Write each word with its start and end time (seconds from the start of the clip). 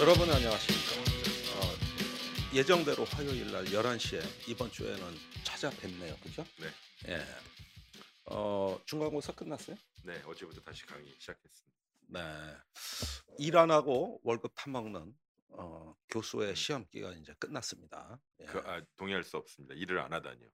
여러분 0.00 0.30
안녕하십니까. 0.30 1.00
어, 1.58 2.54
예정대로 2.54 3.04
화요일 3.04 3.50
날 3.50 3.64
11시에 3.64 4.48
이번 4.48 4.70
주에는 4.70 5.02
찾아뵙네요. 5.44 6.16
그죠? 6.22 6.44
네. 6.60 6.68
예. 7.12 7.24
어, 8.26 8.78
중간고사 8.86 9.32
끝났어요? 9.34 9.76
네, 10.04 10.22
어제부터 10.24 10.60
다시 10.62 10.86
강의 10.86 11.06
시작했습니다. 11.18 11.76
네. 12.08 12.20
일 13.38 13.56
안 13.56 13.70
하고 13.70 14.20
월급 14.22 14.52
타먹는 14.54 15.14
어, 15.50 15.94
교수의 16.10 16.54
시험 16.56 16.86
기간 16.88 17.18
이제 17.18 17.34
끝났습니다. 17.38 18.20
예. 18.40 18.44
그, 18.46 18.58
아, 18.60 18.82
동의할 18.96 19.24
수 19.24 19.36
없습니다. 19.36 19.74
일을 19.74 19.98
안 19.98 20.12
하다니요. 20.12 20.48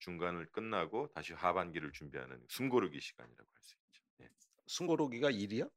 중간을 0.00 0.50
끝나고 0.52 1.08
다시 1.14 1.32
하반기를 1.32 1.92
준비하는 1.92 2.44
숨고르기 2.48 3.00
시간이라고 3.00 3.48
할 3.50 3.62
수 3.62 3.74
있죠. 3.76 4.02
예. 4.20 4.30
숨고르기가 4.66 5.30
일이요? 5.30 5.70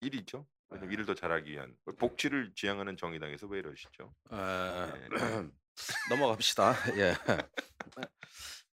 일이죠. 0.00 0.46
네. 0.70 0.80
일을 0.90 1.06
더 1.06 1.14
잘하기 1.14 1.50
위한 1.50 1.74
복지를 1.98 2.52
지향하는 2.54 2.96
정의당에서 2.96 3.46
왜 3.46 3.58
이러시죠? 3.58 4.14
에, 4.32 4.36
네. 4.36 5.08
넘어갑시다. 6.10 6.74
예. 6.98 7.14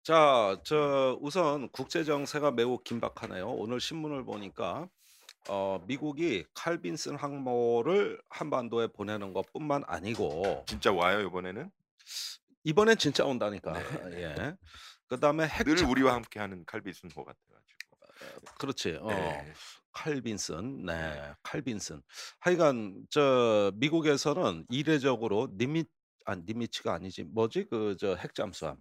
자, 0.02 0.58
저 0.64 1.18
우선 1.20 1.68
국제 1.70 2.04
정세가 2.04 2.52
매우 2.52 2.78
긴박하네요. 2.78 3.48
오늘 3.48 3.80
신문을 3.80 4.24
보니까 4.24 4.88
어, 5.48 5.82
미국이 5.86 6.44
칼빈슨 6.54 7.16
항모를 7.16 8.20
한반도에 8.28 8.88
보내는 8.88 9.32
것뿐만 9.32 9.84
아니고 9.86 10.64
진짜 10.66 10.92
와요 10.92 11.20
이번에는 11.20 11.70
이번엔 12.64 12.98
진짜 12.98 13.24
온다니까. 13.24 13.72
네, 13.72 14.10
네. 14.10 14.22
예. 14.22 14.56
그다음에 15.08 15.46
핵 15.46 15.64
늘 15.64 15.82
우리와 15.84 16.14
함께하는 16.14 16.64
칼비순호 16.66 17.24
같아가지고. 17.24 17.78
그렇지. 18.58 18.98
어. 19.00 19.08
네. 19.08 19.52
칼빈슨, 20.02 20.84
네, 20.86 20.94
네. 20.94 21.34
칼빈슨. 21.42 22.02
하여간 22.40 23.06
저 23.10 23.72
미국에서는 23.76 24.66
이례적으로 24.68 25.48
니미 25.58 25.84
아 26.26 26.36
니미츠가 26.36 26.92
아니지 26.94 27.24
뭐지 27.24 27.64
그 27.64 27.96
저 27.98 28.14
핵잠수함. 28.14 28.78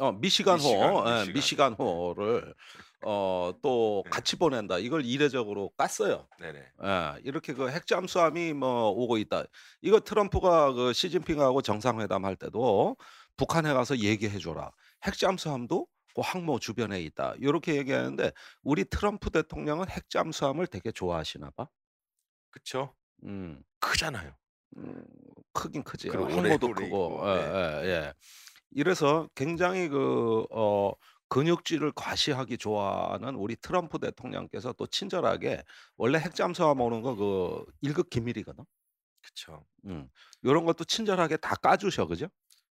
어 0.00 0.10
미시간호, 0.12 0.64
미시간, 0.66 0.96
예, 1.06 1.26
미시간. 1.30 1.32
미시간 1.32 1.72
호를 1.74 2.54
어 3.02 3.52
또 3.62 4.04
네. 4.04 4.10
같이 4.10 4.36
보낸다. 4.36 4.78
이걸 4.78 5.04
이례적으로 5.04 5.70
깠어요. 5.76 6.26
네네. 6.38 6.72
예, 6.84 7.20
이렇게 7.24 7.52
그 7.54 7.70
핵잠수함이 7.70 8.54
뭐 8.54 8.88
오고 8.90 9.18
있다. 9.18 9.44
이거 9.82 10.00
트럼프가 10.00 10.72
그 10.72 10.92
시진핑하고 10.92 11.62
정상회담 11.62 12.24
할 12.24 12.34
때도 12.36 12.96
북한에 13.36 13.72
가서 13.74 13.98
얘기해 13.98 14.38
줘라. 14.38 14.72
핵잠수함도 15.06 15.86
그 16.14 16.22
항모 16.22 16.60
주변에 16.60 17.00
있다. 17.02 17.34
이렇게 17.38 17.76
얘기하는데 17.76 18.32
우리 18.62 18.84
트럼프 18.84 19.30
대통령은 19.30 19.88
핵 19.88 20.08
잠수함을 20.08 20.66
되게 20.66 20.92
좋아하시나 20.92 21.50
봐. 21.50 21.68
그쵸? 22.50 22.94
음, 23.24 23.62
크잖아요. 23.80 24.34
음, 24.76 25.04
크긴 25.52 25.82
크지. 25.82 26.08
그리고 26.08 26.26
항모도 26.26 26.68
오래 26.68 26.84
크고. 26.84 26.86
있고, 26.86 27.30
예, 27.30 27.34
네. 27.34 27.50
예, 27.52 27.88
예. 27.88 28.14
이래서 28.70 29.28
굉장히 29.34 29.88
그 29.88 30.46
어, 30.50 30.92
근육질을 31.28 31.92
과시하기 31.92 32.58
좋아하는 32.58 33.34
우리 33.34 33.56
트럼프 33.56 33.98
대통령께서 33.98 34.72
또 34.74 34.86
친절하게 34.86 35.64
원래 35.96 36.18
핵잠수함 36.18 36.80
오는 36.80 37.02
거그 37.02 37.64
1급 37.82 38.10
기밀이거든. 38.10 38.64
그쵸. 39.22 39.64
음. 39.86 40.08
요런 40.44 40.64
것도 40.64 40.84
친절하게 40.84 41.38
다 41.38 41.54
까주셔. 41.56 42.06
그죠? 42.06 42.28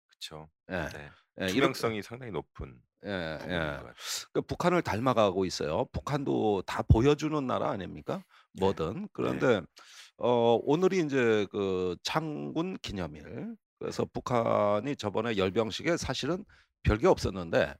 그쵸. 0.08 0.50
예. 0.72 0.88
네. 0.94 1.12
예, 1.42 1.48
투명성이 1.48 2.02
상당히 2.02 2.32
높은 2.32 2.82
예, 3.06 3.38
부분인 3.40 3.56
예. 3.56 3.60
것 3.60 3.76
같아요. 3.78 3.94
그 4.34 4.42
북한을 4.42 4.82
닮아가고 4.82 5.46
있어요. 5.46 5.86
북한도 5.92 6.64
다 6.64 6.82
보여주는 6.84 7.46
나라 7.48 7.70
아닙니까? 7.70 8.24
네. 8.54 8.62
뭐든. 8.62 9.08
그런데 9.14 9.62
어, 10.18 10.60
오늘이 10.64 11.00
이제 11.06 11.46
그 11.52 11.96
창군 12.04 12.78
기념일. 12.82 13.56
그래서 13.80 14.06
북한이 14.06 14.96
저번에 14.96 15.38
열병식에 15.38 15.98
사실은 15.98 16.44
별게 16.84 17.08
없었는데 17.08 17.76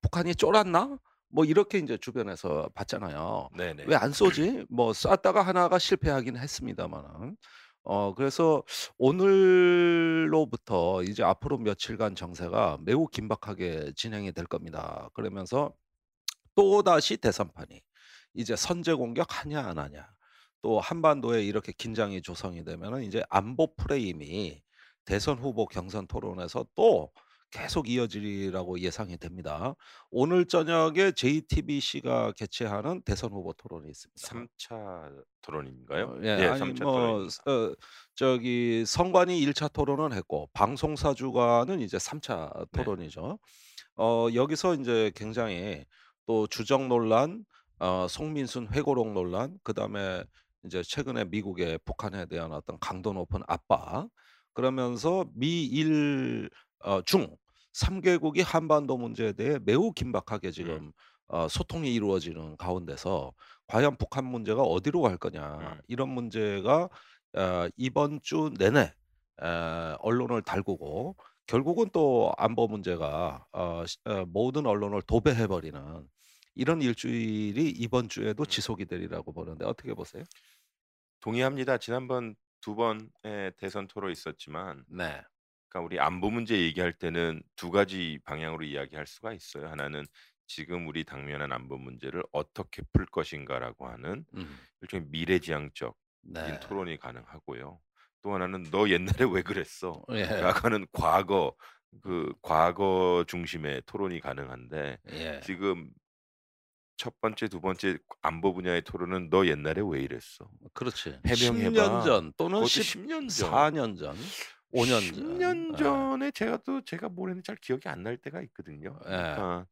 북한이 0.00 0.34
쫄았나? 0.34 0.98
뭐 1.34 1.44
이렇게 1.44 1.78
이제 1.78 1.96
주변에서 1.98 2.70
봤잖아요. 2.74 3.48
네 3.56 3.74
네. 3.74 3.84
왜 3.86 3.96
안 3.96 4.12
쏘지? 4.12 4.66
뭐 4.70 4.92
쐈다가 4.92 5.42
하나가 5.42 5.78
실패하긴 5.78 6.36
했습니다만은. 6.38 7.36
어 7.84 8.14
그래서 8.14 8.62
오늘로부터 8.98 11.02
이제 11.02 11.22
앞으로 11.22 11.58
며칠간 11.58 12.14
정세가 12.14 12.78
매우 12.82 13.06
긴박하게 13.08 13.92
진행이 13.96 14.32
될 14.32 14.46
겁니다. 14.46 15.08
그러면서 15.14 15.74
또다시 16.54 17.16
대선판이 17.18 17.82
이제 18.34 18.56
선제 18.56 18.94
공격하냐 18.94 19.60
안 19.60 19.78
하냐. 19.78 20.08
또 20.62 20.80
한반도에 20.80 21.44
이렇게 21.44 21.72
긴장이 21.72 22.22
조성이 22.22 22.64
되면은 22.64 23.04
이제 23.04 23.22
안보 23.30 23.74
프레임이 23.76 24.62
대선 25.04 25.38
후보 25.38 25.66
경선 25.66 26.06
토론에서 26.06 26.66
또 26.76 27.12
계속 27.52 27.88
이어지리라고 27.88 28.80
예상이 28.80 29.18
됩니다. 29.18 29.74
오늘 30.10 30.46
저녁에 30.46 31.12
JTBC가 31.12 32.32
개최하는 32.32 33.02
대선 33.02 33.30
후보 33.30 33.52
토론이 33.52 33.90
있습니다. 33.90 34.20
3차 34.26 35.22
토론인가요? 35.42 36.06
어, 36.06 36.18
예, 36.22 36.28
예, 36.40 36.46
아니 36.46 36.72
3차 36.72 36.82
뭐. 36.84 37.26
어, 37.26 37.74
저기 38.14 38.84
선관위 38.86 39.44
1차 39.46 39.70
토론은 39.72 40.16
했고 40.16 40.48
방송사 40.54 41.12
주관은 41.12 41.80
이제 41.80 41.98
3차 41.98 42.70
네. 42.72 42.82
토론이죠. 42.84 43.38
어, 43.96 44.28
여기서 44.34 44.74
이제 44.76 45.12
굉장히 45.14 45.84
또 46.26 46.46
주적 46.46 46.86
논란, 46.86 47.44
어, 47.78 48.06
송민순 48.08 48.68
회고록 48.72 49.12
논란, 49.12 49.58
그다음에 49.62 50.24
이제 50.64 50.82
최근에 50.82 51.26
미국의 51.26 51.80
북한에 51.84 52.24
대한 52.26 52.52
어떤 52.52 52.78
강도 52.78 53.12
높은 53.12 53.42
압박, 53.46 54.08
그러면서 54.54 55.26
미일 55.34 56.48
어, 56.84 57.02
중 57.02 57.36
3개국이 57.72 58.42
한반도 58.44 58.96
문제에 58.96 59.32
대해 59.32 59.58
매우 59.64 59.92
긴박하게 59.92 60.48
음. 60.48 60.52
지금 60.52 60.92
어, 61.28 61.48
소통이 61.48 61.92
이루어지는 61.94 62.56
가운데서 62.56 63.32
과연 63.66 63.96
북한 63.96 64.24
문제가 64.24 64.62
어디로 64.62 65.00
갈 65.02 65.16
거냐 65.16 65.58
음. 65.58 65.80
이런 65.88 66.10
문제가 66.10 66.88
어, 67.34 67.68
이번 67.76 68.20
주 68.22 68.52
내내 68.58 68.80
에, 69.42 69.46
언론을 70.00 70.42
달구고 70.42 71.16
결국은 71.46 71.88
또 71.92 72.32
안보 72.36 72.68
문제가 72.68 73.46
어, 73.52 73.84
시- 73.86 73.96
어, 74.04 74.24
모든 74.26 74.66
언론을 74.66 75.02
도배해 75.02 75.46
버리는 75.46 75.80
이런 76.54 76.82
일주일이 76.82 77.70
이번 77.70 78.10
주에도 78.10 78.42
음. 78.42 78.46
지속이 78.46 78.84
되리라고 78.84 79.32
보는데 79.32 79.64
어떻게 79.64 79.94
보세요? 79.94 80.22
동의합니다. 81.20 81.78
지난번 81.78 82.34
두 82.60 82.74
번의 82.74 83.52
대선 83.56 83.88
토론 83.88 84.12
있었지만 84.12 84.84
네, 84.88 85.22
그러니까 85.72 85.80
우리 85.80 85.98
안보 85.98 86.30
문제 86.30 86.60
얘기할 86.60 86.92
때는 86.92 87.42
두 87.56 87.70
가지 87.70 88.20
방향으로 88.24 88.64
이야기할 88.64 89.06
수가 89.06 89.32
있어요. 89.32 89.68
하나는 89.68 90.04
지금 90.46 90.86
우리 90.86 91.02
당면한 91.02 91.50
안보 91.50 91.78
문제를 91.78 92.22
어떻게 92.30 92.82
풀 92.92 93.06
것인가라고 93.06 93.88
하는 93.88 94.26
음, 94.34 94.58
일종의 94.82 95.06
미래지향적인 95.08 95.94
네, 96.24 96.60
토론이 96.60 96.98
가능하고요. 96.98 97.80
또 98.20 98.34
하나는 98.34 98.64
너 98.70 98.88
옛날에 98.88 99.24
왜 99.32 99.40
그랬어? 99.40 100.02
예, 100.10 100.24
라고는 100.24 100.86
과거 100.92 101.56
그 102.02 102.32
과거 102.42 103.24
중심의 103.26 103.82
토론이 103.86 104.20
가능한데 104.20 104.98
예, 105.12 105.40
지금 105.42 105.90
첫 106.98 107.18
번째, 107.20 107.48
두 107.48 107.60
번째 107.60 107.98
안보 108.20 108.52
분야의 108.52 108.82
토론은 108.82 109.30
너 109.30 109.46
옛날에 109.46 109.82
왜 109.84 110.02
이랬어? 110.02 110.48
그렇지. 110.74 111.18
해명해봐. 111.26 111.70
10년 111.70 112.04
전 112.04 112.32
또는 112.36 112.58
그것도 112.58 112.68
10, 112.68 113.06
10년 113.06 113.28
전. 113.28 113.50
4년 113.50 113.98
전, 113.98 114.16
5년 114.72 115.00
전. 115.14 115.38
10년 115.38 115.74
예. 115.74 115.76
전에 115.76 116.30
제가 116.32 116.58
또 116.58 116.82
제가 116.84 117.08
뭘 117.08 117.30
했는지 117.30 117.46
잘 117.46 117.56
기억이 117.56 117.88
안 117.88 118.02
날 118.02 118.16
때가 118.16 118.40
있거든요. 118.42 118.98
예. 119.04 119.08
그러니까 119.10 119.66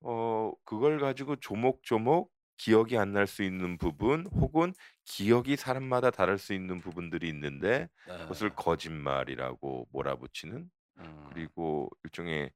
어 0.00 0.52
그걸 0.64 0.98
가지고 1.00 1.36
조목조목 1.36 2.32
기억이 2.56 2.96
안 2.98 3.12
날 3.12 3.26
수 3.26 3.42
있는 3.42 3.78
부분 3.78 4.26
혹은 4.28 4.72
기억이 5.04 5.56
사람마다 5.56 6.10
다를 6.10 6.38
수 6.38 6.54
있는 6.54 6.80
부분들이 6.80 7.28
있는데 7.28 7.88
예. 8.08 8.18
그것을 8.18 8.50
거짓말이라고 8.54 9.88
몰아붙이는 9.92 10.70
음, 10.98 11.26
그리고 11.32 11.90
일종의 12.04 12.52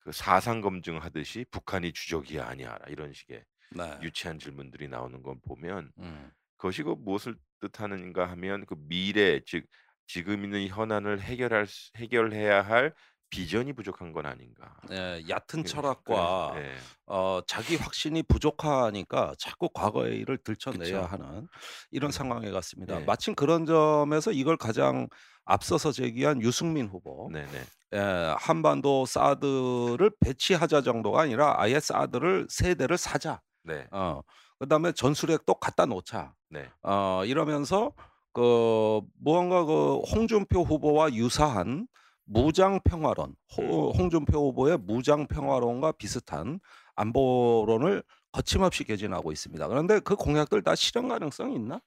그 0.00 0.12
사상 0.12 0.60
검증하듯이 0.60 1.46
북한이 1.50 1.92
주적이 1.92 2.40
아니야라 2.40 2.86
이런 2.88 3.12
식의 3.12 3.44
네. 3.76 3.98
유치한 4.02 4.38
질문들이 4.38 4.88
나오는 4.88 5.22
걸 5.22 5.36
보면 5.46 5.92
음, 5.98 6.30
그것이 6.56 6.82
그 6.82 6.90
무엇을 6.98 7.36
뜻하는가 7.60 8.30
하면 8.30 8.66
그 8.66 8.74
미래 8.78 9.40
즉 9.46 9.66
지금 10.06 10.44
있는 10.44 10.66
현안을 10.68 11.20
해결할 11.20 11.66
수- 11.66 11.90
해결해야 11.96 12.62
할 12.62 12.94
비전이 13.30 13.72
부족한 13.72 14.12
건 14.12 14.26
아닌가. 14.26 14.76
예, 14.92 15.20
얕은 15.28 15.62
그- 15.62 15.64
철학과 15.64 16.52
그래, 16.54 16.68
예. 16.68 16.74
어, 17.06 17.40
자기 17.46 17.74
확신이 17.76 18.22
부족하니까 18.22 19.34
자꾸 19.38 19.68
과거의 19.70 20.18
일을 20.18 20.38
들춰내야 20.38 21.02
그쵸. 21.02 21.08
하는 21.10 21.48
이런 21.90 22.10
음. 22.10 22.12
상황에 22.12 22.50
갔습니다. 22.52 22.98
네. 23.00 23.04
마침 23.04 23.34
그런 23.34 23.66
점에서 23.66 24.30
이걸 24.30 24.56
가장 24.56 25.08
앞서서 25.46 25.90
제기한 25.90 26.42
유승민 26.42 26.86
후보, 26.86 27.28
네네. 27.32 27.62
예, 27.94 28.34
한반도 28.38 29.04
사드를 29.06 30.10
배치하자 30.20 30.82
정도가 30.82 31.22
아니라 31.22 31.54
아예 31.60 31.80
사드를 31.80 32.46
세 32.48 32.74
대를 32.76 32.96
사자. 32.98 33.40
네. 33.64 33.86
어, 33.90 34.20
그다음에 34.60 34.92
전술핵도 34.92 35.54
갖다 35.54 35.86
놓자. 35.86 36.34
네. 36.50 36.68
어, 36.82 37.22
이러면서 37.24 37.92
그 38.34 39.00
무언가 39.18 39.64
그 39.64 39.98
홍준표 40.00 40.62
후보와 40.64 41.14
유사한 41.14 41.86
무장 42.26 42.80
평화론, 42.84 43.30
음. 43.30 43.34
호 43.56 43.90
홍준표 43.92 44.48
후보의 44.48 44.78
무장 44.78 45.26
평화론과 45.26 45.92
비슷한 45.92 46.60
안보론을 46.96 48.02
거침없이 48.32 48.84
개진하고 48.84 49.32
있습니다. 49.32 49.68
그런데 49.68 50.00
그 50.00 50.16
공약들 50.16 50.62
다 50.62 50.74
실현 50.74 51.08
가능성이 51.08 51.54
있나? 51.54 51.80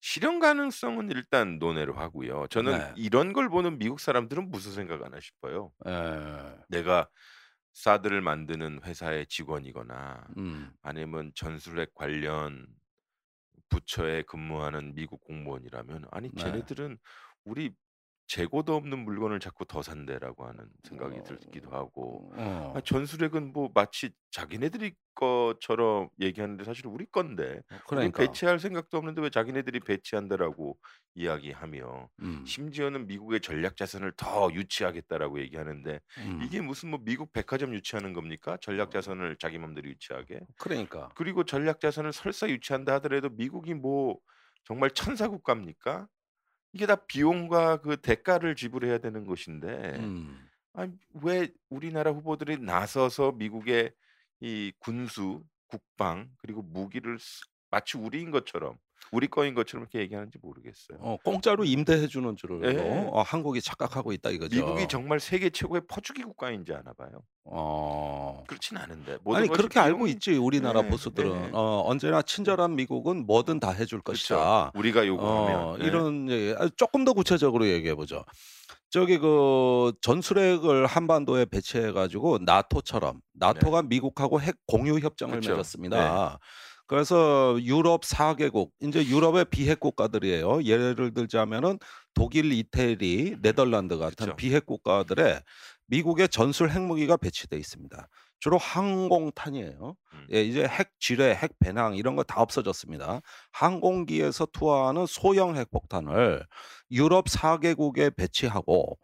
실현 0.00 0.38
가능성은 0.38 1.10
일단 1.10 1.58
논외로 1.58 1.94
하고요. 1.94 2.46
저는 2.48 2.78
네. 2.78 2.92
이런 2.96 3.32
걸 3.32 3.48
보는 3.48 3.78
미국 3.78 3.98
사람들은 3.98 4.50
무슨 4.50 4.72
생각하나 4.72 5.18
싶어요. 5.20 5.72
예. 5.86 6.56
내가 6.68 7.08
사드를 7.72 8.20
만드는 8.20 8.82
회사의 8.84 9.26
직원이거나 9.26 10.28
음. 10.38 10.70
아니면 10.82 11.32
전술핵 11.34 11.92
관련 11.94 12.66
부처에 13.68 14.22
근무하는 14.22 14.94
미국 14.94 15.20
공무원이라면 15.22 16.06
'아니 16.10 16.30
네. 16.30 16.36
쟤네들은 16.36 16.98
우리 17.44 17.72
재고도 18.26 18.74
없는 18.74 18.98
물건을 19.04 19.40
자꾸 19.40 19.64
더 19.66 19.82
산대.'라고 19.82 20.46
하는 20.46 20.68
생각이 20.84 21.22
들기도 21.22 21.70
하고 21.70 22.28
어. 22.36 22.74
아 22.74 22.80
전술핵은 22.80 23.52
뭐 23.52 23.70
마치 23.74 24.10
자기네들이 24.30 24.94
것처럼 25.14 26.10
얘기하는데 26.20 26.62
사실은 26.64 26.90
우리 26.90 27.06
건데 27.06 27.62
우린 27.94 28.12
그러니까. 28.12 28.12
배치할 28.12 28.58
생각도 28.60 28.98
없는데 28.98 29.22
왜 29.22 29.30
자기네들이 29.30 29.80
배치한다라고 29.80 30.78
이야기하며 31.14 32.08
음. 32.20 32.44
심지어는 32.44 33.06
미국의 33.06 33.40
전략 33.40 33.76
자산을 33.76 34.12
더 34.16 34.50
유치하겠다라고 34.52 35.40
얘기하는데 35.40 36.00
음. 36.18 36.42
이게 36.42 36.60
무슨 36.60 36.90
뭐 36.90 37.00
미국 37.02 37.32
백화점 37.32 37.74
유치하는 37.74 38.12
겁니까? 38.12 38.58
전략 38.60 38.90
자산을 38.90 39.36
자기 39.38 39.58
맘대로 39.58 39.88
유치하게? 39.88 40.40
그러니까. 40.58 41.14
그리고 41.14 41.44
전략 41.44 41.80
자산을 41.80 42.12
설사 42.12 42.48
유치한다 42.48 42.94
하더라도 42.94 43.30
미국이 43.30 43.74
뭐 43.74 44.18
정말 44.64 44.90
천사 44.90 45.28
국가입니까? 45.28 46.08
이게 46.76 46.84
다 46.84 46.96
비용과 46.96 47.78
그 47.78 47.96
대가를 47.96 48.54
지불해야 48.54 48.98
되는 48.98 49.24
것인데 49.24 49.96
음. 49.98 50.46
아니 50.74 50.92
왜 51.22 51.48
우리나라 51.70 52.10
후보들이 52.10 52.58
나서서 52.58 53.32
미국의 53.32 53.94
이 54.40 54.72
군수, 54.78 55.42
국방 55.68 56.28
그리고 56.36 56.60
무기를 56.60 57.18
쓰 57.18 57.46
마치 57.70 57.96
우리인 57.96 58.30
것처럼 58.30 58.76
우리 59.12 59.28
거인 59.28 59.54
것처럼 59.54 59.84
이렇게 59.84 60.00
얘기하는지 60.00 60.38
모르겠어요. 60.42 60.98
어 61.00 61.16
공짜로 61.24 61.64
임대해 61.64 62.06
주는 62.06 62.36
줄로 62.36 62.60
예. 62.66 62.76
어 62.78 63.22
한국이 63.22 63.60
착각하고 63.60 64.12
있다 64.12 64.30
이거죠. 64.30 64.56
미국이 64.56 64.88
정말 64.88 65.20
세계 65.20 65.50
최고의 65.50 65.82
퍼주기 65.88 66.22
국가인지 66.22 66.72
아나 66.72 66.92
봐요. 66.92 67.22
어. 67.44 68.44
그렇진 68.48 68.76
않은데 68.76 69.18
아니 69.32 69.48
그렇게 69.48 69.78
알고 69.78 69.98
비용이 69.98 70.10
있지 70.12 70.36
우리나라 70.36 70.82
네. 70.82 70.90
보수들은. 70.90 71.42
네. 71.42 71.50
어 71.52 71.82
언제나 71.86 72.22
친절한 72.22 72.74
미국은 72.76 73.26
뭐든 73.26 73.60
다 73.60 73.70
해줄 73.70 74.00
그쵸. 74.00 74.34
것이다. 74.36 74.72
우리가 74.74 75.06
요구하면. 75.06 75.60
어 75.60 75.76
네. 75.78 75.86
이런 75.86 76.28
얘기 76.30 76.54
아 76.58 76.68
쪼끔 76.76 77.04
더 77.04 77.12
구체적으로 77.12 77.66
얘기해 77.68 77.94
보죠. 77.94 78.24
저기 78.90 79.18
그 79.18 79.92
전술핵을 80.00 80.86
한반도에 80.86 81.44
배치해 81.44 81.92
가지고 81.92 82.38
나토처럼 82.44 83.16
네. 83.16 83.20
나토가 83.34 83.82
미국하고 83.82 84.40
핵 84.40 84.56
공유 84.66 84.98
협정을 84.98 85.36
그쵸. 85.40 85.50
네. 85.50 85.56
맺었습니다. 85.56 86.38
그래서 86.86 87.56
유럽 87.62 88.04
4 88.04 88.34
개국 88.36 88.72
인제 88.80 89.06
유럽의 89.06 89.46
비핵 89.46 89.80
국가들이에요. 89.80 90.62
예를 90.64 91.12
들자면은 91.14 91.78
독일, 92.14 92.52
이태리, 92.52 93.36
네덜란드 93.42 93.98
같은 93.98 94.26
그쵸. 94.26 94.36
비핵 94.36 94.66
국가들에 94.66 95.40
미국의 95.88 96.28
전술 96.28 96.70
핵무기가 96.70 97.16
배치돼 97.16 97.56
있습니다. 97.56 98.08
주로 98.38 98.58
항공탄이에요. 98.58 99.96
음. 100.12 100.26
예 100.32 100.42
이제 100.42 100.64
핵 100.66 100.90
지뢰, 101.00 101.34
핵 101.34 101.58
배낭 101.58 101.94
이런 101.96 102.16
거 102.16 102.22
다 102.24 102.40
없어졌습니다. 102.42 103.20
항공기에서 103.52 104.46
투하하는 104.46 105.06
소형 105.06 105.56
핵폭탄을 105.56 106.44
유럽 106.90 107.28
4 107.28 107.58
개국에 107.58 108.10
배치하고 108.10 108.98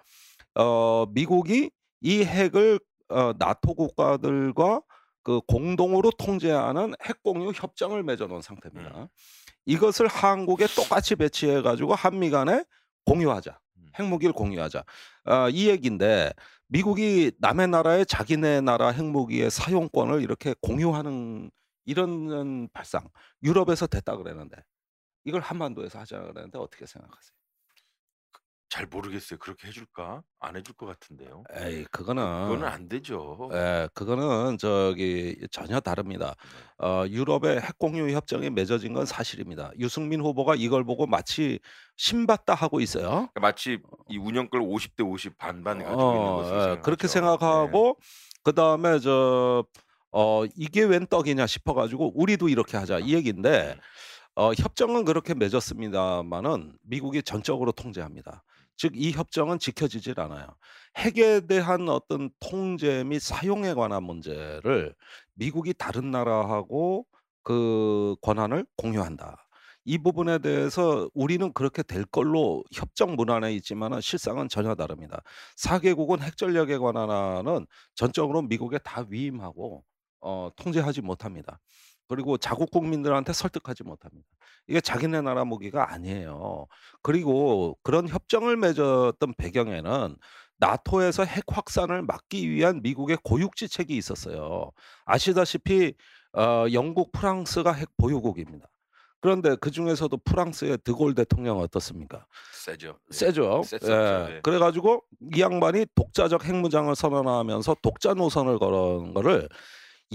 어 0.54 1.06
미국이 1.12 1.70
이 2.00 2.24
핵을 2.24 2.80
어 3.08 3.32
나토 3.38 3.74
국가들과 3.74 4.82
그 5.22 5.40
공동으로 5.46 6.10
통제하는 6.12 6.94
핵 7.04 7.22
공유 7.22 7.52
협정을 7.54 8.02
맺어 8.02 8.26
놓은 8.26 8.42
상태입니다. 8.42 9.02
음. 9.02 9.08
이것을 9.66 10.08
한국에 10.08 10.66
똑같이 10.66 11.14
배치해 11.16 11.62
가지고 11.62 11.94
한미 11.94 12.30
간에 12.30 12.64
공유하자. 13.06 13.58
음. 13.76 13.86
핵무기를 13.98 14.32
공유하자. 14.32 14.84
아 15.24 15.48
이 15.50 15.68
얘기인데 15.68 16.32
미국이 16.68 17.32
남의 17.38 17.68
나라에 17.68 18.04
자기네 18.04 18.60
나라 18.62 18.88
핵무기의 18.88 19.50
사용권을 19.50 20.22
이렇게 20.22 20.54
공유하는 20.62 21.50
이런 21.84 22.68
발상 22.72 23.08
유럽에서 23.42 23.86
됐다 23.86 24.16
그러는데 24.16 24.56
이걸 25.24 25.40
한반도에서 25.40 25.98
하자 26.00 26.20
그러는데 26.20 26.58
어떻게 26.58 26.86
생각하세요? 26.86 27.32
잘 28.72 28.86
모르겠어요. 28.86 29.38
그렇게 29.38 29.68
해 29.68 29.72
줄까? 29.72 30.22
안 30.40 30.56
해줄 30.56 30.74
것 30.74 30.86
같은데요. 30.86 31.46
에이 31.54 31.84
그 31.90 32.04
그거는 32.04 32.24
그거는 32.38 32.66
안 32.68 32.88
되죠. 32.88 33.52
예 33.52 33.88
그거는 33.94 34.58
저기 34.58 35.36
전혀 35.50 35.80
다릅니다. 35.80 36.34
네. 36.42 36.70
어 36.78 37.04
유럽의 37.08 37.60
핵 37.60 37.78
공유 37.78 38.10
협정이 38.14 38.50
맺어진 38.50 38.94
건 38.94 39.06
사실입니다. 39.06 39.72
유승민 39.78 40.20
후보가 40.22 40.54
이걸 40.56 40.84
보고 40.84 41.06
마치 41.06 41.60
신받다 41.96 42.54
하고 42.54 42.80
있어요. 42.80 43.28
그러니까 43.34 43.40
마치 43.40 43.78
이 44.08 44.18
운영권 44.18 44.60
50대 44.62 45.02
50 45.04 45.38
반반 45.38 45.82
가지고 45.84 46.14
있는 46.16 46.34
어 46.34 46.34
것으로 46.34 46.60
예 46.72 46.76
그렇게 46.82 47.08
생각하죠. 47.08 47.46
네. 47.48 47.82
생각하고 47.88 47.98
그 48.42 48.52
다음에 48.54 48.98
저 48.98 49.64
어 50.14 50.44
'이게 50.56 50.82
웬 50.84 51.06
떡이냐.' 51.06 51.46
싶어 51.46 51.72
가지고 51.74 52.12
'우리도 52.14 52.48
이렇게 52.50 52.76
하자.' 52.76 52.98
이 53.00 53.14
얘기인데 53.14 53.76
음. 53.76 53.80
어 54.36 54.52
협정은 54.54 55.04
그렇게 55.06 55.34
맺었습니다마는 55.34 56.78
미국이 56.82 57.22
전적으로 57.22 57.72
통제합니다. 57.72 58.42
즉 58.82 58.96
이 58.96 59.12
협정은 59.12 59.58
지켜지질 59.58 60.18
않아요. 60.20 60.46
핵에 60.96 61.40
대한 61.46 61.88
어떤 61.88 62.30
통제 62.40 63.04
및 63.04 63.20
사용에 63.20 63.74
관한 63.74 64.02
문제를 64.02 64.94
미국이 65.34 65.72
다른 65.74 66.10
나라하고 66.10 67.06
그 67.44 68.16
권한을 68.22 68.66
공유한다. 68.76 69.36
이 69.84 69.98
부분에 69.98 70.38
대해서 70.38 71.08
우리는 71.14 71.52
그렇게 71.52 71.82
될 71.82 72.04
걸로 72.04 72.64
협정 72.72 73.14
문 73.16 73.30
안에 73.30 73.52
있지만은 73.54 74.00
실상은 74.00 74.48
전혀 74.48 74.74
다릅니다. 74.74 75.22
4 75.56 75.78
개국은 75.80 76.20
핵 76.22 76.36
전략에 76.36 76.78
관한 76.78 77.10
한은 77.10 77.66
전적으로 77.94 78.42
미국에 78.42 78.78
다 78.78 79.04
위임하고 79.08 79.84
어 80.20 80.50
통제하지 80.56 81.02
못합니다. 81.02 81.60
그리고 82.08 82.36
자국 82.36 82.70
국민들한테 82.70 83.32
설득하지 83.32 83.84
못합니다. 83.84 84.28
이게 84.68 84.80
자기네 84.80 85.22
나라 85.22 85.44
무기가 85.44 85.92
아니에요. 85.92 86.66
그리고 87.02 87.76
그런 87.82 88.08
협정을 88.08 88.56
맺었던 88.56 89.34
배경에는 89.36 90.16
나토에서 90.58 91.24
핵 91.24 91.44
확산을 91.48 92.02
막기 92.02 92.48
위한 92.48 92.80
미국의 92.82 93.18
고육지책이 93.24 93.96
있었어요. 93.96 94.70
아시다시피 95.04 95.94
어 96.34 96.66
영국, 96.72 97.12
프랑스가 97.12 97.72
핵 97.72 97.88
보유국입니다. 97.96 98.66
그런데 99.20 99.54
그 99.60 99.70
중에서도 99.70 100.16
프랑스의 100.24 100.78
드골 100.82 101.14
대통령은 101.14 101.62
어떻습니까? 101.62 102.26
세죠. 103.10 103.62
네. 103.62 103.78
세죠. 103.78 103.88
예. 103.92 104.32
네. 104.34 104.40
그래 104.42 104.58
가지고 104.58 105.04
이 105.32 105.40
양반이 105.40 105.86
독자적 105.94 106.44
핵무장을 106.44 106.94
선언하면서 106.94 107.76
독자 107.82 108.14
노선을 108.14 108.58
걸은 108.58 109.14
거를 109.14 109.48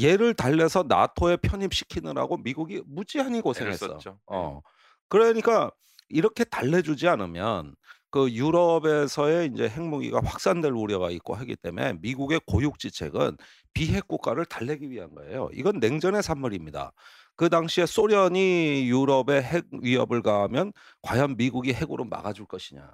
얘를 0.01 0.33
달래서 0.33 0.83
나토에 0.87 1.37
편입시키느라고 1.37 2.37
미국이 2.37 2.81
무지한히 2.85 3.41
고생했어. 3.41 3.97
어. 4.27 4.61
그러니까 5.09 5.71
이렇게 6.09 6.43
달래주지 6.43 7.07
않으면 7.07 7.75
그 8.09 8.31
유럽에서의 8.31 9.47
인제 9.47 9.69
핵무기가 9.69 10.21
확산될 10.23 10.71
우려가 10.71 11.11
있고 11.11 11.35
하기 11.35 11.55
때문에 11.57 11.93
미국의 12.01 12.41
고육지책은 12.47 13.37
비핵 13.73 14.07
국가를 14.07 14.45
달래기 14.45 14.89
위한 14.89 15.13
거예요. 15.13 15.49
이건 15.53 15.79
냉전의 15.79 16.23
산물입니다. 16.23 16.93
그 17.35 17.49
당시에 17.49 17.85
소련이 17.85 18.87
유럽에 18.89 19.41
핵 19.41 19.65
위협을 19.71 20.21
가하면 20.23 20.73
과연 21.01 21.37
미국이 21.37 21.73
핵으로 21.73 22.05
막아줄 22.05 22.45
것이냐. 22.47 22.89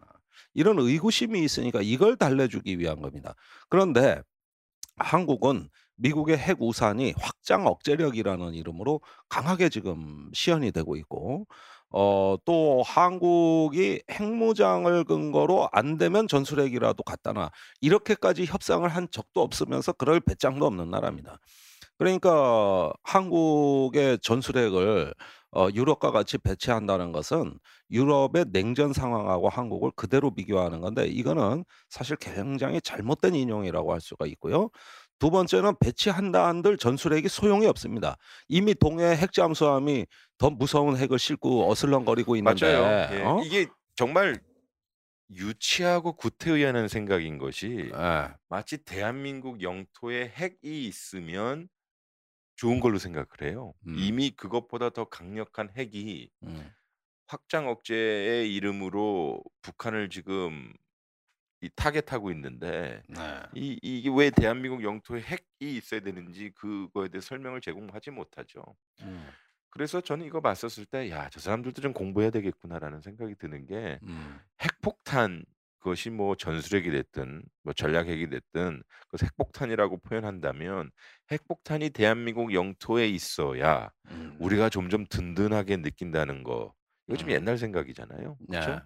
이런 0.53 0.79
의구심이 0.79 1.41
있으니까 1.43 1.81
이걸 1.81 2.17
달래주기 2.17 2.77
위한 2.79 3.01
겁니다. 3.01 3.35
그런데 3.69 4.21
한국은 4.97 5.69
미국의 5.97 6.37
핵 6.37 6.61
우산이 6.61 7.13
확장 7.17 7.67
억제력이라는 7.67 8.53
이름으로 8.53 9.01
강하게 9.29 9.69
지금 9.69 10.29
시연이 10.33 10.71
되고 10.71 10.95
있고 10.97 11.45
어 11.91 12.37
또 12.45 12.81
한국이 12.83 14.01
핵무장을 14.09 15.03
근거로 15.05 15.69
안 15.71 15.97
되면 15.97 16.27
전술핵이라도 16.27 17.03
갖다 17.03 17.33
놔 17.33 17.51
이렇게까지 17.81 18.45
협상을 18.45 18.87
한 18.89 19.07
적도 19.11 19.41
없으면서 19.41 19.93
그럴 19.93 20.19
배짱도 20.19 20.65
없는 20.65 20.89
나라입니다. 20.89 21.37
그러니까 21.97 22.91
한국의 23.03 24.19
전술핵을 24.21 25.13
어 25.55 25.67
유럽과 25.73 26.11
같이 26.11 26.37
배치한다는 26.39 27.11
것은 27.11 27.59
유럽의 27.91 28.45
냉전 28.51 28.91
상황하고 28.91 29.49
한국을 29.49 29.91
그대로 29.95 30.33
비교하는 30.33 30.81
건데 30.81 31.05
이거는 31.05 31.63
사실 31.89 32.15
굉장히 32.17 32.81
잘못된 32.81 33.35
인용이라고 33.35 33.93
할 33.93 34.01
수가 34.01 34.25
있고요. 34.27 34.69
두 35.23 35.31
번째는 35.31 35.75
배치한다 35.79 36.47
한들 36.49 36.75
전술핵이 36.75 37.29
소용이 37.29 37.65
없습니다. 37.67 38.17
이미 38.49 38.75
동해 38.75 39.15
핵 39.15 39.31
잠수함이 39.31 40.05
더 40.37 40.49
무서운 40.49 40.97
핵을 40.97 41.17
싣고 41.17 41.71
어슬렁거리고 41.71 42.35
있는데 42.35 42.77
맞아요. 42.77 43.15
예. 43.15 43.23
어? 43.23 43.41
이게 43.41 43.67
정말 43.95 44.41
유치하고 45.31 46.17
구태의연한 46.17 46.89
생각인 46.89 47.37
것이 47.37 47.89
예. 47.95 48.33
마치 48.49 48.83
대한민국 48.83 49.61
영토에 49.61 50.27
핵이 50.27 50.87
있으면 50.87 51.69
좋은 52.57 52.81
걸로 52.81 52.97
생각을 52.97 53.27
해요. 53.43 53.73
음. 53.87 53.95
이미 53.97 54.29
그것보다 54.29 54.89
더 54.89 55.05
강력한 55.05 55.69
핵이 55.77 56.31
음. 56.43 56.69
확장 57.27 57.69
억제의 57.69 58.53
이름으로 58.53 59.41
북한을 59.61 60.09
지금 60.09 60.73
이 61.63 61.69
타겟하고 61.77 62.29
있는데 62.31 63.01
네. 63.07 63.39
이 63.55 63.79
이게 63.81 64.09
왜 64.13 64.29
대한민국 64.29 64.83
영토에 64.83 65.21
핵이 65.21 65.77
있어야 65.77 66.01
되는지 66.01 66.51
그거에 66.55 67.07
대해 67.07 67.21
설명을 67.21 67.61
제공하지 67.61 68.11
못하죠. 68.11 68.61
음. 69.01 69.29
그래서 69.69 70.01
저는 70.01 70.25
이거 70.25 70.41
봤었을 70.41 70.85
때 70.85 71.09
'야 71.09 71.29
저 71.31 71.39
사람들도 71.39 71.81
좀 71.81 71.93
공부해야 71.93 72.31
되겠구나.'라는 72.31 72.99
생각이 72.99 73.35
드는 73.35 73.65
게 73.65 73.97
음. 74.03 74.39
핵폭탄 74.61 75.45
그것이 75.79 76.09
뭐 76.09 76.35
전술핵이 76.35 76.91
됐든 76.91 77.43
뭐 77.63 77.71
전략핵이 77.71 78.29
됐든 78.29 78.83
그 79.07 79.17
핵폭탄이라고 79.23 79.99
표현한다면 79.99 80.91
핵폭탄이 81.31 81.91
대한민국 81.91 82.53
영토에 82.53 83.07
있어야 83.07 83.89
음. 84.09 84.35
우리가 84.41 84.67
점점 84.67 85.05
든든하게 85.07 85.77
느낀다는 85.77 86.43
거 86.43 86.73
이거 87.07 87.17
좀 87.17 87.29
음. 87.29 87.35
옛날 87.35 87.57
생각이잖아요. 87.57 88.37
네. 88.49 88.59
그렇죠? 88.59 88.81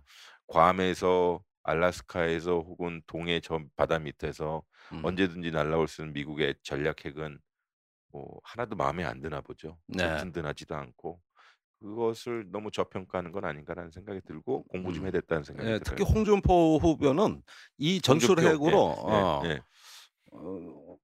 괌에서 0.46 1.42
알래스카에서 1.68 2.52
혹은 2.62 3.02
동해 3.08 3.42
저 3.42 3.60
바다 3.76 4.00
밑에서 4.00 4.64
음. 4.94 5.06
언제든지 5.06 5.52
날아올 5.52 5.88
수 5.88 6.02
있는 6.02 6.14
미국의 6.14 6.56
전략핵은 6.64 7.40
뭐 8.12 8.40
하나도 8.44 8.76
마음에 8.76 9.04
안 9.04 9.20
드나 9.22 9.42
보죠. 9.42 9.78
네. 9.88 10.18
든든하지도 10.18 10.76
않고 10.76 11.22
그것을 11.80 12.46
너무 12.52 12.72
저평가하는 12.72 13.32
건 13.32 13.46
아닌가라는 13.46 13.92
생각이 13.92 14.22
들고 14.22 14.64
공부 14.64 14.94
좀 14.94 15.04
음. 15.04 15.06
해야 15.06 15.12
됐다는 15.12 15.44
생각이 15.44 15.70
예, 15.70 15.80
들어요. 15.80 15.84
특히 15.84 16.04
홍준표 16.04 16.78
후보는 16.78 17.44
이 17.78 18.02
전술핵으로 18.02 18.96
예, 19.10 19.12
어, 19.12 19.42
예, 19.44 19.50
예. 19.50 19.62
어, 20.32 20.98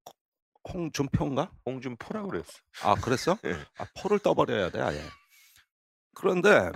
홍준표인가? 0.73 1.51
홍준표라고 1.65 2.29
그랬어. 2.29 2.51
아 2.83 2.95
그랬어? 2.95 3.37
예. 3.45 3.53
아 3.77 3.85
포를 4.01 4.17
떠버려야 4.19 4.71
돼 4.71 4.79
아예. 4.79 5.01
그런데 6.15 6.71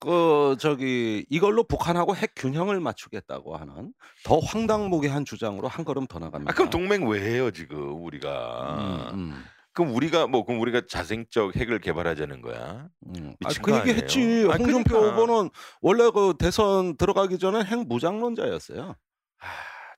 그 0.00 0.56
저기 0.60 1.26
이걸로 1.28 1.64
북한하고 1.64 2.14
핵 2.14 2.32
균형을 2.36 2.80
맞추겠다고 2.80 3.56
하는 3.56 3.92
더 4.24 4.38
황당무계한 4.38 5.24
주장으로 5.24 5.66
한 5.68 5.84
걸음 5.84 6.06
더 6.06 6.18
나갑니다. 6.18 6.50
아 6.50 6.54
그럼 6.54 6.70
동맹 6.70 7.08
왜 7.08 7.20
해요 7.20 7.50
지금 7.50 8.04
우리가? 8.04 9.10
음, 9.12 9.18
음, 9.18 9.44
그럼 9.72 9.94
우리가 9.94 10.26
뭐 10.28 10.44
그럼 10.44 10.60
우리가 10.60 10.82
자생적 10.88 11.56
핵을 11.56 11.80
개발하자는 11.80 12.42
거야? 12.42 12.88
음. 13.06 13.34
아, 13.44 13.48
그거 13.48 13.78
얘기? 13.80 13.90
했지. 14.00 14.46
아, 14.50 14.54
홍준표 14.56 14.98
그러니까. 15.00 15.20
후보는 15.20 15.50
원래 15.80 16.10
그 16.10 16.34
대선 16.38 16.96
들어가기 16.96 17.38
전에 17.38 17.64
핵 17.64 17.86
무장론자였어요. 17.88 18.94
아 19.40 19.46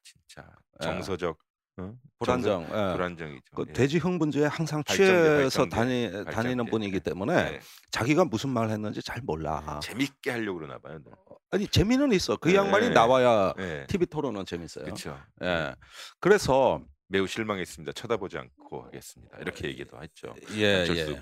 진짜 0.02 0.48
예. 0.80 0.84
정서적 0.84 1.36
어? 1.78 1.92
불안정. 2.18 2.62
예. 2.64 2.94
불안정이죠. 2.94 3.42
그 3.54 3.64
예. 3.68 3.72
돼지 3.72 3.98
흥분제에 3.98 4.46
항상 4.46 4.82
발전제, 4.82 5.12
취해서 5.12 5.68
발전제, 5.68 5.76
다니. 5.76 6.24
다니는 6.34 6.66
분이기 6.66 6.96
예. 6.96 7.00
때문에 7.00 7.32
예. 7.34 7.60
자기가 7.90 8.24
무슨 8.26 8.50
말 8.50 8.70
했는지 8.70 9.02
잘 9.02 9.20
몰라. 9.22 9.80
재밌게 9.82 10.30
하려고 10.30 10.58
그러나 10.58 10.78
봐요. 10.78 10.98
늘. 11.02 11.12
아니 11.52 11.66
재미는 11.66 12.12
있어. 12.12 12.36
그 12.36 12.50
예. 12.52 12.56
양반이 12.56 12.90
나와야 12.90 13.54
예. 13.58 13.86
TV 13.88 14.06
토론은 14.06 14.44
재밌어요. 14.46 14.84
그렇죠. 14.84 15.18
예. 15.42 15.74
그래서 16.20 16.82
매우 17.12 17.26
실망했습니다. 17.26 17.92
쳐다보지 17.92 18.38
않고 18.38 18.84
하겠습니다. 18.84 19.36
이렇게 19.38 19.66
얘기도 19.66 20.00
했죠. 20.00 20.32
예, 20.54 20.86
예. 20.88 20.94
예. 20.94 21.18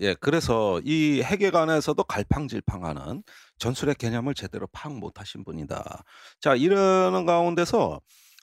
예, 0.00 0.14
그래서 0.20 0.78
이 0.84 1.22
핵에 1.22 1.50
관해서도 1.50 2.04
갈팡질팡하는 2.04 3.22
전술핵 3.56 3.96
개념을 3.96 4.34
제대로 4.34 4.66
파악 4.72 4.98
못하신 4.98 5.42
분이다. 5.44 6.04
자, 6.38 6.54
이러는 6.54 7.24
가운데서 7.24 8.02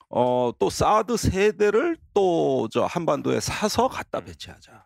어, 0.10 0.52
또 0.60 0.70
사드 0.70 1.18
세 1.18 1.52
대를 1.52 1.98
또 2.14 2.68
저 2.72 2.86
한반도에 2.86 3.40
사서 3.40 3.88
갖다 3.88 4.20
음. 4.20 4.26
배치하자. 4.26 4.84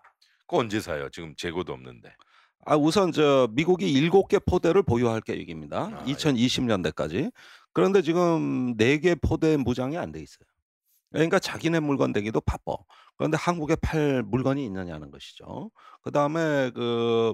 그거 0.47 0.57
언제 0.57 0.79
사요? 0.79 1.09
지금 1.09 1.33
재고도 1.35 1.73
없는데. 1.73 2.13
아, 2.65 2.75
우선 2.77 3.11
저 3.11 3.47
미국이 3.51 3.91
일곱 3.91 4.27
개 4.29 4.39
포대를 4.39 4.83
보유할 4.83 5.21
계획입니다. 5.21 5.77
아, 5.93 6.03
예. 6.07 6.13
2020년대까지. 6.13 7.31
그런데 7.73 8.01
지금 8.01 8.75
네 8.77 8.99
개 8.99 9.15
포대 9.15 9.57
무장이 9.57 9.97
안 9.97 10.11
돼 10.11 10.21
있어요. 10.21 10.45
그러니까 11.11 11.39
자기네 11.39 11.79
물건 11.81 12.11
되기도 12.13 12.41
바빠. 12.41 12.75
그런데 13.17 13.37
한국에 13.37 13.75
팔 13.75 14.23
물건이 14.23 14.65
있느냐는 14.65 15.11
것이죠. 15.11 15.71
그다음에 16.01 16.71
그 16.71 17.33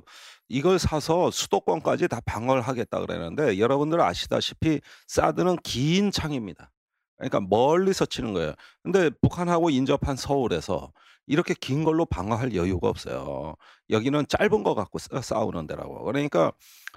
이걸 0.50 0.79
사서 0.79 1.31
수도권까지 1.31 2.08
다 2.10 2.19
방어를 2.25 2.62
하겠다 2.62 3.00
그러는데 3.00 3.58
여러분들 3.60 4.01
아시다시피 4.01 4.81
사드는 5.08 5.58
긴 5.63 6.12
창입니다. 6.12 6.72
그러니까 7.19 7.41
멀리서 7.41 8.05
치는 8.05 8.33
거예요. 8.33 8.53
근데 8.83 9.09
북한하고 9.21 9.69
인접한 9.69 10.15
서울에서 10.15 10.91
이렇게 11.27 11.53
긴 11.53 11.83
걸로 11.83 12.05
방어할 12.05 12.55
여유가 12.55 12.89
없어요. 12.89 13.55
여기는 13.91 14.25
짧은 14.27 14.63
거 14.63 14.73
갖고 14.73 14.97
싸- 14.97 15.21
싸우는 15.21 15.67
데라고. 15.67 16.03
그러니까 16.05 16.51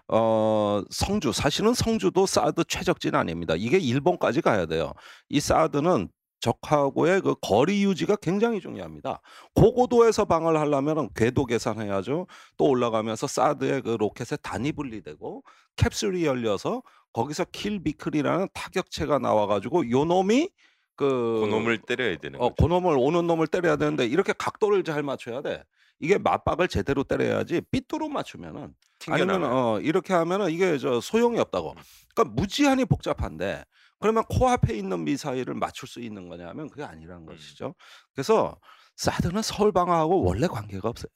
어 0.09 0.83
성주 0.91 1.33
사실은 1.33 1.75
성주도 1.75 2.25
사드 2.26 2.64
최적진 2.64 3.14
아닙니다. 3.14 3.55
이게 3.57 3.79
일본까지 3.79 4.41
가야 4.41 4.67
돼요. 4.67 4.93
이 5.29 5.38
사드는 5.41 6.09
적하고의 6.41 7.21
그 7.21 7.35
거리 7.41 7.85
유지가 7.85 8.17
굉장히 8.17 8.61
중요합니다. 8.61 9.21
고고도에서 9.55 10.25
방어를 10.25 10.59
하려면 10.59 11.09
궤도 11.14 11.45
계산해야죠. 11.47 12.26
또 12.57 12.64
올라가면서 12.64 13.26
사드의 13.29 13.83
그 13.83 13.91
로켓에 13.91 14.37
단이 14.43 14.73
분리되고 14.73 15.45
캡슐이 15.76 16.25
열려서 16.25 16.83
거기서 17.12 17.45
킬비클이라는 17.47 18.49
타격체가 18.54 19.19
나와 19.19 19.47
가지고 19.47 19.88
요 19.90 20.04
놈이 20.04 20.50
그 20.97 21.40
그놈을 21.40 21.78
때려야 21.83 22.16
되는 22.16 22.40
어, 22.40 22.50
거죠. 22.50 22.54
그놈을 22.57 22.97
오는 22.99 23.26
놈을 23.26 23.47
때려야 23.47 23.76
되는데 23.76 24.07
이렇게 24.07 24.33
각도를 24.33 24.85
잘 24.85 25.02
맞춰야 25.02 25.42
돼. 25.42 25.62
이게 26.00 26.19
맞박을 26.19 26.69
제대로 26.69 27.04
때려야지 27.04 27.62
삐뚤어 27.71 28.09
맞추면은 28.09 28.75
아니면 29.09 29.38
튕겨나가요. 29.38 29.57
어 29.57 29.81
이렇게 29.81 30.12
하면은 30.14 30.50
이게 30.50 30.78
저 30.78 31.00
소용이 31.00 31.38
없다고. 31.38 31.73
음. 31.73 31.83
그러니까 32.14 32.35
무지한히 32.35 32.85
복잡한데 32.85 33.64
그러면 33.99 34.25
코앞에 34.25 34.75
있는 34.76 35.04
미사일을 35.04 35.54
맞출 35.54 35.88
수 35.88 36.00
있는 36.00 36.28
거냐면 36.28 36.69
그게 36.69 36.83
아니라는 36.83 37.23
음. 37.23 37.26
것이죠. 37.26 37.75
그래서 38.12 38.59
사드는 38.97 39.42
서울 39.42 39.73
방어하고 39.73 40.25
원래 40.25 40.47
관계가 40.47 40.88
없어요. 40.88 41.11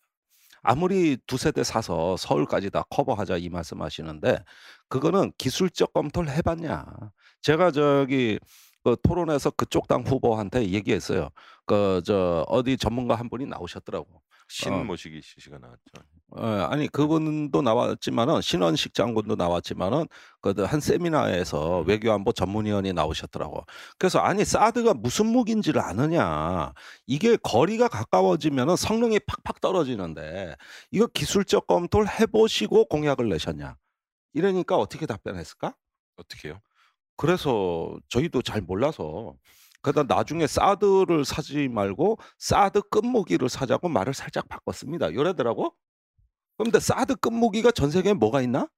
아무리 0.66 1.16
두 1.26 1.36
세 1.36 1.52
대 1.52 1.62
사서 1.64 2.16
서울까지 2.16 2.70
다 2.70 2.82
커버하자 2.90 3.36
이 3.38 3.48
말씀하시는데 3.48 4.38
그거는 4.88 5.32
기술적 5.38 5.92
검토를 5.92 6.30
해봤냐? 6.32 6.84
제가 7.42 7.70
저기 7.70 8.38
그 8.84 8.96
토론에서 9.02 9.50
그쪽 9.50 9.88
당 9.88 10.02
후보한테 10.02 10.68
얘기했어요. 10.70 11.30
그 11.66 12.02
저 12.04 12.44
어디 12.48 12.76
전문가 12.76 13.14
한 13.16 13.28
분이 13.28 13.46
나오셨더라고. 13.46 14.22
신 14.48 14.72
어. 14.72 14.84
모시기 14.84 15.20
씨가 15.22 15.58
나왔죠. 15.58 15.80
어, 16.32 16.44
아니 16.44 16.88
그분도 16.88 17.62
나왔지만은 17.62 18.40
신원식 18.40 18.94
장군도 18.94 19.36
나왔지만은 19.36 20.06
그한 20.40 20.80
세미나에서 20.80 21.82
음. 21.82 21.88
외교안보 21.88 22.32
전문위원이 22.32 22.92
나오셨더라고. 22.92 23.64
그래서 23.98 24.18
아니 24.18 24.44
사드가 24.44 24.94
무슨 24.94 25.26
무기인지를 25.26 25.80
아느냐. 25.80 26.72
이게 27.06 27.36
거리가 27.36 27.88
가까워지면은 27.88 28.76
성능이 28.76 29.20
팍팍 29.20 29.60
떨어지는데 29.60 30.56
이거 30.90 31.06
기술적 31.06 31.66
검토를 31.68 32.08
해보시고 32.20 32.86
공약을 32.86 33.28
내셨냐. 33.28 33.76
이러니까 34.34 34.76
어떻게 34.76 35.06
답변했을까? 35.06 35.74
어떻게요? 36.16 36.60
그래서 37.16 37.96
저희도 38.08 38.42
잘 38.42 38.60
몰라서 38.60 39.34
그러다 39.82 40.02
나중에 40.14 40.46
사드를 40.46 41.24
사지 41.24 41.68
말고 41.68 42.18
사드 42.38 42.82
끝무기를 42.90 43.48
사자고 43.48 43.88
말을 43.88 44.14
살짝 44.14 44.48
바꿨습니다. 44.48 45.14
요래더라고. 45.14 45.74
그런데 46.56 46.80
사드 46.80 47.16
끝무기가 47.16 47.70
전 47.70 47.90
세계에 47.90 48.14
뭐가 48.14 48.40
있나? 48.42 48.68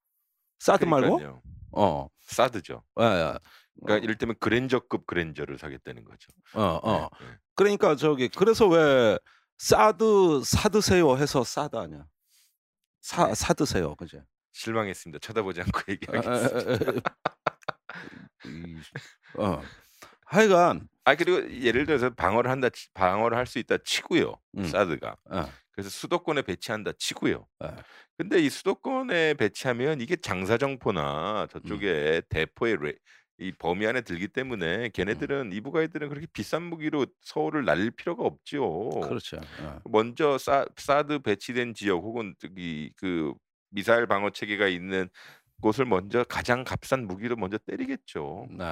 사드 0.58 0.84
말고? 0.84 1.16
그러니까요. 1.18 1.42
어. 1.72 2.08
사드죠. 2.22 2.82
예, 3.00 3.04
예. 3.04 3.38
그러니까 3.80 4.04
이를테면 4.04 4.36
그랜저급 4.40 5.06
그랜저를 5.06 5.58
사겠다는 5.58 6.04
거죠. 6.04 6.30
어, 6.54 6.80
어. 6.82 7.08
네, 7.20 7.26
네. 7.26 7.32
그러니까 7.54 7.94
저기 7.96 8.28
그래서 8.28 8.66
왜 8.66 9.18
사드 9.58 10.42
사드세요 10.44 11.16
해서 11.16 11.44
사드 11.44 11.76
아니야. 11.76 12.06
사 13.00 13.28
네. 13.28 13.34
사드세요. 13.34 13.94
그지? 13.94 14.20
실망했습니다. 14.52 15.20
쳐다보지 15.20 15.60
않고 15.62 15.80
에, 15.88 15.92
에, 15.92 15.92
얘기하겠습니다. 15.92 16.92
에, 16.92 16.96
에. 16.96 17.00
이- 18.46 18.80
어. 19.38 19.62
하여간 20.26 20.88
아 21.04 21.14
그리고 21.14 21.50
예를 21.62 21.86
들어서 21.86 22.10
방어를 22.10 22.50
한다 22.50 22.68
치- 22.70 22.90
방어를 22.92 23.36
할 23.38 23.46
수 23.46 23.58
있다 23.60 23.78
치고요. 23.84 24.34
음. 24.58 24.66
사드가. 24.66 25.16
어. 25.30 25.48
그래서 25.78 25.90
수도권에 25.90 26.42
배치한다 26.42 26.90
치고요. 26.98 27.46
예. 27.62 27.68
근데 28.16 28.40
이 28.40 28.50
수도권에 28.50 29.34
배치하면 29.34 30.00
이게 30.00 30.16
장사정포나 30.16 31.42
음. 31.42 31.48
저쪽에 31.48 32.22
대포의 32.28 32.78
레, 32.80 32.94
이 33.38 33.52
범위 33.52 33.86
안에 33.86 34.00
들기 34.00 34.26
때문에 34.26 34.86
음. 34.86 34.90
걔네들은 34.92 35.52
이북 35.52 35.76
아이들은 35.76 36.08
그렇게 36.08 36.26
비싼 36.32 36.64
무기로 36.64 37.06
서울을 37.20 37.64
날릴 37.64 37.92
필요가 37.92 38.24
없지요. 38.24 38.88
그렇죠. 38.88 39.36
예. 39.36 39.78
먼저 39.84 40.36
사 40.36 40.66
사드 40.76 41.20
배치된 41.20 41.74
지역 41.74 42.02
혹은 42.02 42.34
저기 42.40 42.92
그 42.96 43.32
미사일 43.70 44.08
방어 44.08 44.30
체계가 44.30 44.66
있는 44.66 45.08
곳을 45.60 45.84
먼저 45.84 46.24
가장 46.24 46.64
값싼 46.64 47.06
무기로 47.06 47.36
먼저 47.36 47.56
때리겠죠. 47.56 48.48
네. 48.50 48.64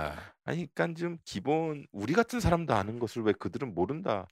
아니 0.42 0.66
그러니깐 0.74 0.96
좀 0.96 1.18
기본 1.24 1.86
우리 1.92 2.14
같은 2.14 2.40
사람도 2.40 2.74
아는 2.74 2.98
것을 2.98 3.22
왜 3.22 3.32
그들은 3.32 3.74
모른다. 3.76 4.26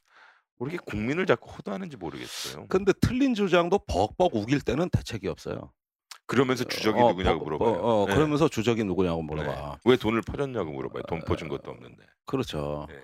왜 0.65 0.73
이렇게 0.75 0.85
국민을 0.87 1.27
자꾸 1.27 1.51
호도하는지 1.51 1.97
모르겠어요. 1.97 2.67
근데 2.69 2.93
틀린 3.01 3.35
주장도 3.35 3.81
벅벅 3.87 4.35
우길 4.35 4.61
때는 4.61 4.89
대책이 4.91 5.29
없어요. 5.29 5.73
그러면서 6.27 6.65
주적이 6.65 7.01
어 7.01 7.09
누구냐고 7.11 7.41
벅 7.41 7.45
물어봐요. 7.45 7.71
어 7.83 8.03
어 8.03 8.07
네. 8.07 8.15
그러면서 8.15 8.49
주적이 8.49 8.85
누구냐고 8.85 9.21
네. 9.21 9.27
물어봐. 9.27 9.79
왜 9.85 9.97
돈을 9.97 10.23
퍼줬냐고 10.23 10.73
물어봐요. 10.73 11.03
돈어 11.09 11.21
퍼준 11.27 11.49
것도 11.49 11.71
없는데. 11.71 12.03
그렇죠. 12.27 12.87
네. 12.89 12.97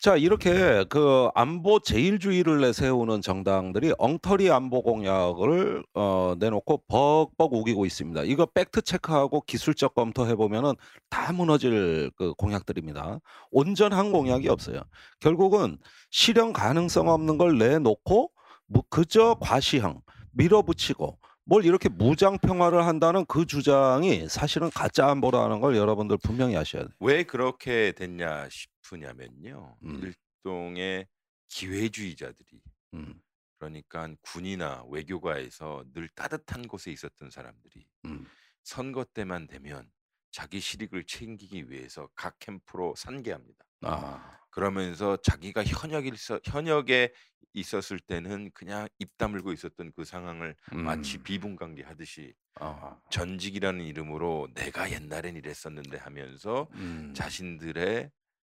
자 0.00 0.16
이렇게 0.16 0.84
그 0.88 1.28
안보 1.34 1.80
제일주의를 1.80 2.60
내세우는 2.60 3.22
정당들이 3.22 3.94
엉터리 3.98 4.50
안보 4.50 4.82
공약을 4.82 5.84
어 5.94 6.34
내놓고 6.38 6.82
벅벅 6.88 7.54
우기고 7.54 7.86
있습니다. 7.86 8.24
이거 8.24 8.46
팩트 8.46 8.82
체크하고 8.82 9.42
기술적 9.42 9.94
검토해 9.94 10.34
보면은 10.34 10.74
다 11.10 11.32
무너질 11.32 12.10
그 12.16 12.34
공약들입니다. 12.34 13.20
온전한 13.50 14.12
공약이 14.12 14.48
없어요. 14.48 14.82
결국은 15.20 15.78
실현 16.10 16.52
가능성 16.52 17.08
없는 17.08 17.38
걸 17.38 17.58
내놓고 17.58 18.30
뭐 18.66 18.82
그저 18.90 19.36
과시형 19.40 20.00
밀어붙이고 20.32 21.18
뭘 21.46 21.64
이렇게 21.64 21.88
무장 21.88 22.38
평화를 22.38 22.86
한다는 22.86 23.24
그 23.26 23.46
주장이 23.46 24.28
사실은 24.28 24.70
가짜 24.70 25.08
안보라는 25.08 25.60
걸 25.60 25.76
여러분들 25.76 26.16
분명히 26.22 26.56
아셔야 26.56 26.82
돼요. 26.82 26.90
왜 27.00 27.24
그렇게 27.24 27.92
됐냐 27.92 28.48
싶으냐면요. 28.84 29.78
음. 29.82 30.14
일종의 30.44 31.06
기회주의자들이 31.48 32.62
음. 32.94 33.20
그러니깐 33.58 34.16
군이나 34.22 34.84
외교가에서 34.90 35.84
늘 35.92 36.08
따뜻한 36.08 36.68
곳에 36.68 36.90
있었던 36.92 37.30
사람들이 37.30 37.86
음. 38.06 38.26
선거 38.62 39.04
때만 39.04 39.46
되면 39.46 39.90
자기 40.30 40.60
실익을 40.60 41.04
챙기기 41.04 41.70
위해서 41.70 42.08
각 42.14 42.38
캠프로 42.38 42.94
산계합니다. 42.96 43.64
아. 43.82 44.38
그러면서 44.50 45.16
자기가 45.16 45.64
현역에 45.64 46.08
있어 46.12 46.40
현역에 46.44 47.12
있었을 47.52 48.00
때는 48.00 48.50
그냥 48.52 48.88
입 48.98 49.16
다물고 49.16 49.52
있었던 49.52 49.92
그 49.94 50.04
상황을 50.04 50.56
마치 50.72 51.18
음. 51.18 51.22
비분강제하듯이 51.22 52.34
아. 52.60 53.00
전직이라는 53.10 53.84
이름으로 53.84 54.48
'내가 54.54 54.90
옛날엔 54.90 55.36
이랬었는데.' 55.36 55.98
하면서 55.98 56.68
음. 56.74 57.12
자신들의 57.14 58.10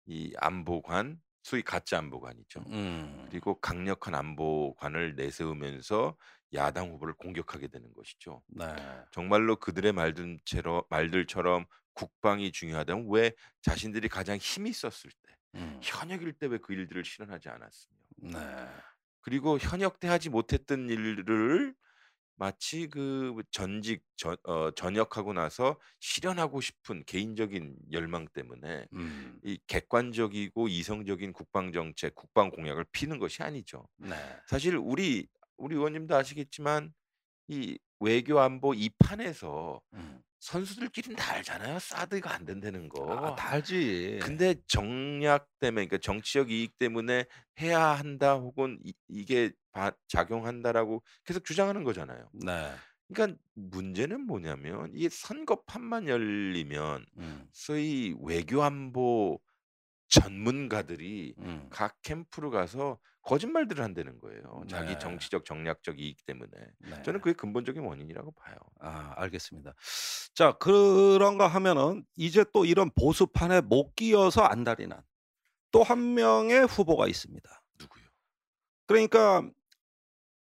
이 0.07 0.33
안보관 0.39 1.21
소위 1.43 1.63
가짜 1.63 1.99
안보관이죠. 1.99 2.61
음. 2.69 3.27
그리고 3.31 3.61
강력한 3.61 4.15
안보관을 4.15 5.15
내세우면서 5.17 6.17
야당 6.55 6.91
후보를 6.91 7.15
공격하게 7.15 7.69
되는 7.69 7.93
것이죠. 7.95 8.43
네. 8.49 8.67
정말로 9.13 9.57
그들의 9.57 9.93
말든채러 9.93 10.87
말들처럼 10.91 11.67
국방이 11.95 12.53
중요하다면 12.53 13.07
왜 13.11 13.33
자신들이 13.63 14.09
가장 14.09 14.37
힘이 14.39 14.71
있었을 14.71 15.11
때 15.23 15.35
음. 15.57 15.81
현역일 15.83 16.33
때 16.35 16.47
왜 16.49 16.59
그 16.59 16.73
일들을 16.75 17.05
실현하지 17.05 17.49
않았으며. 17.49 17.97
네. 18.19 18.39
그리고 19.23 19.59
현역 19.59 19.99
때 20.01 20.09
하지 20.09 20.31
못했던 20.31 20.89
일들을 20.89 21.75
마치 22.37 22.87
그 22.89 23.43
전직 23.51 24.03
전 24.17 24.37
어 24.45 24.71
전역하고 24.73 25.33
나서 25.33 25.79
실현하고 26.01 26.61
싶은 26.61 27.05
개인적인 27.07 27.77
열망 27.93 28.27
때문에 28.33 28.87
음. 28.93 29.41
이 29.43 29.59
객관적이고 29.67 30.69
이성적인 30.69 31.33
국방 31.33 31.73
정책, 31.73 32.15
국방 32.15 32.51
공약을 32.51 32.85
피는 32.93 33.19
것이 33.19 33.43
아니죠. 33.43 33.89
네. 33.97 34.15
사실 34.47 34.77
우리 34.77 35.27
우리 35.57 35.75
의원님도 35.77 36.15
아시겠지만 36.15 36.93
이 37.49 37.79
외교 38.01 38.41
안보 38.41 38.75
이 38.75 38.91
판에서 38.99 39.81
음. 39.95 40.23
선수들끼리는 40.39 41.17
다 41.17 41.35
알잖아요. 41.35 41.79
사드가 41.79 42.33
안 42.35 42.45
된다는 42.45 42.87
아 42.87 42.89
거. 42.89 43.35
다 43.37 43.51
알지. 43.53 44.21
근데 44.23 44.55
정략 44.67 45.49
때문에 45.61 45.87
그러니까 45.87 45.99
정치적 45.99 46.51
이익 46.51 46.79
때문에 46.79 47.25
해야 47.61 47.81
한다 47.87 48.35
혹은 48.35 48.79
이바 49.09 49.93
작용한다라고 50.09 51.03
계속 51.25 51.45
주장하는 51.45 51.85
거잖아요. 51.85 52.29
네. 52.33 52.71
그러니깐 53.09 53.39
문제는 53.55 54.21
뭐냐면 54.27 54.91
이게 54.93 55.09
선거판만 55.09 56.09
열리면 56.09 57.07
음. 57.19 57.49
소위 57.53 58.15
외교 58.21 58.63
안보 58.63 59.41
전문가들이 60.09 61.35
음. 61.39 61.67
각 61.71 61.97
캠프로 62.03 62.51
가서 62.51 62.99
거짓말들을 63.27 63.83
한다는 63.85 64.21
거예요. 64.21 64.63
자기 64.69 64.93
네. 64.95 64.99
정치적 64.99 65.45
정략적 65.45 66.01
이익 66.01 66.25
때문에. 66.27 66.51
네. 66.79 67.03
저는 67.03 67.21
그게 67.21 67.35
근본적인 67.35 67.83
원인이라고 67.83 68.33
봐요. 68.33 68.57
아 68.81 69.13
알겠습니다. 69.17 69.75
자 70.35 70.53
그런가 70.59 71.49
하면은 71.49 72.05
이제 72.17 72.45
또 72.53 72.65
이런 72.65 72.91
보수판에 72.95 73.61
못 73.63 73.95
끼어서 73.97 74.43
안달이 74.43 74.87
난 74.89 75.03
또 75.73 75.83
한 75.83 76.15
명의 76.15 76.65
후보가 76.67 77.09
있습니다. 77.09 77.63
누구요? 77.81 78.05
그러니까 78.87 79.43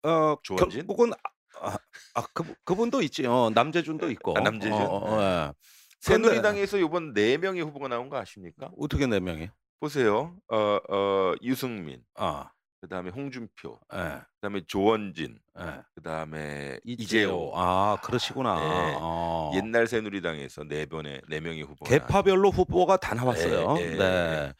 어 0.02 0.36
조원진? 0.42 0.86
결국은 0.86 1.12
아 1.60 1.78
아 2.14 2.22
그분 2.34 2.54
그분도 2.64 3.02
있지. 3.02 3.24
어 3.26 3.50
남재준도 3.54 4.10
있고. 4.12 4.36
아 4.36 4.40
남재준? 4.40 4.72
어 4.74 4.86
어 4.86 5.16
네. 5.20 5.24
예. 5.48 5.52
새누리당에서 6.00 6.80
요번 6.80 7.14
4 7.14 7.38
명의 7.38 7.62
후보가 7.62 7.88
나온 7.88 8.08
거 8.10 8.18
아십니까? 8.18 8.70
어떻게 8.78 9.06
4 9.06 9.20
명이? 9.20 9.48
보세요. 9.80 10.36
어 10.48 10.80
어 10.90 11.34
유승민, 11.42 12.02
아. 12.16 12.50
그다음에 12.82 13.10
홍준표, 13.10 13.78
예. 13.94 14.20
그다음에 14.40 14.60
조원진, 14.66 15.38
예. 15.60 15.82
그다음에 15.94 16.80
이재호. 16.84 17.52
아 17.54 17.96
그러시구나. 18.02 18.54
네. 18.56 18.96
어. 19.00 19.52
옛날 19.54 19.86
새누리당에서 19.86 20.64
4 20.64 20.86
번의 20.90 21.22
4 21.30 21.40
명의 21.40 21.62
후보가 21.62 21.88
계파별로 21.88 22.50
후보가 22.50 22.96
다 22.96 23.14
나왔어요. 23.14 23.76
예, 23.78 23.82
예, 23.82 23.96
네. 23.96 24.04
예. 24.04 24.54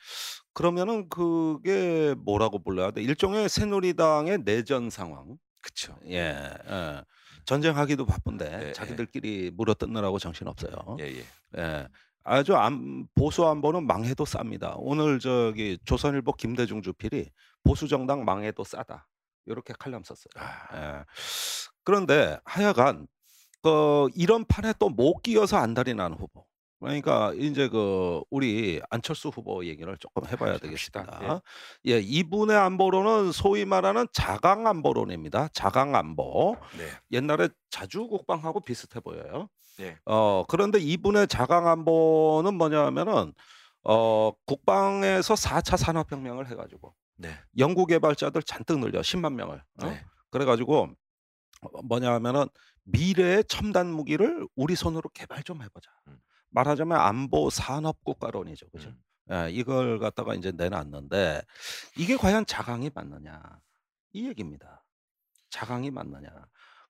그러면은 0.54 1.08
그게 1.08 2.14
뭐라고 2.18 2.62
불러야 2.62 2.92
돼? 2.92 3.02
일종의 3.02 3.48
새누리당의 3.48 4.44
내전 4.44 4.88
상황. 4.88 5.36
그쵸. 5.60 5.98
예. 6.06 6.54
예. 6.68 7.02
전쟁하기도 7.44 8.06
바쁜데 8.06 8.60
예, 8.62 8.68
예. 8.68 8.72
자기들끼리 8.72 9.50
물어뜯느라고 9.52 10.20
정신 10.20 10.46
없어요. 10.46 10.96
예 11.00 11.06
예. 11.06 11.24
예. 11.58 11.88
아주 12.24 12.54
안 12.56 13.06
보수 13.14 13.46
안보는 13.46 13.86
망해도 13.86 14.24
쌉니다. 14.24 14.74
오늘 14.78 15.18
저기 15.18 15.78
조선일보 15.84 16.32
김대중 16.34 16.82
주필이 16.82 17.30
"보수 17.64 17.88
정당 17.88 18.24
망해도 18.24 18.64
싸다." 18.64 19.08
요렇게 19.48 19.74
칼럼 19.78 20.04
썼어요. 20.04 20.32
아. 20.36 20.68
예. 20.74 21.04
그런데 21.84 22.38
하여간 22.44 23.06
그 23.62 24.08
이런 24.16 24.44
판에 24.46 24.74
또 24.78 24.88
못 24.90 25.22
끼어서 25.22 25.56
안달이 25.58 25.94
난 25.94 26.14
후보. 26.14 26.46
그러니까 26.80 27.32
인제 27.34 27.68
그 27.68 28.22
우리 28.30 28.80
안철수 28.90 29.28
후보 29.30 29.64
얘기를 29.66 29.96
쪼끔 29.98 30.26
해 30.28 30.36
봐야 30.36 30.58
합시다. 30.62 31.00
되겠습니다. 31.22 31.40
예. 31.88 32.00
이분의 32.00 32.56
안보론은 32.56 33.32
소위 33.32 33.64
말하는 33.64 34.06
자강 34.12 34.66
안보론입니다. 34.66 35.48
자강 35.54 35.94
안보. 35.96 36.58
네. 36.70 37.00
옛날에 37.12 37.48
자주 37.70 38.08
국방하고 38.08 38.60
비슷해 38.60 39.00
보여요. 39.00 39.48
네. 39.78 39.98
어 40.06 40.44
그런데 40.48 40.78
이분의 40.78 41.28
자강 41.28 41.66
안보는 41.68 42.54
뭐냐 42.54 42.84
하면은 42.86 43.32
어 43.84 44.32
국방에서 44.46 45.34
4차 45.34 45.76
산업혁명을 45.76 46.48
해 46.50 46.54
가지고 46.54 46.94
네. 47.16 47.30
연구 47.58 47.86
개발자들 47.86 48.42
잔뜩 48.44 48.78
늘려 48.78 48.98
1 49.00 49.04
0만 49.04 49.34
명을. 49.34 49.62
어? 49.82 49.86
네. 49.86 50.04
그래 50.30 50.44
가지고 50.44 50.90
어 51.62 51.82
뭐냐 51.82 52.12
하면은 52.14 52.46
"미래의 52.84 53.44
첨단 53.44 53.88
무기를 53.92 54.46
우리 54.56 54.74
손으로 54.76 55.08
개발 55.14 55.42
좀 55.42 55.62
해 55.62 55.68
보자." 55.68 55.90
음. 56.08 56.18
말하자면 56.50 56.98
안보 57.00 57.50
산업 57.50 58.04
국가론이죠. 58.04 58.68
그죠? 58.70 58.90
음. 58.90 59.02
예. 59.32 59.50
이걸 59.52 59.98
갖다가 59.98 60.34
인제 60.34 60.52
내놨는데 60.52 61.42
이게 61.96 62.16
과연 62.16 62.44
자강이 62.46 62.90
맞느냐 62.94 63.40
이 64.12 64.28
얘기입니다. 64.28 64.84
자강이 65.50 65.90
맞느냐. 65.90 66.28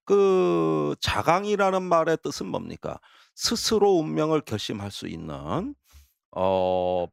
그 0.04 0.94
자강이라는 1.00 1.82
말의 1.82 2.18
뜻은 2.22 2.46
뭡니까? 2.46 2.98
스스로 3.34 3.92
운명을 3.98 4.42
결심할 4.42 4.90
수 4.90 5.06
있는 5.08 5.74
어 6.32 7.06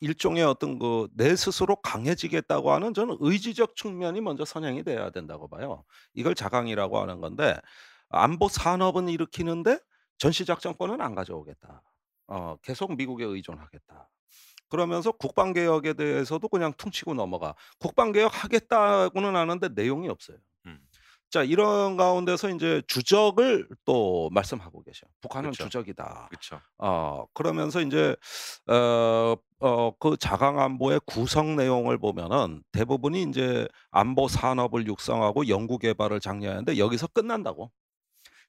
일종의 0.00 0.42
어떤 0.44 0.78
그 0.78 1.08
내 1.14 1.36
스스로 1.36 1.76
강해지겠다고 1.76 2.72
하는 2.72 2.94
저는 2.94 3.16
의지적 3.20 3.76
측면이 3.76 4.20
먼저 4.20 4.44
선행이 4.44 4.84
돼야 4.84 5.10
된다고 5.10 5.48
봐요. 5.48 5.84
이걸 6.14 6.34
자강이라고 6.34 6.98
하는 7.00 7.20
건데 7.20 7.56
안보 8.10 8.48
산업은 8.48 9.08
일으키는데 9.08 9.78
전시 10.18 10.44
작전권은 10.44 11.00
안 11.00 11.14
가져오겠다. 11.14 11.82
어 12.28 12.56
계속 12.62 12.96
미국에 12.96 13.24
의존하겠다. 13.24 14.10
그러면서 14.68 15.12
국방 15.12 15.52
개혁에 15.52 15.92
대해서도 15.94 16.48
그냥 16.48 16.72
퉁치고 16.76 17.14
넘어가. 17.14 17.54
국방 17.78 18.12
개혁 18.12 18.44
하겠다고는 18.44 19.36
하는데 19.36 19.68
내용이 19.68 20.08
없어요. 20.08 20.38
음. 21.32 21.40
자 21.40 21.42
이런 21.44 21.96
가운데서 21.96 22.50
인제 22.50 22.82
주적을 22.88 23.68
또 23.86 24.28
말씀하고 24.32 24.82
계셔요. 24.82 25.10
"북한은 25.22 25.50
그쵸. 25.50 25.64
주적이다." 25.64 26.28
그쵸. 26.28 26.62
어 26.78 27.24
그러면서 27.34 27.80
인제 27.80 28.16
어어그 29.60 30.16
자강 30.18 30.60
안보의 30.60 31.00
구성 31.06 31.56
내용을 31.56 31.98
보면은 31.98 32.62
대부분이 32.72 33.22
인제 33.22 33.68
안보 33.90 34.28
산업을 34.28 34.86
육성하고 34.86 35.48
연구 35.48 35.78
개발을 35.78 36.20
장려하는데 36.20 36.78
여기서 36.78 37.08
끝난다고. 37.08 37.72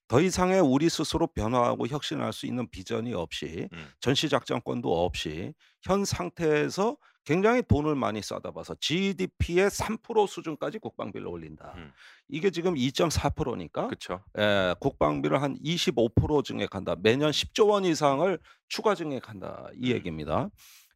더 0.09 0.21
이상의 0.21 0.61
우리 0.61 0.89
스스로 0.89 1.27
변화하고 1.27 1.87
혁신할 1.87 2.33
수 2.33 2.45
있는 2.47 2.69
비전이 2.69 3.13
없이 3.13 3.69
음. 3.73 3.93
전시 4.01 4.29
작전권도 4.29 5.05
없이 5.05 5.53
현 5.83 6.05
상태에서 6.05 6.97
굉장히 7.25 7.61
돈을 7.61 7.95
많이 7.95 8.21
쏟아봐서 8.21 8.75
GDP의 8.79 9.69
3% 9.69 10.27
수준까지 10.27 10.79
국방비를 10.79 11.27
올린다. 11.27 11.73
음. 11.77 11.91
이게 12.27 12.49
지금 12.51 12.75
2.4% 12.75 13.57
니까 13.57 13.87
그쵸. 13.87 14.23
예 14.37 14.75
국방비를 14.79 15.41
한 15.41 15.57
25% 15.59 16.43
증액한다. 16.43 16.95
매년 17.01 17.31
10조 17.31 17.69
원 17.69 17.85
이상을 17.85 18.37
추가 18.67 18.95
증액한다. 18.95 19.69
이 19.75 19.91
음. 19.91 19.95
얘기입니다. 19.95 20.49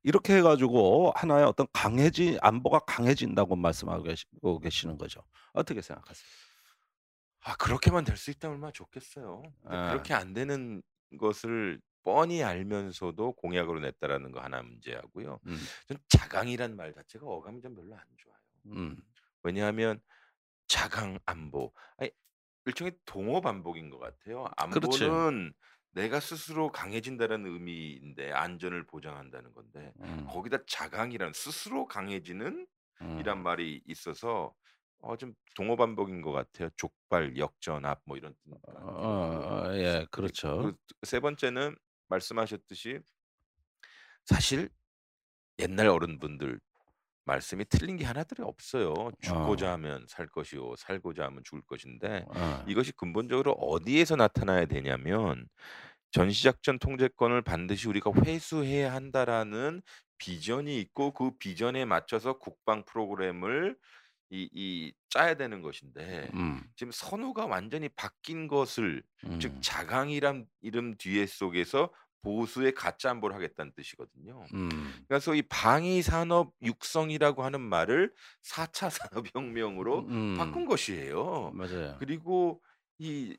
이렇게 0.04 0.36
해 0.38 0.42
가지고 0.42 1.12
하나의 1.16 1.46
어떤 1.46 1.68
강해진 1.74 2.38
안보가 2.42 2.80
강해진다고 2.80 3.56
말씀하고 3.56 4.60
계시는 4.60 4.98
거죠. 4.98 5.22
어떻게 5.54 5.82
생각하세요? 5.82 6.26
아 7.42 7.56
그렇게만 7.56 8.04
될 8.04 8.18
수 8.18 8.32
있다면 8.32 8.56
얼마나 8.56 8.72
좋겠어요. 8.72 9.44
예. 9.66 9.70
그렇게 9.70 10.14
안 10.14 10.34
되는 10.34 10.82
것을 11.20 11.80
뻔히 12.08 12.42
알면서도 12.42 13.34
공약으로 13.34 13.82
냈다라는 13.82 14.32
거 14.32 14.40
하나 14.40 14.62
문제하고요. 14.64 15.42
음. 15.46 15.58
전 15.90 15.98
자강이란 16.08 16.78
말 16.78 16.94
자체가 16.94 17.26
어감이 17.26 17.62
좀 17.62 17.76
별로 17.76 17.96
안 17.98 18.04
좋아요. 18.16 18.38
음. 18.68 18.96
왜냐하면 19.44 20.00
자강 20.68 21.20
안보 21.26 21.74
아니 21.98 22.10
일종의 22.66 22.94
동어 23.06 23.42
반복인 23.42 23.90
것 23.90 24.00
같아요. 24.00 24.46
그렇지. 24.72 25.04
안보는 25.04 25.54
내가 25.92 26.22
스스로 26.22 26.72
강해진다는 26.72 27.46
의미인데 27.46 28.32
안전을 28.32 28.86
보장한다는 28.86 29.54
건데 29.54 29.92
음. 30.00 30.26
거기다 30.30 30.60
자강이란 30.66 31.34
스스로 31.34 31.88
강해지는 31.88 32.68
이란 33.20 33.40
음. 33.40 33.44
말이 33.44 33.82
있어서 33.86 34.54
어 35.02 35.18
좀 35.18 35.34
동어 35.56 35.76
반복인 35.76 36.22
것 36.22 36.32
같아요. 36.32 36.70
족발, 36.78 37.38
역전압 37.38 38.02
뭐 38.06 38.16
이런 38.18 38.34
뜻과 38.46 38.72
함께. 38.82 38.82
어어 38.82 39.76
예 39.78 40.08
그리 40.12 40.32
그렇죠. 40.32 40.62
그 40.62 40.76
세 41.04 41.20
번째는 41.20 41.76
말씀하셨듯이 42.10 43.00
사실 44.26 44.70
옛날 45.60 45.88
어른분들 45.88 46.60
말씀이 47.26 47.66
틀린 47.70 47.98
게 47.98 48.06
하나들이 48.06 48.44
없어요. 48.44 48.94
"죽고자 49.22 49.72
어. 49.72 49.74
하면 49.74 50.06
살 50.10 50.28
것이요 50.28 50.76
살고자 50.78 51.26
하면 51.26 51.44
죽을 51.46 51.62
것인데 51.68 52.26
어. 52.26 52.68
이것이 52.68 52.94
근본적으로 52.94 53.54
어디에서 53.54 54.16
나타나야 54.18 54.66
되냐면 54.68 55.48
"전시작전 56.12 56.80
통제권을 56.80 57.44
반드시 57.44 57.88
우리가 57.90 58.12
회수해야 58.26 58.94
한다."라는 58.94 59.82
비전이 60.20 60.80
있고 60.82 61.14
그 61.14 61.38
비전에 61.40 61.86
맞춰서 61.86 62.40
국방 62.40 62.86
프로그램을 62.86 63.78
이 64.30 64.50
이 64.54 64.94
짜야 65.10 65.36
되는 65.36 65.62
것인데 65.62 66.30
음. 66.34 66.62
지금 66.76 66.92
선우가 66.92 67.46
완전히 67.46 67.90
바뀐 67.90 68.48
것을 68.48 69.04
즉 69.40 69.54
음. 69.54 69.62
자강이란 69.62 70.46
이름 70.62 70.96
뒤에 70.98 71.26
속에서 71.28 71.92
보수의 72.24 72.74
가짜 72.74 73.10
안보를 73.12 73.36
하겠다는 73.36 73.72
뜻이거든요. 73.76 74.44
음. 74.54 75.06
그래서 75.08 75.34
이 75.34 75.42
방위 75.44 76.02
산업 76.02 76.54
육성이라고 76.62 77.44
하는 77.44 77.62
말을 77.62 78.14
4차 78.44 78.90
산업혁명으로 78.90 80.08
바꾼 80.36 80.64
음. 80.64 80.68
것이에요. 80.68 81.52
맞아요. 81.54 81.96
그리고 82.00 82.62
이 83.00 83.38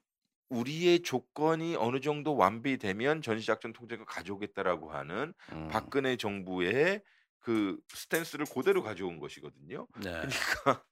우리의 0.51 1.03
조건이 1.03 1.77
어느 1.77 2.01
정도 2.01 2.35
완비되면 2.37 3.21
"전시작전 3.23 3.73
통제권 3.75 4.07
가져오겠다."라고 4.07 4.91
하는 4.93 5.35
음. 5.53 5.69
박근혜 5.69 6.17
정부의 6.17 7.03
그 7.49 7.79
스탠스를 7.89 8.45
고대로 8.45 8.83
가져온 8.83 9.19
것이거든요. 9.19 9.87
네. 10.03 10.13
그러니까 10.63 10.85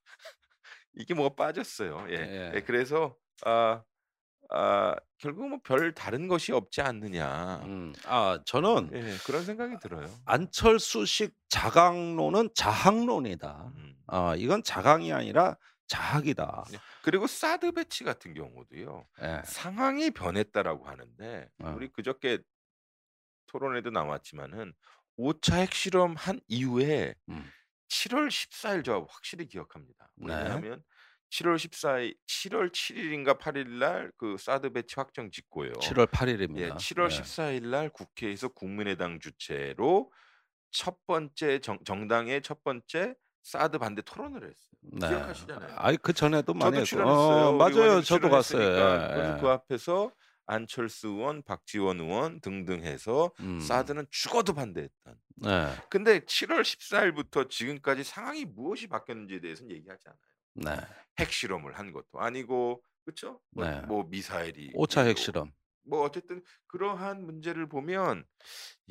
이게 0.93 1.13
뭐가 1.13 1.35
빠졌어요. 1.35 2.07
예. 2.09 2.15
예 2.15 2.51
예. 2.55 2.61
그래서 2.61 3.15
아 3.45 3.83
아 4.49 4.95
결국은 5.17 5.49
뭐 5.49 5.59
'별 5.63 5.93
다른 5.93 6.27
것이 6.27 6.51
없지 6.53 6.81
않느냐.' 6.81 7.61
음. 7.65 7.93
아 8.05 8.39
저는 8.45 8.91
예 8.93 9.17
그런 9.25 9.43
생각이 9.43 9.77
들어요. 9.81 10.09
안철수식 10.25 11.35
자강론은 11.49 12.49
자학론이다. 12.55 13.71
음. 13.75 13.95
어 14.07 14.35
이건 14.35 14.63
자강이 14.63 15.11
아니라 15.11 15.57
자학이다. 15.87 16.65
예. 16.73 16.77
그리고 17.03 17.27
사드 17.27 17.73
배치 17.73 18.03
같은 18.03 18.33
경우도요. 18.33 19.07
예. 19.21 19.41
상황이 19.45 20.11
변했다라고 20.11 20.85
하는데 20.85 21.49
어. 21.63 21.73
우리 21.75 21.89
그저께 21.89 22.39
토론회도 23.47 23.89
나왔지만은 23.91 24.73
5차 25.17 25.55
핵실험 25.57 26.15
한 26.15 26.39
이후에 26.47 27.15
음. 27.29 27.49
7월 27.89 28.27
14일 28.27 28.83
저 28.85 29.05
확실히 29.09 29.47
기억합니다. 29.47 30.09
네. 30.17 30.33
왜냐하면 30.35 30.83
7월 31.31 31.55
14일 31.55 32.15
7월 32.27 32.71
7 32.73 32.97
일인가 32.97 33.33
8일 33.33 33.67
날 33.79 34.11
그 34.17 34.37
사드 34.37 34.71
배치 34.71 34.95
확정 34.95 35.29
짓고요. 35.31 35.73
7월 35.73 36.07
8예 36.07 36.33
일입니다. 36.35 36.75
7월 36.75 37.11
예. 37.11 37.19
14일 37.21 37.67
날 37.67 37.89
국회에서 37.89 38.49
국민의당 38.49 39.19
주최로 39.19 40.11
첫 40.71 40.97
번째 41.05 41.59
정 41.59 41.79
정당의 41.85 42.41
첫 42.41 42.63
번째 42.63 43.15
사드 43.43 43.77
반대 43.79 44.01
토론을 44.01 44.43
했어요. 44.43 44.55
네. 44.81 45.07
기억하시잖아요. 45.07 45.73
아이 45.77 45.97
그 45.97 46.13
전에도 46.13 46.53
많이 46.53 46.71
저도 46.71 46.77
했고 46.77 46.85
출연했어요. 46.85 47.47
어 47.47 47.53
맞아요. 47.53 48.01
저도 48.01 48.29
갔어요. 48.29 49.35
예. 49.37 49.41
그 49.41 49.47
앞에서 49.47 50.11
안철수 50.47 51.09
의원, 51.09 51.43
박지원 51.43 51.99
의원 51.99 52.41
등등 52.41 52.83
해서 52.83 53.31
음. 53.41 53.59
사드는 53.59 54.07
죽어도 54.09 54.53
반대했던. 54.53 55.15
네. 55.35 55.75
근데 55.89 56.19
7월 56.21 56.63
14 56.63 57.03
일부터 57.03 57.47
지금까지 57.47 58.03
상황이 58.03 58.45
무엇이 58.45 58.87
바뀌었는지에 58.87 59.41
대해서는 59.41 59.75
얘기하지 59.75 60.03
않아요. 60.07 60.77
네. 60.77 60.87
핵실험을 61.19 61.77
한 61.77 61.91
것도 61.91 62.19
아니고? 62.19 62.83
뭐 63.51 63.65
네. 63.65 63.81
뭐 63.81 64.03
미사일이 64.09 64.73
5차 64.73 65.01
뭐 65.01 65.03
핵실험. 65.05 65.51
뭐 65.89 66.01
어쨌든 66.01 66.43
그러한 66.67 67.25
문제를 67.25 67.69
보면 67.69 68.25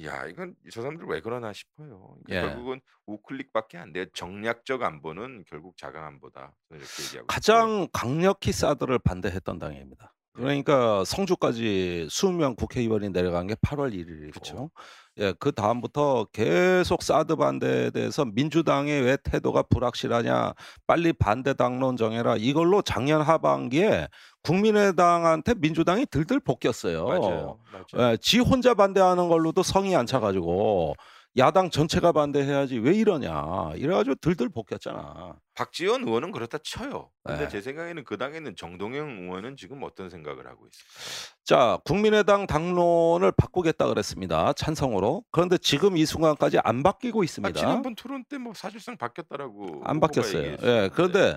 '야 0.02 0.26
이건 0.26 0.54
저 0.72 0.80
사람들 0.80 1.06
왜 1.06 1.20
그러나?' 1.20 1.52
싶어요. 1.52 2.16
그러니까 2.24 2.34
예. 2.34 2.40
결국은 2.40 2.80
우클릭밖에 3.04 3.76
안 3.76 3.92
돼요. 3.92 4.06
정략적 4.14 4.82
안보는 4.82 5.44
결국 5.46 5.76
자강 5.76 6.04
안보다. 6.04 6.56
이렇게 6.70 6.84
얘기하고 6.84 7.08
싶어요. 7.10 7.26
가장 7.26 7.88
강력히 7.92 8.52
사드를 8.52 8.98
반대했던 8.98 9.58
당입니다. 9.58 10.14
네. 10.36 10.42
그러니까 10.42 11.04
성주까지 11.04 12.08
수명 12.10 12.54
국회의원이 12.56 13.10
내려간 13.10 13.46
게 13.46 13.54
8월 13.54 13.92
1 13.94 14.00
일이고 14.00 14.32
그쵸. 14.32 14.70
예 15.18 15.32
그 15.38 15.50
다음부터 15.52 16.26
계속 16.30 17.02
사드 17.02 17.36
반대에 17.36 17.90
대해서 17.90 18.26
민주당의 18.26 19.00
왜 19.02 19.16
태도가 19.16 19.62
불확실하냐. 19.62 20.52
빨리 20.86 21.12
반대 21.14 21.54
당론 21.54 21.96
정해라. 21.96 22.36
이걸로 22.36 22.82
작년 22.82 23.22
하반기에 23.22 24.08
국민의당한테 24.42 25.54
민주당이 25.54 26.04
들들 26.06 26.40
볶였어요. 26.40 27.06
맞아요. 27.06 27.58
맞아요. 27.72 28.12
예 28.12 28.16
지 28.20 28.38
혼자 28.40 28.74
반대하는 28.74 29.28
걸로도 29.28 29.62
성이 29.62 29.96
안 29.96 30.04
차 30.06 30.20
가지고 30.20 30.94
야당 31.38 31.70
전체가 31.70 32.12
반대해야지 32.12 32.78
왜 32.78 32.94
이러냐. 32.94 33.72
이래 33.76 33.94
가지고 33.94 34.16
들들 34.16 34.50
볶였잖아. 34.50 35.34
박지원 35.56 36.04
의원은 36.06 36.32
그렇다 36.32 36.58
쳐요. 36.62 37.10
근데 37.24 37.44
예. 37.44 37.48
제 37.48 37.60
생각에는 37.62 38.04
그 38.04 38.18
당에 38.18 38.36
있는 38.36 38.54
정동영 38.54 39.22
의원은 39.22 39.56
지금 39.56 39.82
어떤 39.82 40.10
생각을 40.10 40.46
하고 40.46 40.66
있을까요? 40.68 41.36
자 41.44 41.78
국민의당 41.84 42.46
당론을 42.46 43.32
바꾸겠다 43.32 43.86
그랬습니다. 43.88 44.52
찬성으로. 44.52 45.24
그런데 45.30 45.56
지금 45.58 45.96
이 45.96 46.04
순간까지 46.04 46.58
안 46.62 46.82
바뀌고 46.82 47.22
아 47.22 47.24
있습니다. 47.24 47.58
지난번 47.58 47.94
토론 47.94 48.24
때 48.28 48.36
뭐 48.36 48.52
사실상 48.54 48.98
바뀌었다라고 48.98 49.80
안 49.84 49.98
바뀌었어요. 49.98 50.42
예. 50.44 50.56
네. 50.56 50.88
그런데 50.92 51.36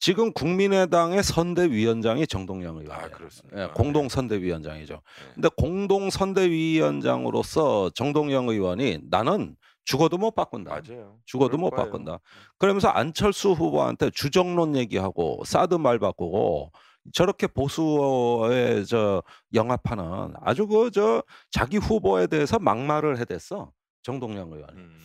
지금 0.00 0.32
국민의당의 0.32 1.22
선대위원장이 1.22 2.26
정동영 2.26 2.76
아 2.78 2.80
의원이에요. 2.80 3.10
그렇습니까? 3.12 3.60
예 3.62 3.66
네. 3.66 3.72
공동 3.74 4.08
선대위원장이죠. 4.08 4.94
네. 4.94 5.32
근데 5.34 5.48
공동 5.56 6.10
선대위원장으로서 6.10 7.90
정동영 7.94 8.48
의원이 8.48 9.02
"나는 9.08 9.54
죽어도 9.84 10.18
못 10.18 10.32
바꾼다. 10.34 10.70
맞아요. 10.80 11.18
죽어도 11.24 11.56
못 11.58 11.70
거예요. 11.70 11.84
바꾼다." 11.86 12.12
음. 12.14 12.18
그러면서 12.58 12.88
안철수 12.88 13.52
후보한테 13.52 14.10
주정론 14.10 14.76
얘기하고 14.76 15.42
사드 15.44 15.74
말 15.74 15.98
바꾸고 15.98 16.72
저렇게 17.12 17.46
보수에 17.48 18.84
저 18.84 19.22
영합하는 19.54 20.34
아주 20.40 20.66
그 20.66 20.90
저 20.90 21.22
자기 21.50 21.76
후보에 21.78 22.26
대해서 22.28 22.58
막말을 22.58 23.18
해댔어. 23.18 23.72
정동영 24.02 24.52
의원이. 24.52 24.72
음. 24.80 24.98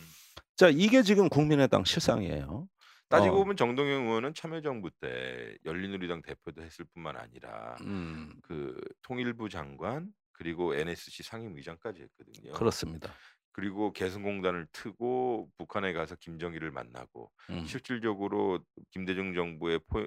자 0.56 0.68
이게 0.68 1.02
지금 1.02 1.28
국민의당 1.28 1.84
실상이에요. 1.84 2.68
따지고 3.08 3.36
어. 3.36 3.38
보면 3.38 3.56
정동영 3.56 4.06
의원은 4.06 4.34
참여정부 4.34 4.90
때 5.00 5.56
열린우리당 5.64 6.20
대표도 6.22 6.62
했을 6.62 6.84
뿐만 6.92 7.16
아니라 7.16 7.76
음. 7.80 8.34
그 8.42 8.78
통일부 9.02 9.48
장관 9.48 10.08
그리고 10.32 10.74
NSC 10.74 11.22
상임의장까지 11.22 12.02
했거든요. 12.02 12.52
그렇습니다. 12.52 13.10
그리고 13.58 13.92
개성공단을 13.92 14.68
트고 14.70 15.50
북한에 15.58 15.92
가서 15.92 16.14
김정일을 16.14 16.70
만나고 16.70 17.32
음. 17.50 17.64
실질적으로 17.66 18.64
김대중 18.92 19.34
정부의 19.34 19.80
포 19.88 20.06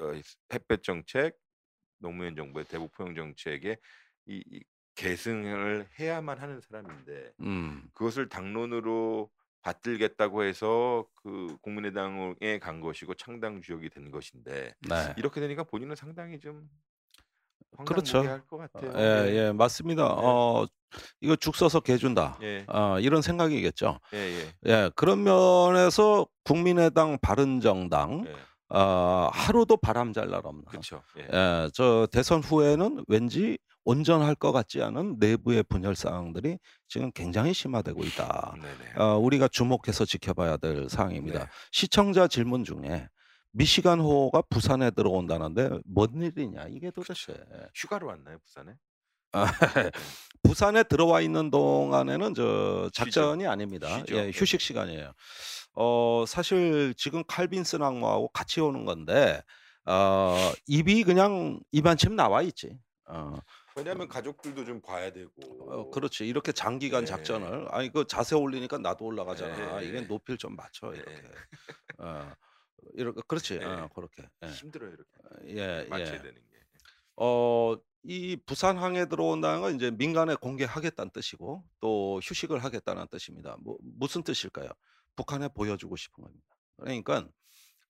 어 0.00 0.12
햇볕 0.52 0.82
정책, 0.82 1.38
노무현 2.00 2.34
정부의 2.34 2.64
대북 2.66 2.90
포용 2.92 3.14
정책에 3.14 3.76
이 4.26 4.42
이 4.50 4.64
계승을 4.96 5.86
해야만 5.98 6.38
하는 6.38 6.60
사람인데 6.60 7.32
음. 7.40 7.88
그것을 7.94 8.28
당론으로 8.28 9.30
받들겠다고 9.62 10.42
해서 10.42 11.06
그 11.22 11.56
국민의당에 11.62 12.58
간 12.60 12.80
것이고 12.80 13.14
창당 13.14 13.62
주역이 13.62 13.90
된 13.90 14.10
것인데 14.10 14.74
네. 14.88 15.14
이렇게 15.16 15.40
되니까 15.40 15.62
본인은 15.64 15.94
상당히 15.94 16.40
좀 16.40 16.68
그렇죠. 17.86 18.18
황당무계할 18.18 18.46
것어 18.46 18.56
같아요. 18.72 18.92
예 19.26 19.30
네. 19.30 19.36
예 19.48 19.52
맞습니다. 19.52 20.02
네. 20.02 20.08
어 20.16 20.66
이거 21.20 21.36
'죽 21.36 21.56
써서 21.56 21.80
개 21.80 21.96
준다.' 21.96 22.38
예. 22.42 22.64
어 22.68 22.98
이런 23.00 23.22
생각이겠죠. 23.22 23.98
예 24.14 24.18
예. 24.18 24.52
예 24.66 24.90
그런 24.96 25.22
면에서 25.22 26.26
국민의당, 26.44 27.18
바른정당 27.22 28.24
예. 28.26 28.34
어 28.76 29.28
하루도 29.32 29.76
바람 29.78 30.12
잘 30.12 30.28
날 30.30 30.40
없는 30.44 30.64
그쵸. 30.66 31.02
예. 31.18 31.22
예 31.32 31.70
저 31.74 32.06
대선 32.12 32.40
후에는 32.40 33.04
왠지 33.08 33.58
온전할 33.84 34.34
것 34.34 34.52
같지 34.52 34.82
않은 34.82 35.16
내부의 35.18 35.62
분열 35.64 35.96
상황들이 35.96 36.58
지금 36.88 37.10
굉장히 37.12 37.54
심화되고 37.54 38.04
있다. 38.04 38.54
네네. 38.60 39.02
어 39.04 39.18
우리가 39.18 39.48
주목해서 39.48 40.04
지켜봐야 40.04 40.56
될 40.58 40.88
사항입니다. 40.88 41.38
네. 41.40 41.46
시청자 41.72 42.28
질문 42.28 42.64
중에 42.64 43.08
미시간호가 43.52 44.42
부산에 44.42 44.90
들어온다는데 44.90 45.70
뭔 45.84 46.20
일이냐 46.22 46.66
이게 46.68 46.90
도대체. 46.90 47.34
휴가로 47.74 48.06
왔나요, 48.08 48.38
부산에? 48.44 48.74
아 49.32 49.46
네. 49.74 49.90
부산에 50.42 50.82
들어와 50.84 51.20
있는 51.20 51.50
동안에는 51.50 52.34
저 52.34 52.90
쉬죠. 52.92 53.04
작전이 53.10 53.46
아닙니다. 53.46 53.88
쉬죠. 53.98 54.14
예 54.16 54.20
네네. 54.22 54.32
휴식 54.34 54.60
시간이에요. 54.60 55.12
어 55.74 56.24
사실 56.26 56.94
지금 56.96 57.22
칼빈슨 57.26 57.82
항모하고 57.82 58.28
같이 58.28 58.60
오는 58.60 58.84
건데 58.84 59.40
어 59.86 60.52
입이 60.66 61.04
그냥 61.04 61.60
이만큼 61.70 62.16
나와 62.16 62.42
있지. 62.42 62.76
어. 63.06 63.38
왜냐하면 63.76 64.08
가족들도 64.08 64.64
좀 64.64 64.80
봐야 64.80 65.12
되고. 65.12 65.30
어 65.70 65.90
그렇지. 65.90 66.26
이렇게 66.26 66.50
장기간 66.50 67.04
네. 67.04 67.10
작전을 67.10 67.68
아니 67.70 67.92
그 67.92 68.04
자세 68.08 68.34
올리니까 68.34 68.78
나도 68.78 69.04
올라가잖아. 69.04 69.78
네. 69.80 69.86
이게 69.86 70.00
높이를 70.00 70.38
좀 70.38 70.56
맞춰 70.56 70.90
네. 70.90 70.96
이렇게. 70.98 71.12
어 71.98 72.32
이렇게 72.94 73.20
그렇지. 73.26 73.58
네. 73.58 73.64
어 73.64 73.88
고렇게. 73.88 74.28
예. 74.44 74.48
힘들어요, 74.48 74.90
이렇게. 74.90 75.10
예 75.58 75.86
맞춰야 75.88 76.18
예. 76.18 76.22
되는 76.22 76.34
게. 76.34 76.58
어 77.16 77.76
이 78.02 78.36
부산 78.46 78.78
항에 78.78 79.06
들어온다는 79.06 79.60
건 79.60 79.74
인제 79.74 79.90
민간에 79.90 80.34
공개하겠다는 80.34 81.10
뜻이고 81.12 81.64
또 81.80 82.18
휴식을 82.22 82.64
하겠다는 82.64 83.08
뜻입니다. 83.08 83.56
뭐 83.60 83.76
무슨 83.82 84.22
뜻일까요? 84.22 84.70
북한에 85.16 85.48
보여주고 85.48 85.96
싶은 85.96 86.24
겁니다. 86.24 86.46
그러니깐 86.78 87.30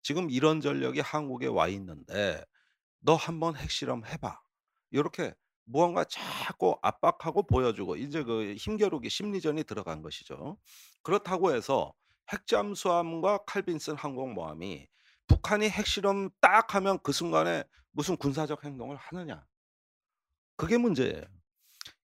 지금 0.03 0.31
이런 0.31 0.61
전력이 0.61 1.01
한국에 1.01 1.47
와 1.47 1.69
있는데 1.69 2.45
"너 3.01 3.15
한번 3.17 3.57
핵실험 3.57 4.05
해 4.07 4.17
봐." 4.19 4.41
요렇게 4.95 5.35
무언가 5.65 6.05
자꾸 6.05 6.79
압박하고 6.83 7.45
보여주고 7.47 7.97
인제 7.97 8.25
그 8.25 8.55
힘겨루기 8.55 9.09
심리전이 9.11 9.65
들어간 9.65 10.03
것이죠. 10.03 10.59
그렇다고 11.03 11.55
해서 11.55 11.95
핵잠수함과 12.33 13.39
칼빈슨 13.47 13.97
항공모함이 13.97 14.89
북한이 15.27 15.69
핵실험 15.69 16.31
딱 16.41 16.75
하면 16.75 16.99
그 17.03 17.13
순간에 17.13 17.65
무슨 17.93 18.17
군사적 18.17 18.65
행동을 18.65 18.97
하느냐. 18.97 19.45
그게 20.57 20.77
문제예요. 20.77 21.23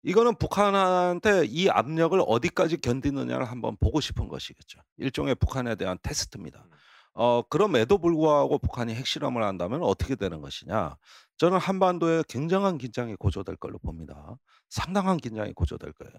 이거는 0.03 0.35
북한한테 0.35 1.45
이 1.47 1.69
압력을 1.69 2.21
어디까지 2.27 2.79
견디느냐를 2.81 3.45
한번 3.47 3.77
보고 3.79 4.01
싶은 4.01 4.29
것이겠죠. 4.29 4.81
일종의 4.97 5.37
북한에 5.37 5.77
대한 5.77 5.99
테스트입니다. 6.03 6.65
음. 6.67 6.71
어 7.15 7.43
그럼에도 7.43 7.99
불구하고 7.99 8.59
북한이 8.59 8.95
핵실험을 8.95 9.43
한다면 9.43 9.83
어떻게 9.83 10.17
되는 10.17 10.41
것이냐. 10.41 10.97
저는 11.37 11.59
한반도에 11.59 12.25
굉장한 12.29 12.79
긴장이 12.79 13.17
고조될 13.17 13.57
걸로 13.57 13.79
봅니다. 13.79 14.37
상당한 14.69 15.19
긴장이 15.19 15.53
고조될 15.53 15.93
거예요. 15.93 16.13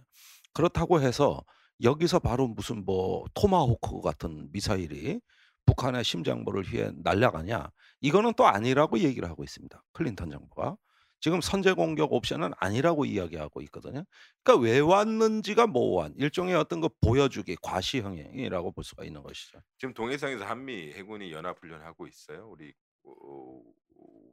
그렇다고 0.54 1.02
해서 1.02 1.44
여기서 1.82 2.20
바로 2.20 2.48
무슨 2.48 2.86
뭐 2.86 3.26
토마호크 3.34 4.02
같은 4.02 4.50
미사일이 4.52 5.20
북한의 5.66 6.04
심장부를 6.04 6.66
위해 6.72 6.92
날아가냐. 6.96 7.72
이거는 8.02 8.34
또 8.36 8.48
아니라고 8.48 9.00
얘기를 9.00 9.30
하고 9.30 9.44
있습니다, 9.44 9.84
클린턴 9.94 10.30
정부가. 10.30 10.78
지금 11.20 11.40
선제 11.40 11.72
공격 11.72 12.12
옵션은 12.12 12.52
아니라고 12.58 13.06
이야기하고 13.06 13.62
있거든요. 13.62 14.04
그러니까 14.44 14.62
왜 14.62 14.80
왔는지가 14.80 15.68
모호한 15.68 16.16
일종의 16.18 16.54
어떤 16.54 16.82
그 16.82 16.90
보여주기, 17.00 17.56
과시형이라고 17.62 18.74
볼 18.74 18.84
수가 18.84 19.06
있는 19.06 19.24
것이죠. 19.24 19.62
지금 19.78 19.94
동해상에서 19.94 20.44
한미 20.44 20.92
해군이 20.92 21.32
연합 21.32 21.58
훈련하고 21.62 22.08
있어요. 22.08 22.50
우리 22.50 22.74
어 23.06 23.62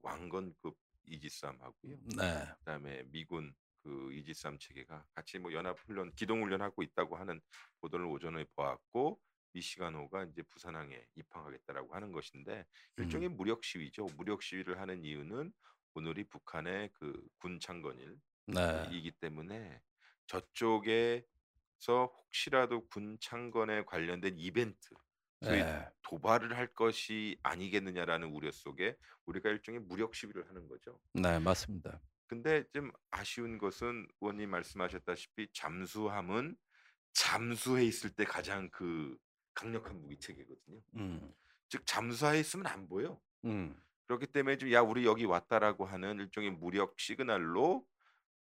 왕건급 0.03 0.75
이지스함 1.07 1.59
하고요. 1.61 1.97
네. 2.17 2.45
그다음에 2.59 3.05
미군 3.13 3.53
그 3.83 4.13
이지스함 4.13 4.59
체계가 4.59 5.07
같이 5.15 5.39
뭐 5.39 5.53
연합 5.53 5.79
훈련, 5.79 6.13
기동 6.15 6.43
훈련 6.43 6.63
하고 6.63 6.83
있다고 6.83 7.17
하는 7.17 7.41
보도를 7.81 8.07
오전에 8.07 8.45
보았고 8.57 9.21
미시간호가 9.53 10.25
인제 10.25 10.43
부산항에 10.43 11.07
입항하겠다라고 11.17 11.95
하는 11.95 12.13
것인데 12.13 12.65
일종의 12.99 13.29
음. 13.29 13.37
무력 13.37 13.65
시위죠. 13.65 14.07
무력 14.17 14.43
시위를 14.43 14.81
하는 14.81 15.05
이유는 15.05 15.53
오늘이 15.95 16.25
북한의 16.29 16.91
그 16.95 17.13
군 17.39 17.59
창건일 17.61 18.17
네. 18.47 18.89
이기 18.93 19.13
때문에 19.13 19.81
저쪽에서 20.27 21.25
혹시라도 21.89 22.87
군 22.89 23.19
창건에 23.21 23.85
관련된 23.85 24.39
이벤트 24.39 24.95
예. 25.45 25.91
'도발을 26.03 26.57
할 26.57 26.69
것이 26.75 27.39
아니겠느냐.'라는 27.43 28.29
우려 28.29 28.51
속에 28.53 28.97
우리가 29.27 29.49
일종의 29.51 29.81
무력 29.81 30.15
시위를 30.15 30.49
하는 30.49 30.69
거죠. 30.69 31.01
네 31.15 31.39
맞습니다. 31.39 32.01
근데 32.31 32.63
좀 32.73 32.93
아쉬운 33.11 33.59
것은 33.59 34.07
의원님 34.21 34.51
말씀하셨다시피 34.51 35.49
잠수함은 35.53 36.57
잠수해 37.13 37.85
있을 37.85 38.11
때 38.11 38.25
가장 38.25 38.71
그 38.71 39.19
강력한 39.53 40.01
무기 40.01 40.17
체계거든요. 40.17 40.81
음. 40.95 41.35
즉 41.69 41.85
잠수하에 41.85 42.39
있으면 42.39 42.69
안 42.69 42.89
보여. 42.89 43.21
음. 43.47 43.75
그렇기 44.07 44.29
때문에 44.29 44.59
좀 44.59 44.71
"야 44.71 44.81
우리 44.81 45.05
여기 45.07 45.25
왔다."라고 45.25 45.87
하는 45.87 46.21
일종의 46.21 46.53
무력 46.53 47.01
시그널로 47.01 47.85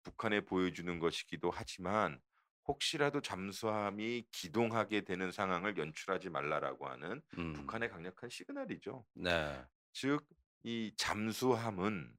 북한에 0.03 0.41
보여주는 0.41 0.99
것이기도 0.99 1.53
하지만 1.53 2.21
혹시라도 2.67 3.21
잠수함이 3.21 4.27
기동하게 4.33 5.03
되는 5.03 5.31
상황을 5.31 5.79
연출하지 5.79 6.31
말라라고 6.31 6.89
하는 6.89 7.23
음. 7.39 7.53
북한의 7.53 7.91
강력한 7.91 8.29
시그널이죠. 8.29 9.07
네. 9.15 9.65
즉이 9.93 10.95
잠수함은 10.97 12.19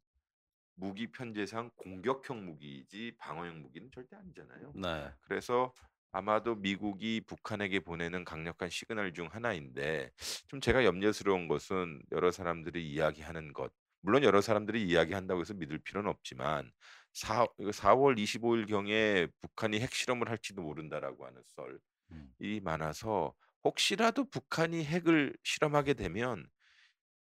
무기 0.80 1.12
편제상 1.12 1.72
공격형 1.76 2.46
무기이지 2.46 3.16
방어형 3.20 3.62
무기는 3.62 3.90
절대 3.92 4.16
아니잖아요. 4.16 4.74
네. 4.76 5.12
그래서 5.22 5.74
아마도 6.12 6.56
미국이 6.56 7.22
북한에게 7.22 7.82
보내는 7.82 8.26
강력한 8.26 8.70
시그널 8.70 9.14
중 9.14 9.28
하나인데 9.28 10.12
좀 10.48 10.60
제가 10.62 10.84
염려스러운 10.86 11.48
것은 11.48 12.02
여러 12.12 12.32
사람들이 12.32 12.90
이야기하는 12.92 13.54
것 13.54 13.72
물론 14.02 14.24
여러 14.24 14.42
사람들이 14.42 14.84
이야기한다고 14.88 15.42
해서 15.42 15.54
믿을 15.54 15.80
필요는 15.80 16.10
없지만 16.10 16.72
사 17.14 17.46
이거 17.60 17.72
"4월 17.72 18.18
25 18.18 18.56
일 18.56 18.66
경에 18.66 19.28
북한이 19.42 19.80
핵실험을 19.82 20.30
할지도 20.30 20.62
모른다."라고 20.64 21.26
하는 21.28 21.44
음. 22.12 22.36
썰이 22.40 22.62
많아서 22.62 23.34
혹시라도 23.64 24.30
북한이 24.30 24.84
핵을 24.86 25.36
실험하게 25.44 25.94
되면 25.96 26.48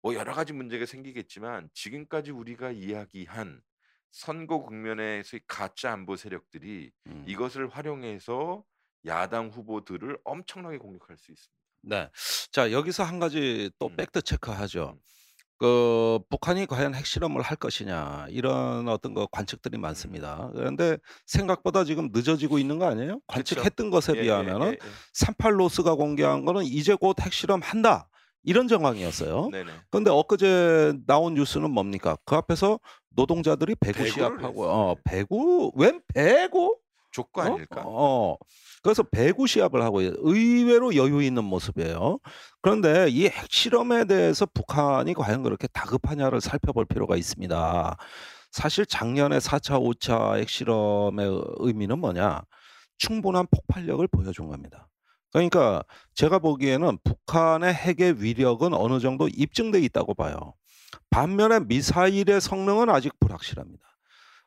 뭐 0.02 0.14
여러 0.14 0.32
가지 0.32 0.52
문제가 0.52 0.86
생기겠지만 0.86 1.68
지금까지 1.74 2.30
우리가 2.30 2.70
이야기한 2.70 3.60
선거 4.10 4.58
국면에서의 4.58 5.42
가짜 5.46 5.92
안보 5.92 6.16
세력들이 6.16 6.90
음. 7.06 7.24
이것을 7.26 7.68
활용해서 7.68 8.64
야당 9.06 9.48
후보들을 9.48 10.18
엄청나게 10.24 10.78
공격할 10.78 11.16
수 11.16 11.32
있습니다. 11.32 11.60
네. 11.82 12.10
자 12.50 12.72
여기서 12.72 13.04
한 13.04 13.18
가지 13.18 13.70
또 13.78 13.86
음. 13.86 13.96
팩트 13.96 14.22
체크하죠. 14.22 14.94
음. 14.96 15.00
그 15.58 16.18
북한이 16.30 16.64
과연 16.64 16.94
핵실험을 16.94 17.42
할 17.42 17.54
것이냐 17.58 18.26
이런 18.30 18.88
어떤 18.88 19.12
그 19.12 19.26
관측들이 19.30 19.76
음. 19.78 19.82
많습니다. 19.82 20.50
그런데 20.54 20.96
생각보다 21.26 21.84
지금 21.84 22.08
늦어지고 22.12 22.58
있는 22.58 22.78
거 22.78 22.86
아니에요? 22.86 23.20
관측했던 23.26 23.90
것에 23.90 24.14
비하면은 24.14 24.66
예예예예. 24.68 24.78
38 25.12 25.60
로스가 25.60 25.94
공개한 25.96 26.46
거는 26.46 26.64
"이제 26.64 26.94
곧 26.94 27.20
핵실험 27.20 27.60
한다." 27.60 28.08
이런 28.42 28.68
정황이었어요. 28.68 29.50
네네. 29.50 29.70
근데 29.90 30.10
엊그제 30.10 30.94
나온 31.06 31.34
뉴스는 31.34 31.70
뭡니까? 31.70 32.16
그 32.24 32.34
앞에서 32.34 32.78
노동자들이 33.10 33.74
배구 33.76 34.06
시합하고. 34.08 34.64
어 34.64 34.94
네. 34.94 35.02
배구 35.04 35.72
웬 35.76 36.00
배구? 36.14 36.76
족구 37.12 37.40
어? 37.40 37.44
아닐까? 37.44 37.82
어. 37.84 38.36
그래서 38.82 39.02
배구 39.02 39.46
시합을 39.46 39.82
하고 39.82 40.00
있 40.00 40.12
의외로 40.18 40.94
여유 40.94 41.22
있는 41.22 41.44
모습이에요. 41.44 42.18
그런데 42.62 43.08
이 43.10 43.26
핵실험에 43.26 44.04
대해서 44.04 44.46
북한이 44.46 45.14
과연 45.14 45.42
그렇게 45.42 45.66
다급하냐를 45.68 46.40
살펴볼 46.40 46.86
필요가 46.86 47.16
있습니다. 47.16 47.96
사실 48.52 48.86
작년에 48.86 49.38
4 49.38 49.58
차, 49.58 49.78
5차 49.78 50.38
핵실험의 50.38 51.42
의미는 51.58 51.98
뭐냐? 51.98 52.42
충분한 52.98 53.46
폭발력을 53.50 54.06
보여준 54.08 54.48
겁니다. 54.48 54.89
그러니까 55.32 55.82
제가 56.14 56.38
보기에는 56.38 56.98
북한의 57.04 57.72
핵의 57.72 58.22
위력은 58.22 58.74
어느 58.74 59.00
정도 59.00 59.28
입증돼 59.28 59.80
있다고 59.80 60.14
봐요. 60.14 60.54
반면에 61.10 61.60
미사일의 61.60 62.40
성능은 62.40 62.88
아직 62.90 63.18
불확실합니다. 63.20 63.89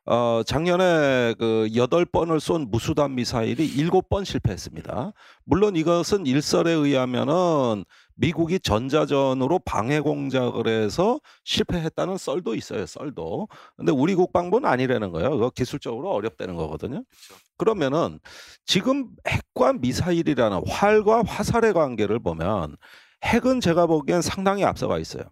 어 0.05 0.41
작년에 0.45 1.33
그 1.39 1.69
8번을 1.73 2.39
쏜 2.41 2.67
무수단 2.69 3.15
미사일이 3.15 3.65
7번 3.77 4.25
실패했습니다. 4.25 5.13
물론 5.45 5.77
이것은 5.77 6.25
일설에 6.25 6.71
의하면은 6.71 7.85
미국이 8.15 8.59
전자전으로 8.59 9.59
방해 9.59 10.01
공작을 10.01 10.67
해서 10.67 11.19
실패했다는 11.45 12.17
썰도 12.17 12.53
있어요, 12.55 12.85
썰도. 12.85 13.47
근데 13.77 13.91
우리 13.93 14.13
국방부는 14.15 14.69
아니라는 14.69 15.11
거예요. 15.11 15.31
그거 15.31 15.49
기술적으로 15.49 16.11
어렵다는 16.11 16.55
거거든요. 16.55 17.03
그쵸. 17.09 17.35
그러면은 17.57 18.19
지금 18.65 19.07
핵과 19.25 19.73
미사일이라는 19.73 20.63
활과 20.67 21.23
화살의 21.25 21.73
관계를 21.73 22.19
보면 22.19 22.75
핵은 23.23 23.61
제가 23.61 23.87
보기엔 23.87 24.21
상당히 24.21 24.65
앞서가 24.65 24.99
있어요. 24.99 25.23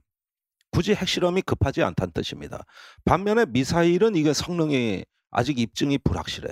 굳이 0.72 0.94
핵실험이 0.94 1.42
급하지 1.42 1.84
않다는 1.84 2.14
뜻입니다. 2.14 2.64
반면에 3.06 3.46
미사일은 3.46 4.16
이게 4.16 4.34
성능이 4.34 5.06
아직 5.32 5.60
입증이 5.60 5.98
불확실해. 6.00 6.50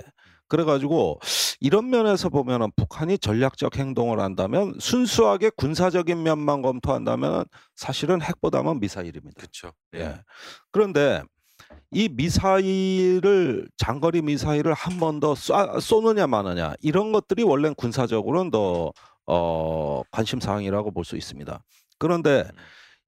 그래 0.48 0.64
가지고 0.64 1.20
이런 1.60 1.90
면에서 1.90 2.28
보면은 2.28 2.70
북한이 2.74 3.18
전략적 3.18 3.76
행동을 3.78 4.18
한다면 4.20 4.74
순수하게 4.80 5.50
군사적인 5.56 6.22
면만 6.22 6.62
검토한다면 6.62 7.44
사실은 7.76 8.20
핵보다는 8.22 8.80
미사일입니다. 8.80 9.46
예. 9.94 10.00
예. 10.00 10.20
그런데 10.72 11.22
이 11.92 12.08
미사일을 12.08 13.68
장거리 13.76 14.22
미사일을 14.22 14.74
한 14.74 14.98
번 14.98 15.20
더 15.20 15.34
쏘느냐 15.34 16.26
마느냐 16.26 16.74
이런 16.82 17.12
것들이 17.12 17.42
원래는 17.44 17.74
군사적으로는 17.76 18.50
더 18.50 18.92
어 19.26 20.02
관심 20.10 20.40
사항이라고 20.40 20.90
볼 20.90 21.04
수 21.04 21.16
있습니다. 21.16 21.62
그런데 21.98 22.40
음. 22.52 22.56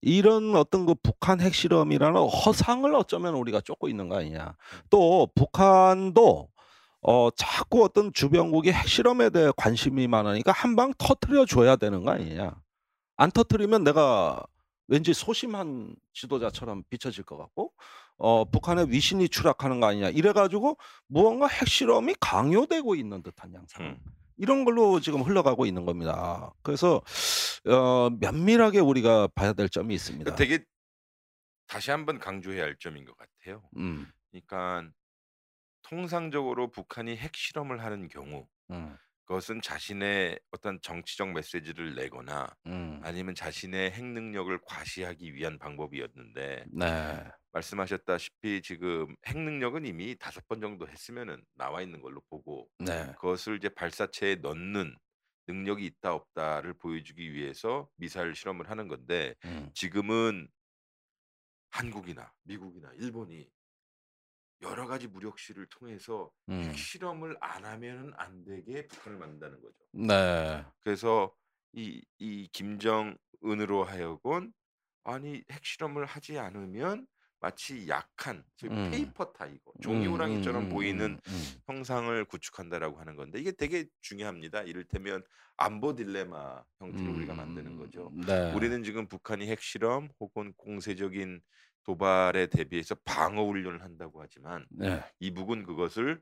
이런 0.03 0.57
어떤 0.57 0.85
그 0.87 0.95
북한 1.03 1.41
핵실험이라는 1.41 2.21
허상을 2.21 2.93
어쩌면 2.95 3.35
우리가 3.35 3.61
쫓고 3.63 3.89
있는 3.89 4.09
거 4.09 4.17
아니냐. 4.19 4.57
또 4.91 5.29
북한도 5.35 6.49
어 7.03 7.31
자꾸 7.37 7.85
어떤 7.85 8.13
주변국이 8.13 8.73
핵실험에 8.73 9.31
대해 9.31 9.51
관심이 9.57 10.07
많으니까 10.09 10.53
한 10.53 10.77
방 10.77 10.93
터뜨려 10.99 11.47
줘야 11.47 11.77
되는 11.77 12.03
거 12.05 12.11
아니냐. 12.13 12.55
안 13.17 13.31
터뜨리면 13.31 13.85
내가 13.85 14.43
왠지 14.89 15.15
소심한 15.15 15.95
지도자처럼 16.13 16.83
비춰질 16.91 17.25
것 17.25 17.37
같고 17.39 17.73
어 18.19 18.45
북한의 18.45 18.91
위신이 18.91 19.29
추락하는 19.29 19.81
거 19.81 19.87
아니냐. 19.87 20.09
이래 20.11 20.33
가지고 20.33 20.77
무언가 21.07 21.47
핵실험이 21.47 22.15
강요되고 22.21 22.95
있는 22.97 23.23
듯한 23.23 23.55
양상. 23.55 23.83
음. 23.87 23.99
이런 24.43 24.65
걸로 24.65 24.99
지금 24.99 25.23
흘러가고 25.23 25.67
있는 25.67 25.85
겁니다. 25.85 26.53
그래서 26.63 27.01
어 27.65 28.11
면밀하게 28.11 28.81
우리가 28.81 29.29
봐야 29.37 29.53
될 29.53 29.69
점이 29.69 29.95
있습니다. 29.95 30.35
되게 30.35 30.65
다시 31.69 31.93
한번 31.93 32.19
강조해야 32.19 32.65
할 32.65 32.77
점인 32.77 33.05
것 33.05 33.17
같아요. 33.17 33.63
음. 33.77 34.11
그러니까 34.33 34.91
통상적으로 35.83 36.73
북한이 36.73 37.17
핵실험을 37.17 37.85
하는 37.85 38.09
경우 38.09 38.49
음. 38.73 38.97
그것은 39.25 39.61
자신의 39.63 40.39
어떤 40.51 40.81
정치적 40.83 41.33
메시지를 41.33 41.95
내거나 41.95 42.49
음. 42.67 43.01
아니면 43.03 43.35
자신의 43.35 43.93
핵 43.93 44.05
능력을 44.05 44.57
과시하기 44.67 45.35
위한 45.35 45.59
방법이었는데 45.59 46.67
네. 46.73 47.31
말씀하셨다시피 47.53 48.63
지금 48.63 49.15
핵 49.27 49.39
능력은 49.39 49.87
이미 49.87 50.17
다섯 50.19 50.47
번 50.49 50.61
정도 50.61 50.89
했으면은 50.89 51.45
나와 51.55 51.83
있는 51.83 52.01
걸로 52.01 52.21
보고 52.29 52.69
네. 52.79 53.13
그것을 53.19 53.57
이제 53.57 53.69
발사체에 53.69 54.37
넣는 54.37 54.97
능력이 55.47 55.85
있다 55.87 56.15
없다를 56.15 56.75
보여주기 56.75 57.33
위해서 57.33 57.89
미사일 57.97 58.35
실험을 58.35 58.71
하는 58.71 58.89
건데 58.89 59.35
음. 59.45 59.71
지금은 59.75 60.49
한국이나 61.71 62.33
미국이나 62.45 62.93
일본이 62.95 63.51
여러 64.63 64.87
가지 64.87 65.09
무력시위를 65.09 65.67
통해서 65.71 66.31
음. 66.49 66.63
핵실험을 66.63 67.37
안 67.41 67.65
하면은 67.65 68.13
안 68.17 68.45
되게 68.45 68.87
북한을 68.87 69.19
만든다는 69.19 69.61
거죠. 69.61 69.77
네. 69.93 70.65
그래서 70.81 71.35
이 71.75 72.03
이 72.19 72.49
김정은으로 72.53 73.85
하여금 73.85 74.53
아니 75.05 75.43
핵실험을 75.51 76.05
하지 76.07 76.39
않으면 76.39 77.07
마치 77.41 77.89
약한 77.89 78.45
소위 78.57 78.71
음. 78.73 78.91
paper 78.91 79.33
tiger 79.33 79.73
종이 79.83 80.07
음, 80.07 80.13
호랑이처럼 80.13 80.65
음, 80.65 80.69
보이는 80.69 81.05
음, 81.13 81.19
음. 81.27 81.61
형상을 81.67 82.25
구축한다라고 82.27 83.01
하는 83.01 83.17
건데 83.17 83.41
이게 83.41 83.51
되게 83.51 83.87
중요합니다. 84.01 84.63
이를테면 84.63 85.25
안보 85.57 85.95
딜레마 85.97 86.63
형태를 86.79 87.11
우리가 87.15 87.35
만드는 87.35 87.77
거죠. 87.79 88.13
네. 88.27 88.53
우리는 88.55 88.85
지금 88.85 89.09
북한이 89.09 89.49
핵실험 89.49 90.11
혹은 90.21 90.53
공세적인 90.57 91.41
도발에 91.85 92.47
대비해서 92.47 92.95
방어 93.05 93.45
훈련을 93.47 93.83
한다고 93.83 94.23
하지만 94.23 94.67
네. 94.71 95.03
이북은 95.21 95.65
그것을 95.65 96.21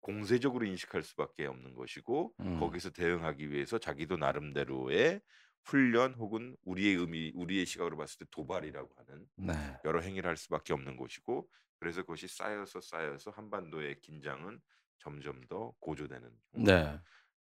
공세적으로 0.00 0.64
인식할 0.66 1.02
수밖에 1.02 1.46
없는 1.46 1.74
것이고 1.74 2.34
음. 2.40 2.60
거기서 2.60 2.90
대응하기 2.90 3.50
위해서 3.50 3.78
자기도 3.78 4.16
나름대로의 4.16 5.20
훈련 5.64 6.14
혹은 6.14 6.56
우리의 6.64 6.94
의미 6.96 7.32
우리의 7.34 7.66
시각으로 7.66 7.96
봤을 7.98 8.18
때 8.20 8.24
도발이라고 8.30 8.88
하는 8.96 9.26
네. 9.36 9.54
여러 9.84 10.00
행위를 10.00 10.28
할 10.28 10.36
수밖에 10.36 10.72
없는 10.72 10.96
것이고 10.96 11.48
그래서 11.78 12.00
그것이 12.02 12.28
쌓여서 12.28 12.80
쌓여서 12.80 13.30
한반도의 13.32 14.00
긴장은 14.00 14.60
점점 14.98 15.42
더 15.48 15.72
고조되는 15.80 16.30
네. 16.52 16.98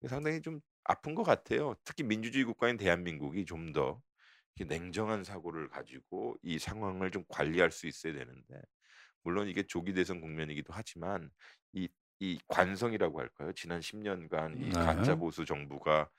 상당히 0.07 0.41
좀 0.41 0.61
아픈 0.85 1.15
것 1.15 1.23
같아요. 1.23 1.75
특히 1.85 2.03
민주주의 2.05 2.45
국가인 2.45 2.77
대한민국이 2.77 3.45
좀 3.45 3.73
더 3.73 4.01
냉정한 4.65 5.25
사고를 5.25 5.69
가지고 5.69 6.37
이 6.43 6.59
상황을 6.59 7.11
좀 7.11 7.25
관리할 7.29 7.71
수 7.73 7.87
있어야 7.87 8.13
되는데 8.15 8.63
물론 9.23 9.49
이게 9.49 9.63
조기 9.65 9.95
대선 9.95 10.21
국면이기도 10.21 10.73
하지만 10.73 11.31
이, 11.73 11.89
이 12.21 12.39
관성이라고 12.49 13.21
할까요? 13.21 13.53
지난 13.55 13.81
10년간 13.81 14.59
이 14.59 14.73
네. 14.73 14.79
가짜 14.79 15.17
보수 15.17 15.45
정부가 15.45 16.11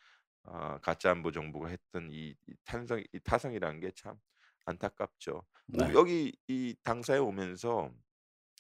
아, 0.43 0.80
가짜 0.82 1.12
안보 1.12 1.32
정부가 1.32 1.69
했던 1.69 2.10
이, 2.12 2.36
이 2.47 2.56
탄성 2.65 3.04
이 3.13 3.19
타성이라는 3.21 3.80
게 3.82 3.91
참 3.95 4.17
안타깝죠. 4.65 5.45
네. 5.67 5.93
여기 5.93 6.38
이 6.47 6.75
당사에 6.84 7.17
오면서 7.17 7.91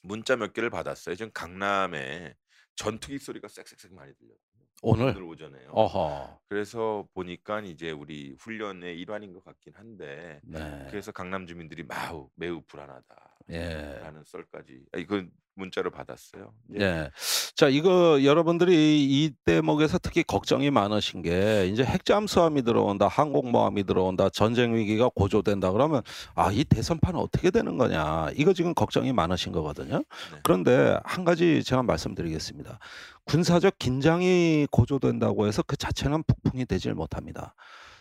문자 0.03 0.35
몇 0.35 0.53
개를 0.53 0.69
받았어요. 0.69 1.15
지금 1.15 1.31
강남에 1.33 2.35
전투기 2.75 3.19
소리가 3.19 3.47
쌕쌕쌕 3.47 3.93
많이 3.93 4.13
들렸거든요. 4.15 4.48
오늘? 4.81 5.07
오늘 5.09 5.23
오전에요. 5.23 5.69
어허. 5.71 6.39
그래서 6.47 7.07
보니까 7.13 7.61
이제 7.61 7.91
우리 7.91 8.35
훈련의 8.39 8.99
일환인 8.99 9.33
것 9.33 9.43
같긴 9.43 9.73
한데 9.75 10.39
네. 10.43 10.87
그래서 10.89 11.11
강남 11.11 11.45
주민들이 11.45 11.83
매우 11.83 12.29
매우 12.35 12.61
불안하다라는 12.61 13.49
예. 13.51 14.23
썰까지 14.25 14.85
아, 14.93 14.97
이건 14.97 15.31
문자로 15.59 15.91
받았어요. 15.91 16.51
예. 16.79 17.11
자, 17.55 17.67
이거 17.67 18.23
여러분들이 18.23 19.03
이 19.03 19.31
대목에서 19.45 19.99
특히 19.99 20.23
걱정이 20.23 20.71
많으신 20.71 21.21
게 21.21 21.67
이제 21.67 21.83
핵잠수함이 21.83 22.63
들어온다, 22.63 23.07
항공모함이 23.07 23.83
들어온다, 23.83 24.29
전쟁 24.29 24.73
위기가 24.75 25.09
고조된다 25.13 25.71
그러면 25.71 26.01
아, 26.33 26.51
이 26.51 26.63
대선판은 26.63 27.19
어떻게 27.19 27.51
되는 27.51 27.77
거냐. 27.77 28.29
이거 28.35 28.53
지금 28.53 28.73
걱정이 28.73 29.13
많으신 29.13 29.51
거거든요. 29.51 29.97
네. 29.97 30.39
그런데 30.43 30.97
한 31.03 31.25
가지 31.25 31.63
제가 31.63 31.83
말씀드리겠습니다. 31.83 32.79
군사적 33.25 33.77
긴장이 33.77 34.67
고조된다고 34.71 35.45
해서 35.45 35.61
그 35.61 35.77
자체는 35.77 36.23
폭풍이 36.23 36.65
되질 36.65 36.95
못합니다. 36.95 37.53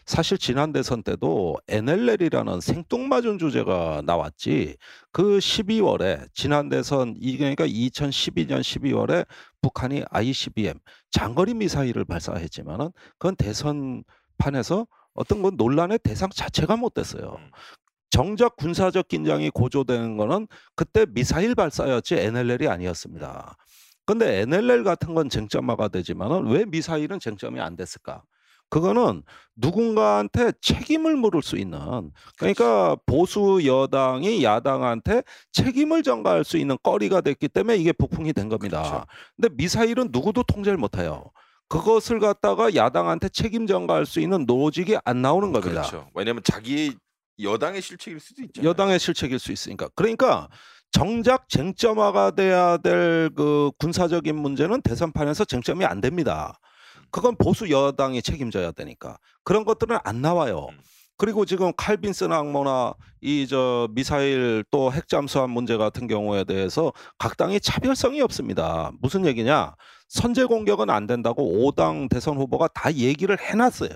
사실 0.08 0.38
지난 0.38 0.72
대선 0.72 1.02
때도 1.02 1.58
NLL이라는 1.68 2.62
생뚱맞은 2.62 3.38
주제가 3.38 4.00
나왔지 4.06 4.78
그 5.12 5.36
12월에 5.36 6.26
지난 6.32 6.70
대선 6.70 7.14
이 7.20 7.36
그러니까 7.36 7.66
2012년 7.66 8.60
12월에 8.60 9.26
북한이 9.60 10.04
ICBM 10.08 10.78
장거리 11.10 11.52
미사일을 11.52 12.06
발사했지만은 12.06 12.90
그건 13.18 13.36
대선 13.36 14.02
판에서 14.38 14.86
어떤 15.12 15.42
건 15.42 15.56
논란의 15.58 15.98
대상 16.02 16.30
자체가 16.30 16.78
못 16.78 16.94
됐어요. 16.94 17.36
음. 17.38 17.50
정작 18.08 18.56
군사적 18.56 19.08
긴장이 19.08 19.50
고조되는 19.50 20.16
거는 20.16 20.48
그때 20.74 21.04
미사일 21.04 21.54
발사였지 21.54 22.14
NLL이 22.14 22.66
아니었습니다. 22.66 23.56
근데 24.06 24.40
NLL 24.40 24.84
같은 24.84 25.14
건 25.14 25.28
쟁점화가 25.28 25.88
되지만은 25.88 26.46
왜 26.46 26.64
미사일은 26.64 27.20
쟁점이 27.20 27.60
안 27.60 27.76
됐을까? 27.76 28.22
그거는 28.70 29.22
누군가한테 29.57 30.53
책임을 30.61 31.16
물을 31.16 31.42
수 31.42 31.57
있는 31.57 32.12
그러니까 32.38 32.97
보수 33.07 33.61
여당이 33.64 34.45
야당한테 34.45 35.22
책임을 35.53 36.03
전가할 36.03 36.45
수 36.45 36.59
있는 36.59 36.76
거리가 36.82 37.20
됐기 37.22 37.49
때문에 37.49 37.76
이게 37.76 37.92
폭풍이 37.92 38.32
된 38.32 38.49
겁니다. 38.49 38.82
그렇죠. 38.82 39.05
근데 39.36 39.49
미사일은 39.57 40.09
누구도 40.12 40.42
통제를 40.45 40.78
못 40.78 40.97
해요. 40.99 41.30
그것을 41.68 42.18
갖다가 42.18 42.74
야당한테 42.74 43.28
책임 43.28 43.66
전가할 43.66 44.07
수 44.07 44.20
있는 44.20 44.47
노직이 44.47 44.97
안 45.05 45.22
나오는 45.22 45.53
겁니다. 45.53 45.82
그렇죠. 45.82 46.09
왜냐하면 46.14 46.42
자기 46.45 46.97
여당의 47.40 47.82
실책일 47.82 48.20
수도 48.20 48.42
있잖아요. 48.42 48.68
여당의 48.70 48.99
실책일 48.99 49.38
수 49.38 49.53
있으니까. 49.53 49.88
그러니까 49.95 50.49
정작 50.90 51.49
쟁점화가 51.49 52.30
돼야 52.32 52.76
될 52.78 53.30
그 53.36 53.70
군사적인 53.78 54.34
문제는 54.34 54.80
대선판에서 54.82 55.45
쟁점이 55.45 55.84
안 55.84 56.01
됩니다. 56.01 56.59
그건 57.11 57.36
보수 57.36 57.70
여당이 57.70 58.22
책임져야 58.22 58.72
되니까. 58.72 59.18
그런 59.44 59.64
것들은 59.64 59.98
안 60.04 60.20
나와요. 60.22 60.68
음. 60.70 60.78
그리고 61.16 61.44
지금 61.44 61.72
칼빈슨 61.76 62.30
항모나 62.32 62.94
이 63.20 63.46
저 63.48 63.88
미사일 63.92 64.64
또 64.70 64.92
핵잠수함 64.92 65.50
문제 65.50 65.76
같은 65.76 66.06
경우에 66.06 66.44
대해서 66.44 66.92
각 67.18 67.36
당이 67.36 67.61
차별성이 67.61 68.20
없습니다. 68.20 68.92
무슨 69.00 69.26
얘기냐? 69.26 69.74
선제 70.09 70.44
공격은 70.44 70.90
안 70.90 71.06
된다고 71.06 71.42
5당 71.72 72.09
대선 72.09 72.36
후보가 72.36 72.68
다 72.68 72.92
얘기를 72.94 73.36
해 73.40 73.54
놨어요. 73.54 73.90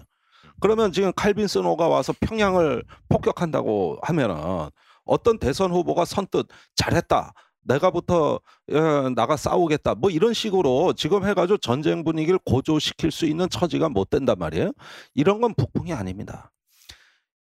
그러면 0.61 0.93
지금 0.93 1.13
칼빈슨 1.15 1.65
호가 1.65 1.89
와서 1.89 2.13
평양을 2.21 2.83
폭격한다고 3.09 3.99
하면은 4.03 4.71
어떤 5.05 5.39
대선 5.39 5.71
후보가 5.73 6.05
선뜻 6.05 6.47
"잘했다. 6.77 7.33
내가부터 7.63 8.41
어 8.73 9.11
나가 9.15 9.37
싸우겠다." 9.37 9.95
뭐 9.97 10.11
이런 10.11 10.35
식으로 10.35 10.93
지금 10.95 11.27
해 11.27 11.35
가지고 11.35 11.59
전쟁 11.59 12.05
분위기를 12.05 12.39
고조시킬 12.45 13.11
수 13.11 13.27
있는 13.27 13.49
처지가 13.49 13.89
못 13.89 14.11
된단 14.11 14.39
말이에요. 14.39 14.73
이런 15.15 15.41
건 15.41 15.55
북풍이 15.55 15.93
아닙니다. 15.93 16.53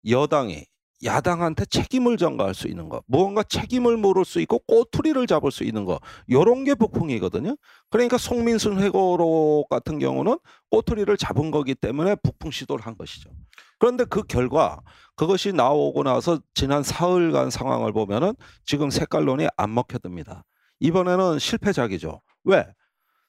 여당이 0.09 0.65
야당한테 1.05 1.67
책임을 1.67 2.17
전가할 2.17 2.55
수 2.55 2.69
있는 2.69 2.89
거, 2.89 3.03
무언가 3.07 3.43
책임을 3.43 3.99
물을 3.99 4.25
수 4.25 4.41
있고 4.41 4.61
꼬투리를 4.61 5.27
잡을 5.27 5.51
수 5.51 5.63
있는 5.65 5.85
거 5.85 6.01
요런 6.31 6.65
게 6.65 6.75
북풍이거든요. 6.75 7.57
그러니까 7.91 8.17
송민순 8.17 8.81
회고록 8.81 9.69
같은 9.69 9.99
경우는 9.99 10.39
꼬투리를 10.71 11.15
잡은 11.19 11.51
거기 11.51 11.75
때문에 11.75 12.17
북풍 12.23 12.51
시도를 12.51 12.87
한 12.87 12.97
것이죠. 12.97 13.31
그런데 13.79 14.05
그 14.05 14.23
결과 14.23 14.81
그것이 15.17 15.53
나오고 15.53 16.03
나서 16.03 16.41
지난 16.55 16.83
사흘간 16.83 17.51
상황을 17.51 17.93
보면은 17.93 18.35
지금 18.65 18.91
색깔론이 18.91 19.49
안 19.57 19.75
먹혀듭니다. 19.75 20.45
이번에는 20.81 21.39
실패작이죠. 21.39 22.21
왜? 22.45 22.67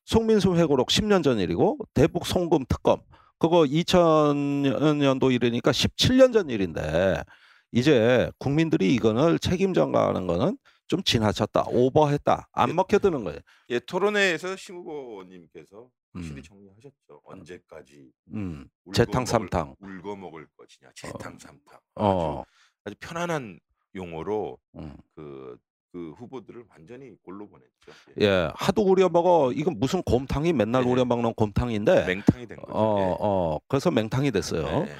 송민순 0.05 0.57
회고록 0.57 0.89
10년 0.89 1.23
전 1.23 1.39
일이고 1.39 1.77
대북 1.93 2.25
송금 2.25 2.65
특검 2.69 3.01
그거 3.39 3.61
2000년도 3.61 5.33
일이니까 5.33 5.71
17년 5.71 6.33
전 6.33 6.49
일인데 6.49 7.21
이제 7.71 8.31
국민들이 8.39 8.93
이거를 8.95 9.39
책임 9.39 9.73
전가하는 9.73 10.27
거는 10.27 10.57
좀 10.87 11.03
지나쳤다. 11.03 11.65
오버했다. 11.67 12.47
안 12.53 12.69
예. 12.69 12.73
먹혀드는 12.73 13.23
거예요. 13.25 13.39
예 13.69 13.79
토론회에서 13.79 14.55
심 14.55 14.77
후보님께서 14.77 15.89
확실히 16.17 16.37
음. 16.37 16.43
정리하셨죠. 16.43 17.21
언제까지 17.23 18.11
음. 18.33 18.67
울고 18.85 18.93
재탕 18.93 19.21
먹을 19.23 19.25
삼탕. 19.27 19.75
울고 19.79 20.15
먹을 20.15 20.47
것이냐. 20.57 20.91
재탕 20.95 21.37
삼탕. 21.37 21.59
아주 21.75 21.81
어. 21.95 22.43
아주 22.83 22.95
편안한 22.99 23.59
용어로 23.95 24.57
음. 24.75 24.97
그 25.15 25.57
그 25.97 26.11
후보들을 26.17 26.65
완전히 26.69 27.15
골로 27.23 27.47
보냈죠. 27.49 27.91
예. 28.21 28.51
하도 28.53 28.83
우려 28.83 29.09
먹어. 29.09 29.51
이건 29.51 29.79
무슨 29.79 30.03
곰탕이 30.03 30.53
맨날 30.53 30.83
네. 30.83 30.91
우려 30.91 31.05
먹는 31.05 31.33
곰탕인데 31.33 32.05
맹탕이 32.05 32.45
된 32.45 32.57
거죠. 32.57 32.71
어 32.71 32.99
예. 32.99 33.15
어 33.19 33.59
그래서 33.67 33.89
맹탕이 33.89 34.29
됐어요. 34.31 34.83
네. 34.85 34.95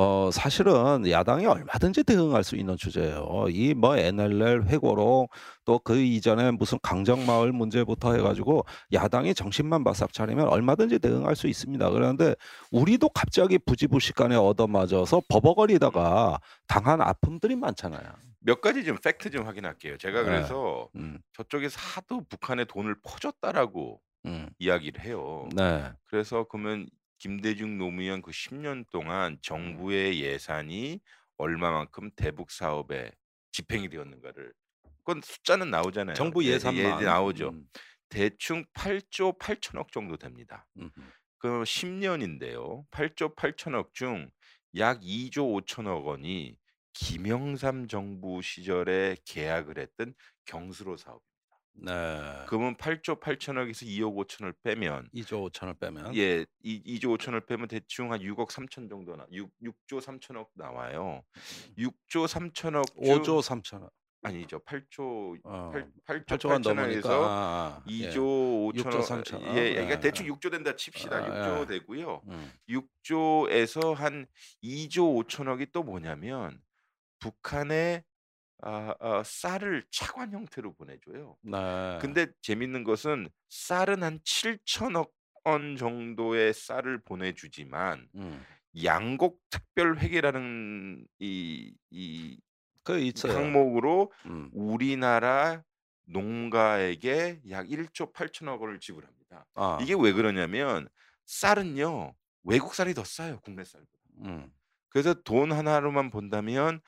어 0.00 0.30
사실은 0.32 1.10
야당이 1.10 1.44
얼마든지 1.46 2.04
대응할 2.04 2.44
수 2.44 2.54
있는 2.54 2.76
주제예요. 2.76 3.46
이 3.50 3.74
뭐 3.74 3.96
NLL 3.96 4.64
회고록 4.68 5.30
또 5.64 5.80
그 5.80 5.98
이전에 5.98 6.52
무슨 6.52 6.78
강정마을 6.82 7.50
문제부터 7.52 8.14
해 8.14 8.20
가지고 8.20 8.64
야당이 8.92 9.34
정신만 9.34 9.82
바싹 9.82 10.12
차리면 10.12 10.46
얼마든지 10.48 11.00
대응할 11.00 11.34
수 11.34 11.48
있습니다. 11.48 11.90
그런데 11.90 12.36
우리도 12.70 13.08
갑자기 13.08 13.58
부지불식간에 13.58 14.36
얻어맞아서 14.36 15.22
버벅거리다가 15.28 16.38
당한 16.68 17.00
아픔들이 17.00 17.56
많잖아요. 17.56 18.12
몇 18.40 18.60
가지 18.60 18.84
좀 18.84 18.96
팩트 18.98 19.30
좀 19.30 19.46
확인할게요. 19.46 19.96
제가 19.98 20.20
예. 20.20 20.24
그래서 20.24 20.88
음. 20.94 21.18
저쪽에서 21.32 21.76
하도 21.80 22.22
북한에 22.28 22.64
돈을 22.66 22.94
퍼줬다라고 23.02 24.00
음. 24.26 24.48
이야기를 24.60 25.02
해요. 25.02 25.48
네. 25.56 25.90
그래서 26.06 26.44
그러면 26.48 26.86
김대중 27.18 27.78
노무현 27.78 28.22
그 28.22 28.30
10년 28.30 28.88
동안 28.90 29.32
음. 29.32 29.38
정부의 29.42 30.20
예산이 30.20 31.00
얼마만큼 31.36 32.10
대북 32.16 32.50
사업에 32.50 33.12
집행이 33.52 33.88
되었는가를 33.88 34.52
그건 34.98 35.20
숫자는 35.22 35.70
나오잖아요. 35.70 36.14
정부 36.14 36.44
예, 36.44 36.48
예, 36.50 36.52
예산만. 36.54 37.04
나오죠. 37.04 37.50
음. 37.50 37.66
대충 38.08 38.64
8조 38.74 39.38
8천억 39.38 39.92
정도 39.92 40.16
됩니다. 40.16 40.66
음음. 40.78 40.90
그럼 41.38 41.62
10년인데요. 41.62 42.88
8조 42.90 43.36
8천억 43.36 43.92
중 43.92 44.30
약 44.76 45.00
2조 45.00 45.64
5천억 45.66 46.04
원이 46.04 46.58
김영삼 46.92 47.88
정부 47.88 48.42
시절에 48.42 49.16
계약을 49.24 49.78
했던 49.78 50.14
경수로 50.44 50.96
사업입니다. 50.96 51.27
네. 51.80 52.44
그러면 52.46 52.76
8조 52.76 53.20
8천억에서 53.20 53.86
2억 53.86 54.14
5천을 54.26 54.54
빼면 54.62 55.10
2조 55.14 55.50
5천을 55.50 55.78
빼면 55.78 56.16
예, 56.16 56.44
이 56.62 56.98
2조 56.98 57.16
5천을 57.18 57.46
빼면 57.46 57.68
대충 57.68 58.12
한 58.12 58.20
6억 58.20 58.48
3천 58.48 58.88
정도 58.88 59.16
나 59.16 59.26
6, 59.30 59.50
6조 59.62 60.00
3천억 60.00 60.48
나와요. 60.54 61.22
6조 61.78 62.26
3천억 62.26 62.86
중 63.04 63.22
5조 63.22 63.40
3천억. 63.42 63.90
아니죠. 64.22 64.58
8조 64.60 65.38
어. 65.44 65.70
8, 65.72 66.24
8조 66.24 66.26
8조가 66.26 66.74
넘으니까 66.74 67.08
8천억에서 67.08 67.10
아, 67.10 67.80
아, 67.80 67.84
예. 67.88 68.10
2조 68.10 68.74
6조 68.74 68.84
5천억 68.84 69.02
3천억. 69.02 69.56
예, 69.56 69.70
그러니까 69.74 69.92
예, 69.92 70.00
대충 70.00 70.26
예. 70.26 70.30
6조 70.30 70.50
된다 70.50 70.74
칩시다. 70.74 71.16
아, 71.16 71.28
6조 71.28 71.62
예. 71.62 71.66
되고요. 71.78 72.22
음. 72.26 72.52
6조에서 72.68 73.94
한 73.94 74.26
2조 74.64 75.24
5천억이 75.24 75.70
또 75.72 75.82
뭐냐면 75.84 76.60
북한에 77.20 78.04
아, 78.62 78.94
아, 78.98 79.22
쌀을 79.24 79.84
차관 79.90 80.32
형태로 80.32 80.74
보내줘요. 80.74 81.36
네. 81.42 81.98
근데 82.00 82.26
재밌는 82.42 82.84
것은 82.84 83.28
쌀은 83.48 84.02
한 84.02 84.18
7천억 84.20 85.10
원 85.44 85.76
정도의 85.76 86.52
쌀을 86.52 87.00
보내주지만 87.02 88.08
음. 88.16 88.44
양곡 88.84 89.40
특별 89.48 89.98
회계라는 89.98 91.06
이, 91.20 91.74
이그 91.90 92.98
있어요. 92.98 93.34
항목으로 93.34 94.12
음. 94.26 94.50
우리나라 94.52 95.62
농가에게 96.06 97.40
약 97.50 97.66
1조 97.66 98.12
8천억 98.12 98.60
원을 98.60 98.80
지불합니다. 98.80 99.46
아. 99.54 99.78
이게 99.80 99.94
왜 99.98 100.12
그러냐면 100.12 100.88
쌀은요 101.26 102.14
외국 102.44 102.74
쌀이 102.74 102.94
더 102.94 103.04
싸요 103.04 103.40
국내 103.40 103.64
쌀보다. 103.64 103.92
음. 104.24 104.50
그래서 104.90 105.14
돈 105.14 105.52
하나로만 105.52 106.10
본다면 106.10 106.80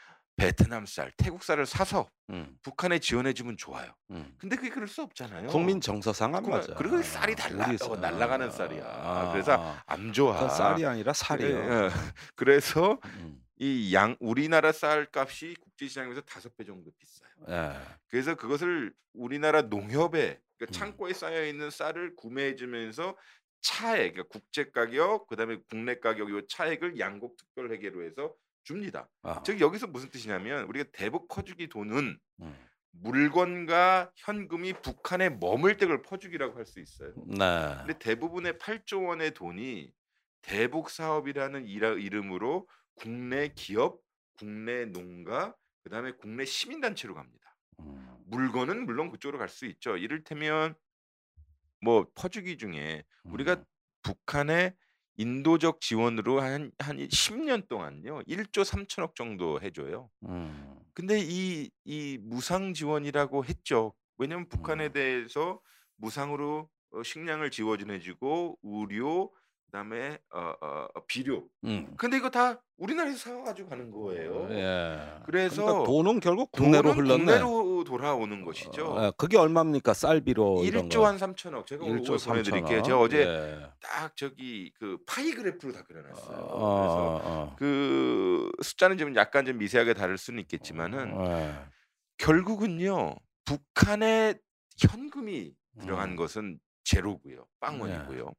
베트남 0.45 0.87
쌀, 0.87 1.13
태국 1.19 1.45
쌀을 1.45 1.67
사서 1.67 2.09
음. 2.31 2.57
북한에 2.63 2.99
지원해 2.99 3.35
주면 3.35 3.59
좋아요. 3.59 3.93
음. 4.11 4.35
근데 4.39 4.57
그게 4.57 4.71
그럴 4.71 4.89
수 4.89 5.03
없잖아요. 5.03 5.49
국민 5.49 5.83
정서상 5.83 6.35
안 6.35 6.43
그- 6.43 6.49
맞아. 6.49 6.73
그리고 6.77 7.03
쌀이 7.03 7.35
달라 7.37 7.69
어, 7.69 7.77
쌀- 7.77 8.01
날아가는 8.01 8.51
쌀이야. 8.51 8.83
아, 8.87 9.33
그래서 9.33 9.53
아. 9.63 9.83
안 9.85 10.15
좋아. 10.15 10.49
쌀이 10.49 10.87
아니라 10.87 11.11
예, 11.11 11.13
살이요. 11.15 11.47
예. 11.85 11.91
그래서 12.37 12.99
음. 13.05 13.43
이양 13.59 14.17
우리나라 14.19 14.73
쌀 14.73 15.07
값이 15.15 15.57
국제시장에서 15.61 16.23
다섯 16.23 16.57
배 16.57 16.65
정도 16.65 16.91
비싸요. 16.99 17.31
예. 17.51 17.79
그래서 18.09 18.35
그것을 18.35 18.95
우리나라 19.13 19.61
농협에 19.61 20.41
그러니까 20.57 20.61
음. 20.61 20.73
창고에 20.73 21.13
쌓여 21.13 21.45
있는 21.45 21.69
쌀을 21.69 22.17
구매해 22.17 22.55
주면서 22.57 23.15
차액, 23.61 24.15
그러니까 24.15 24.23
국제 24.33 24.71
가격, 24.71 25.27
그다음에 25.27 25.59
국내 25.69 25.97
가격 25.99 26.31
요 26.31 26.47
차액을 26.47 26.99
양곡 26.99 27.37
특별 27.37 27.71
회계로 27.71 28.05
해서 28.07 28.35
줍니다. 28.65 29.09
아. 29.23 29.43
즉 29.45 29.61
여기서 29.61 29.87
무슨 29.87 30.11
뜻이냐면 30.11 30.65
우리가 30.65 30.91
대북 30.93 31.29
퍼주기 31.29 31.69
돈은 31.69 32.19
음. 32.43 32.67
물건과 32.93 34.11
현금이 34.17 34.75
북한에 34.83 35.31
머물 35.31 35.77
때 35.77 35.87
그걸 35.87 36.03
퍼주기라고 36.03 36.57
할 36.57 36.67
수 36.67 36.81
있어요. 36.81 37.13
네. 37.27 37.75
근데 37.79 37.99
대부분의 37.99 38.55
8조 38.55 39.07
원의 39.07 39.33
돈이 39.35 39.93
대북 40.43 40.91
사업이라는 40.91 41.67
이라, 41.67 41.91
이름으로 41.91 42.67
국내 42.95 43.49
기업, 43.55 44.01
국내 44.39 44.87
농가, 44.87 45.55
그다음에 45.85 46.13
국내 46.13 46.45
시민 46.45 46.81
단체로 46.81 47.15
갑니다. 47.15 47.57
음. 47.81 48.17
물건은 48.27 48.87
물론 48.87 49.11
그쪽으로 49.11 49.39
갈 49.39 49.49
수 49.49 49.67
있죠. 49.67 49.97
이를테면 49.97 50.75
뭐 51.81 52.07
퍼주기 52.15 52.59
중에 52.59 53.05
우리가 53.25 53.55
음. 53.55 53.65
북한에 54.03 54.75
인도적 55.21 55.83
지원으로 55.83 56.41
한, 56.41 56.73
한 56.79 56.97
10년 56.97 57.69
동안요. 57.69 58.23
1조 58.23 58.65
3천억 58.65 59.15
정도 59.15 59.61
해줘요. 59.61 60.09
음. 60.25 60.81
근데 60.95 61.21
이, 61.21 61.71
이 61.85 62.19
무상 62.23 62.73
지원이라고 62.73 63.45
했죠. 63.45 63.93
왜냐면 64.17 64.49
북한에 64.49 64.87
음. 64.87 64.93
대해서 64.95 65.61
무상으로 65.97 66.71
어, 66.93 67.03
식량을 67.03 67.51
지원해주고 67.51 68.61
의료, 68.63 69.31
그다음에 69.71 70.19
어, 70.35 70.53
어, 70.61 70.87
어, 70.95 71.05
비료. 71.07 71.45
음. 71.65 71.95
근데 71.97 72.17
이거 72.17 72.29
다 72.29 72.61
우리나라에서 72.77 73.19
사가지고 73.19 73.69
가는 73.69 73.91
거예요. 73.91 74.49
예. 74.51 74.99
그래서 75.25 75.65
그러니까 75.65 75.85
돈은 75.85 76.21
결국 76.21 76.51
국내로 76.51 76.95
돈은 76.95 77.07
흘렀네. 77.07 77.25
국내로 77.25 77.85
돌아오는 77.85 78.45
것이죠. 78.45 78.87
어, 78.87 79.07
예. 79.07 79.13
그게 79.17 79.39
얼마입니까? 79.39 79.95
쌀비로 79.95 80.65
이런 80.65 80.89
1조 80.89 80.99
거. 80.99 81.07
한 81.07 81.17
3천억. 81.17 81.67
제가 81.67 81.85
오늘 81.85 82.03
1조 82.03 82.27
보내드릴게요. 82.27 82.81
3천억. 82.81 82.85
제가 82.85 83.01
어제 83.01 83.19
예. 83.21 83.71
딱 83.81 84.17
저기 84.17 84.73
그 84.79 84.99
파이 85.07 85.31
그래프로 85.33 85.73
다 85.73 85.85
그려놨어요. 85.85 86.37
어, 86.37 86.79
그래서 86.81 86.97
어, 86.97 87.21
어. 87.25 87.57
그 87.57 88.51
숫자는 88.63 88.99
좀 88.99 89.15
약간 89.15 89.47
좀 89.47 89.59
미세하게 89.59 89.95
다를 89.95 90.19
수는 90.19 90.41
있겠지만은 90.41 91.15
예. 91.27 91.55
결국은요 92.19 93.15
북한의 93.45 94.39
현금이 94.79 95.53
들어간 95.81 96.11
음. 96.11 96.17
것은 96.17 96.59
제로고요, 96.85 97.47
빵원이고요. 97.61 98.33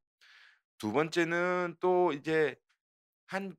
두 0.82 0.92
번째는 0.92 1.76
또 1.80 2.12
이제 2.12 2.56
한 3.28 3.56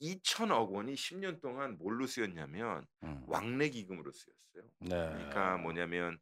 2,000억 0.00 0.72
원이 0.72 0.94
10년 0.94 1.40
동안 1.40 1.78
뭘로 1.78 2.04
쓰였냐면 2.08 2.84
음. 3.04 3.22
왕래 3.28 3.68
기금으로 3.68 4.10
쓰였어요. 4.10 4.68
네. 4.80 4.88
그러니까 4.88 5.56
뭐냐면 5.58 6.18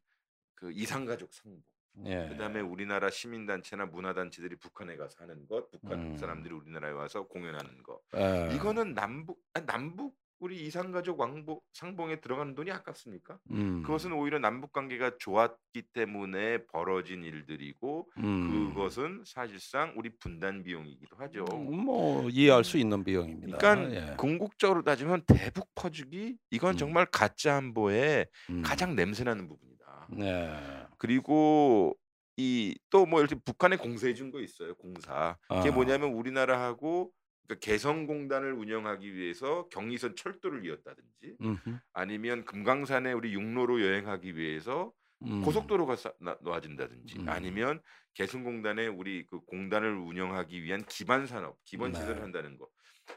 그 0.53 0.71
이산가족 0.71 1.33
상봉. 1.33 1.63
예. 2.05 2.29
그다음에 2.29 2.59
우리나라 2.61 3.09
시민 3.09 3.47
단체나 3.47 3.87
문화 3.87 4.13
단체들이 4.13 4.57
북한에 4.57 4.95
가서 4.95 5.23
하는 5.23 5.47
것, 5.47 5.71
북한 5.71 5.99
음. 5.99 6.17
사람들이 6.17 6.53
우리나라에 6.53 6.91
와서 6.91 7.23
공연하는 7.23 7.81
거. 7.81 7.99
예. 8.15 8.55
이거는 8.55 8.93
남북 8.93 9.43
아 9.55 9.65
남북 9.65 10.15
우리 10.41 10.65
이산가족 10.65 11.19
왕복 11.19 11.63
상봉에 11.73 12.19
들어가는 12.19 12.55
돈이 12.55 12.71
아깝습니까? 12.71 13.37
음. 13.51 13.83
그것은 13.83 14.11
오히려 14.11 14.39
남북 14.39 14.73
관계가 14.73 15.17
좋았기 15.19 15.83
때문에 15.93 16.65
벌어진 16.65 17.23
일들이고 17.23 18.09
음. 18.17 18.73
그것은 18.73 19.21
사실상 19.23 19.93
우리 19.95 20.09
분단 20.19 20.63
비용이기도 20.63 21.15
하죠. 21.17 21.45
음, 21.53 21.85
뭐 21.85 22.27
이해할 22.31 22.63
수 22.63 22.79
있는 22.79 23.03
비용입니다. 23.03 23.59
그러니까 23.59 24.11
예. 24.13 24.15
궁극적으로 24.15 24.81
따지면 24.81 25.21
대북 25.27 25.69
퍼주기 25.75 26.37
이건 26.49 26.73
음. 26.73 26.77
정말 26.77 27.05
가짜 27.05 27.57
안보의 27.57 28.25
음. 28.49 28.63
가장 28.63 28.95
냄새나는 28.95 29.47
부분이다. 29.47 30.07
네. 30.17 30.59
그리고 30.97 31.95
이 32.37 32.75
또뭐 32.89 33.19
이렇게 33.19 33.35
북한에 33.35 33.77
공세해 33.77 34.15
준 34.15 34.31
거 34.31 34.39
있어요. 34.41 34.73
공사. 34.73 35.37
그게 35.47 35.69
아. 35.69 35.71
뭐냐면 35.71 36.13
우리나라하고 36.13 37.11
그러니까 37.51 37.55
개성공단을 37.59 38.53
운영하기 38.53 39.13
위해서 39.13 39.67
경의선 39.69 40.15
철도를 40.15 40.65
이었다든지 40.65 41.37
음흠. 41.41 41.79
아니면 41.93 42.45
금강산에 42.45 43.11
우리 43.13 43.33
육로로 43.33 43.81
여행하기 43.81 44.35
위해서 44.37 44.93
음. 45.23 45.41
고속도로가 45.43 45.95
나- 46.19 46.37
놓아진다든지 46.41 47.19
음. 47.19 47.29
아니면 47.29 47.81
개성공단에 48.13 48.87
우리 48.87 49.25
그 49.27 49.41
공단을 49.41 49.95
운영하기 49.95 50.63
위한 50.63 50.83
기반 50.85 51.27
산업, 51.27 51.57
기본 51.65 51.91
네. 51.91 51.99
시설을 51.99 52.21
한다는 52.21 52.57
거. 52.57 52.67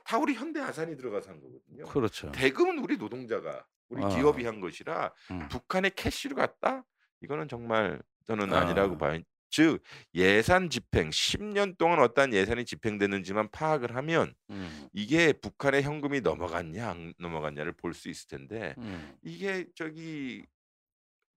다 0.05 0.18
우리 0.18 0.35
현대 0.35 0.61
아산이 0.61 0.97
들어가서 0.97 1.30
한 1.30 1.41
거거든요. 1.41 1.85
그렇죠. 1.87 2.30
대금은 2.32 2.78
우리 2.80 2.97
노동자가 2.97 3.64
우리 3.89 4.03
아. 4.03 4.09
기업이 4.09 4.45
한 4.45 4.61
것이라 4.61 5.12
음. 5.30 5.49
북한의 5.49 5.93
캐시로 5.93 6.35
갔다? 6.37 6.85
이거는 7.22 7.49
정말 7.49 8.03
저는 8.26 8.53
아. 8.53 8.61
아니라고 8.61 8.99
봐요. 8.99 9.20
즉 9.55 9.81
예산 10.17 10.69
집행 10.69 11.11
10년 11.11 11.79
동안 11.79 12.01
어떠한 12.01 12.33
예산이 12.35 12.65
집행됐는지만 12.65 13.51
파악을 13.53 13.95
하면 13.95 14.35
음. 14.51 14.89
이게 14.93 15.33
북한의 15.33 15.85
현금이 15.85 16.23
넘어갔냐 16.23 16.91
안 16.91 17.15
넘어갔냐를 17.21 17.73
볼 17.73 17.95
수 17.95 18.09
있을 18.09 18.27
텐데 18.27 18.75
음. 18.79 19.15
이게 19.23 19.67
저기 19.77 20.45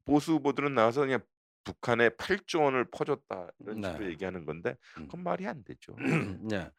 보수 0.05 0.31
후보들은 0.33 0.73
나와서 0.73 1.01
그냥 1.01 1.19
북한에 1.63 2.09
8조 2.09 2.63
원을 2.63 2.85
퍼줬다 2.89 3.49
이런 3.59 3.81
네. 3.81 3.89
식으로 3.91 4.09
얘기하는 4.09 4.45
건데 4.45 4.75
음. 4.97 5.03
그건 5.03 5.23
말이 5.23 5.45
안 5.45 5.63
되죠. 5.63 5.95
네. 6.49 6.71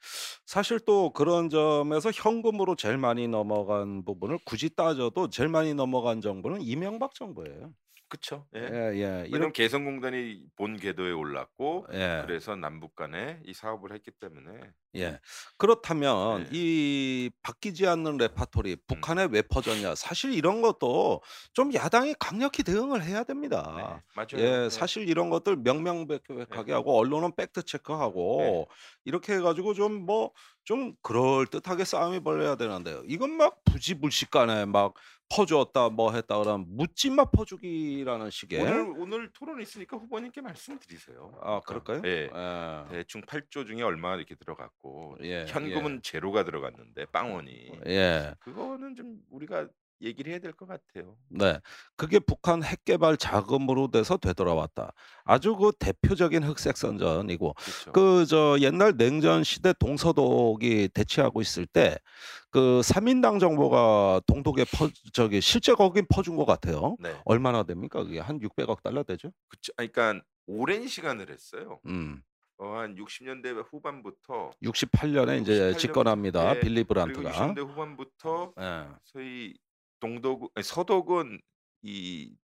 사실 0.45 0.81
또 0.81 1.13
그런 1.13 1.51
점에서 1.51 2.11
현금으로 2.11 2.75
제일 2.75 2.97
많이 2.99 3.29
넘어간 3.29 4.05
부분을 4.05 4.39
굳이 4.45 4.71
따져도 4.75 5.29
제일 5.31 5.51
많이 5.51 5.73
넘어간 5.73 6.21
정부는 6.21 6.63
이명박 6.63 7.15
정부예요. 7.15 7.73
그쵸? 8.09 8.47
예, 8.55 8.61
예. 8.61 8.65
예. 8.65 9.05
왜냐면 9.05 9.27
이렇게 9.27 9.65
개성공단이 9.65 10.43
본 10.57 10.77
궤도에 10.77 11.13
올랐고 11.13 11.87
예. 11.93 12.23
그래서 12.25 12.57
남북 12.57 12.97
간에 12.97 13.41
이 13.45 13.53
사업을 13.53 13.93
했기 13.93 14.11
때문에 14.11 14.71
예. 14.97 15.21
그렇다면 15.59 16.45
네. 16.45 16.49
이 16.53 17.31
바뀌지 17.43 17.87
않는 17.87 18.17
레파토리 18.17 18.73
음. 18.73 18.77
북한에 18.87 19.29
왜 19.31 19.43
퍼줬냐? 19.43 19.95
사실 19.95 20.33
이런 20.33 20.63
것도 20.63 21.23
좀 21.53 21.75
야당이 21.75 22.15
강력히 22.19 22.63
대응을 22.63 23.05
해야 23.05 23.25
됩니다. 23.25 23.75
네. 23.77 23.83
맞아요. 24.15 24.45
예, 24.47 24.59
네. 24.63 24.71
사실 24.71 25.09
이런 25.09 25.29
것들 25.29 25.57
명명백백하게 25.57 26.65
네. 26.65 26.73
하고 26.73 26.97
언론은 26.99 27.37
팩트 27.37 27.65
체크하고 27.65 28.69
이렇게 29.05 29.35
해가지고 29.35 29.75
좀 29.75 30.07
뭐 30.07 30.33
좀 30.69 30.93
그럴 31.01 31.47
듯하게 31.47 31.87
싸움이 31.87 32.21
벌려야 32.21 32.57
되는데요. 32.57 33.03
이건 33.07 33.31
막 33.31 33.65
부지불식간에 33.65 34.67
막 34.67 34.93
퍼주었다 35.29 35.91
뭐 35.91 36.13
했다 36.13 36.39
그러면 36.39 36.67
묻지마 36.71 37.27
퍼주기라는 37.27 38.31
식의 38.31 38.61
오늘 38.61 38.95
오늘 38.97 39.31
토론 39.33 39.61
있으니까 39.61 39.97
후보님께 39.97 40.41
말씀드리세요. 40.41 41.39
아 41.43 41.61
그럴까요? 41.61 42.03
예. 42.05 42.31
예. 42.33 42.89
대충 42.91 43.21
8조 43.23 43.67
중에 43.67 43.83
얼마 43.83 44.17
이렇게 44.17 44.35
들어갔고 44.35 45.19
예, 45.23 45.45
현금은 45.47 46.03
제로가 46.03 46.45
들어갔는데 46.45 47.07
빵원이 47.07 47.73
예. 47.87 48.35
그거는 48.41 48.97
좀 48.97 49.21
우리가 49.31 49.69
얘기를 50.01 50.31
해야 50.33 50.39
될 50.41 50.53
것 50.53 50.67
같아요. 50.69 51.17
네. 51.29 51.59
그게 51.97 52.19
북한 52.19 52.63
핵 52.63 52.85
개발 52.85 53.17
자금으로 53.17 53.91
돼서 53.91 54.17
되돌아왔다. 54.17 54.93
아주 55.25 55.57
그 55.57 55.73
대표적인 55.79 56.43
흑색 56.45 56.77
선전이고 56.77 57.55
그렇죠. 57.55 57.93
그저 57.93 58.57
옛날 58.61 58.97
냉전 58.97 59.45
시대 59.45 59.73
동서독이 59.73 60.89
대치하고 60.95 61.41
있을 61.41 61.67
때그 61.67 62.81
3인당 62.85 63.41
정부가 63.41 64.21
동독에 64.27 64.65
퍼 64.65 64.89
저기 65.13 65.41
실제 65.41 65.75
거긴 65.75 66.07
퍼준 66.09 66.37
것 66.37 66.45
같아요. 66.45 66.97
네. 67.01 67.15
얼마나 67.25 67.63
됩니까? 67.63 68.03
그게 68.05 68.21
한 68.21 68.39
600억 68.41 68.83
달러 68.83 69.03
되죠? 69.03 69.31
그쵸. 69.49 69.73
그러니까 69.77 70.21
오랜 70.47 70.87
시간을 70.87 71.31
했어요. 71.31 71.81
음. 71.87 72.23
어, 72.61 72.79
한 72.79 72.97
60년대 72.97 73.65
후반부터 73.71 74.51
68년에 74.65 75.43
이제 75.43 75.53
68 75.53 75.59
년부터 75.61 75.79
집권합니다. 75.79 76.57
예. 76.57 76.61
빌리 76.61 76.83
브란트가. 76.83 77.31
60년대 77.31 77.61
후반부터 77.69 78.53
예. 78.61 78.87
소위 79.05 79.55
동독 80.01 80.53
아니 80.55 80.65
서독은 80.65 81.41
이 81.83 82.35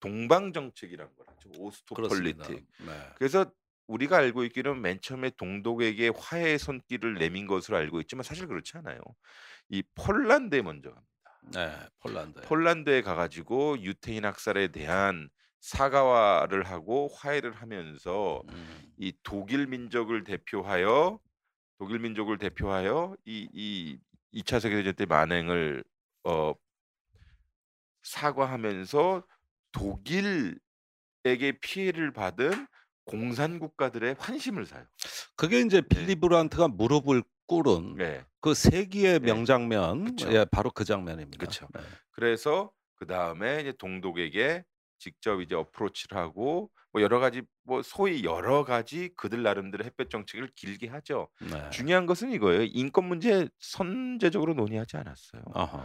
동방 0.00 0.52
정책이란 0.52 1.14
걸 1.16 1.26
하죠. 1.28 1.50
Ost 1.58 1.94
그렇습니다. 1.94 2.44
Politik. 2.46 2.66
네. 2.86 2.92
그래서 3.16 3.50
우리가 3.86 4.16
알고 4.18 4.44
있기로는 4.44 4.80
맨 4.80 5.00
처음에 5.00 5.30
동독에게 5.36 6.10
화해의 6.16 6.58
손길을 6.58 7.14
내민 7.14 7.46
것으로 7.46 7.76
알고 7.76 8.00
있지만 8.02 8.22
사실 8.22 8.46
그렇지 8.46 8.76
않아요. 8.78 8.98
이 9.68 9.82
폴란드에 9.94 10.62
먼저 10.62 10.90
갑니다. 10.90 11.10
네. 11.52 11.88
폴란드. 12.00 12.40
폴란드에 12.42 13.02
가가지고 13.02 13.80
유태인 13.80 14.24
학살에 14.24 14.68
대한 14.68 15.28
사과를 15.60 16.64
하고 16.64 17.08
화해를 17.14 17.52
하면서 17.52 18.42
음. 18.50 18.92
이 18.98 19.12
독일 19.22 19.66
민족을 19.66 20.24
대표하여 20.24 21.18
독일 21.78 21.98
민족을 21.98 22.38
대표하여 22.38 23.16
이 23.24 23.48
이 23.52 23.98
2차 24.34 24.60
세계대전 24.60 24.94
때 24.94 25.06
만행을 25.06 25.84
어 26.24 26.54
사과하면서 28.04 29.24
독일에게 29.72 30.58
피해를 31.60 32.12
받은 32.12 32.66
공산 33.04 33.58
국가들의 33.58 34.16
환심을 34.18 34.66
사요. 34.66 34.84
그게 35.36 35.60
이제 35.60 35.80
네. 35.82 35.88
빌리 35.88 36.14
브란트가 36.14 36.68
무릎을 36.68 37.22
꿇은 37.46 37.96
네. 37.96 38.24
그 38.40 38.54
세기의 38.54 39.20
네. 39.20 39.26
명장면 39.26 40.04
그쵸. 40.04 40.32
예 40.32 40.46
바로 40.50 40.70
그 40.70 40.84
장면입니다. 40.84 41.44
그쵸. 41.44 41.68
네. 41.74 41.80
그래서 42.12 42.70
그 42.94 43.06
다음에 43.06 43.60
이제 43.60 43.72
동독에게 43.72 44.64
직접 44.98 45.42
이제 45.42 45.54
어프로치를 45.54 46.16
하고 46.16 46.70
뭐 46.92 47.02
여러 47.02 47.18
가지 47.18 47.42
뭐 47.64 47.82
소위 47.82 48.24
여러 48.24 48.64
가지 48.64 49.10
그들 49.16 49.42
나름대로 49.42 49.84
햇볕 49.84 50.08
정책을 50.08 50.52
길게 50.54 50.88
하죠. 50.88 51.28
네. 51.40 51.68
중요한 51.70 52.06
것은 52.06 52.30
이거예요. 52.30 52.62
인권 52.62 53.06
문제 53.06 53.48
선제적으로 53.58 54.54
논의하지 54.54 54.96
않았어요. 54.96 55.42
아하. 55.52 55.84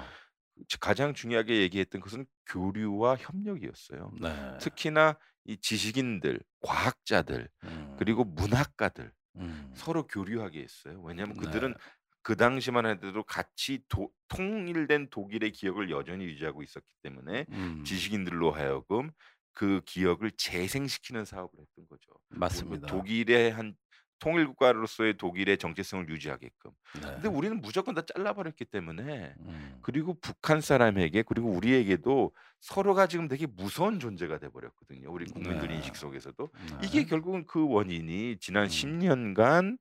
즉 0.68 0.80
가장 0.80 1.14
중요하게 1.14 1.62
얘기했던 1.62 2.02
것은 2.02 2.26
교류와 2.48 3.18
협력이었어요. 3.18 4.12
네. 4.22 4.58
특히나 4.60 5.18
이 5.46 5.58
지식인들, 5.58 6.42
과학자들, 6.62 7.50
음. 7.64 7.96
그리고 7.98 8.24
문학가들 8.24 9.12
음. 9.38 9.72
서로 9.74 10.06
교류하게 10.08 10.62
했어요. 10.62 11.02
왜냐하면 11.04 11.36
네. 11.36 11.46
그들은 11.46 11.76
그 12.22 12.36
당시만 12.36 12.86
해도 12.86 13.24
같이 13.24 13.80
도, 13.88 14.12
통일된 14.28 15.10
독일의 15.10 15.52
기억을 15.52 15.90
여전히 15.90 16.26
유지하고 16.26 16.62
있었기 16.62 16.94
때문에 17.02 17.46
음. 17.50 17.84
지식인들로 17.86 18.52
하여금 18.52 19.12
그 19.54 19.82
기억을 19.86 20.32
재생시키는 20.32 21.26
사업을 21.26 21.60
했던 21.60 21.88
거죠. 21.88 22.12
맞습니다. 22.30 22.88
독일의 22.88 23.52
한 23.52 23.76
통일 24.20 24.48
국가로서의 24.48 25.18
독일의 25.18 25.58
정체성을 25.58 26.10
유지하게끔. 26.10 26.72
네. 26.96 27.02
근데 27.02 27.28
우리는 27.30 27.60
무조건 27.62 27.96
다 27.96 28.02
잘라버렸기 28.06 28.66
때문에 28.66 29.34
음. 29.40 29.80
그리고 29.82 30.14
북한 30.22 30.62
사람에게 30.62 31.24
그리고 31.24 31.50
우리에게도 31.50 32.32
서로가 32.60 33.08
지금 33.08 33.28
되게 33.28 33.48
무서운 33.48 34.00
존재가 34.00 34.38
돼 34.40 34.50
버렸거든요. 34.50 35.12
우리 35.12 35.26
국민들 35.26 35.70
네. 35.70 35.76
인식 35.76 35.96
속에서도. 35.96 36.50
네. 36.54 36.78
이게 36.84 37.06
결국은 37.06 37.46
그 37.46 37.68
원인이 37.68 38.38
지난 38.40 38.66
음. 38.66 38.68
10년간 38.68 39.78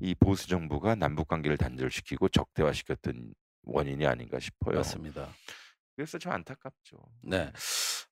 이 0.00 0.14
보수 0.14 0.48
정부가 0.48 0.94
남북 0.94 1.28
관계를 1.28 1.56
단절시키고 1.56 2.28
적대화시켰던 2.28 3.32
원인이 3.62 4.06
아닌가 4.06 4.38
싶어요. 4.38 4.76
맞습니다. 4.76 5.28
그래서 5.94 6.18
좀 6.18 6.32
안타깝죠. 6.32 6.98
네. 7.22 7.50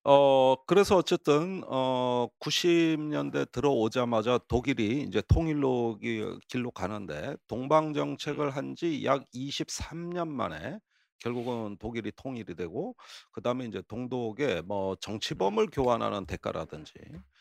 어 0.06 0.56
그래서 0.66 0.96
어쨌든 0.96 1.62
어 1.66 2.28
90 2.38 3.00
년대 3.00 3.46
들어오자마자 3.52 4.38
독일이 4.48 5.02
이제 5.02 5.22
통일로 5.28 5.98
기 6.00 6.22
길로 6.48 6.70
가는데 6.70 7.36
동방 7.48 7.88
음. 7.88 7.92
정책을 7.94 8.50
한지 8.50 9.02
약 9.06 9.24
23 9.32 10.10
년 10.10 10.28
만에 10.28 10.78
결국은 11.20 11.78
독일이 11.78 12.12
통일이 12.16 12.54
되고 12.54 12.94
그다음에 13.32 13.64
이제 13.64 13.82
동독에 13.88 14.60
뭐 14.62 14.92
음. 14.92 14.96
정치범을 15.00 15.68
교환하는 15.72 16.26
대가라든지 16.26 16.92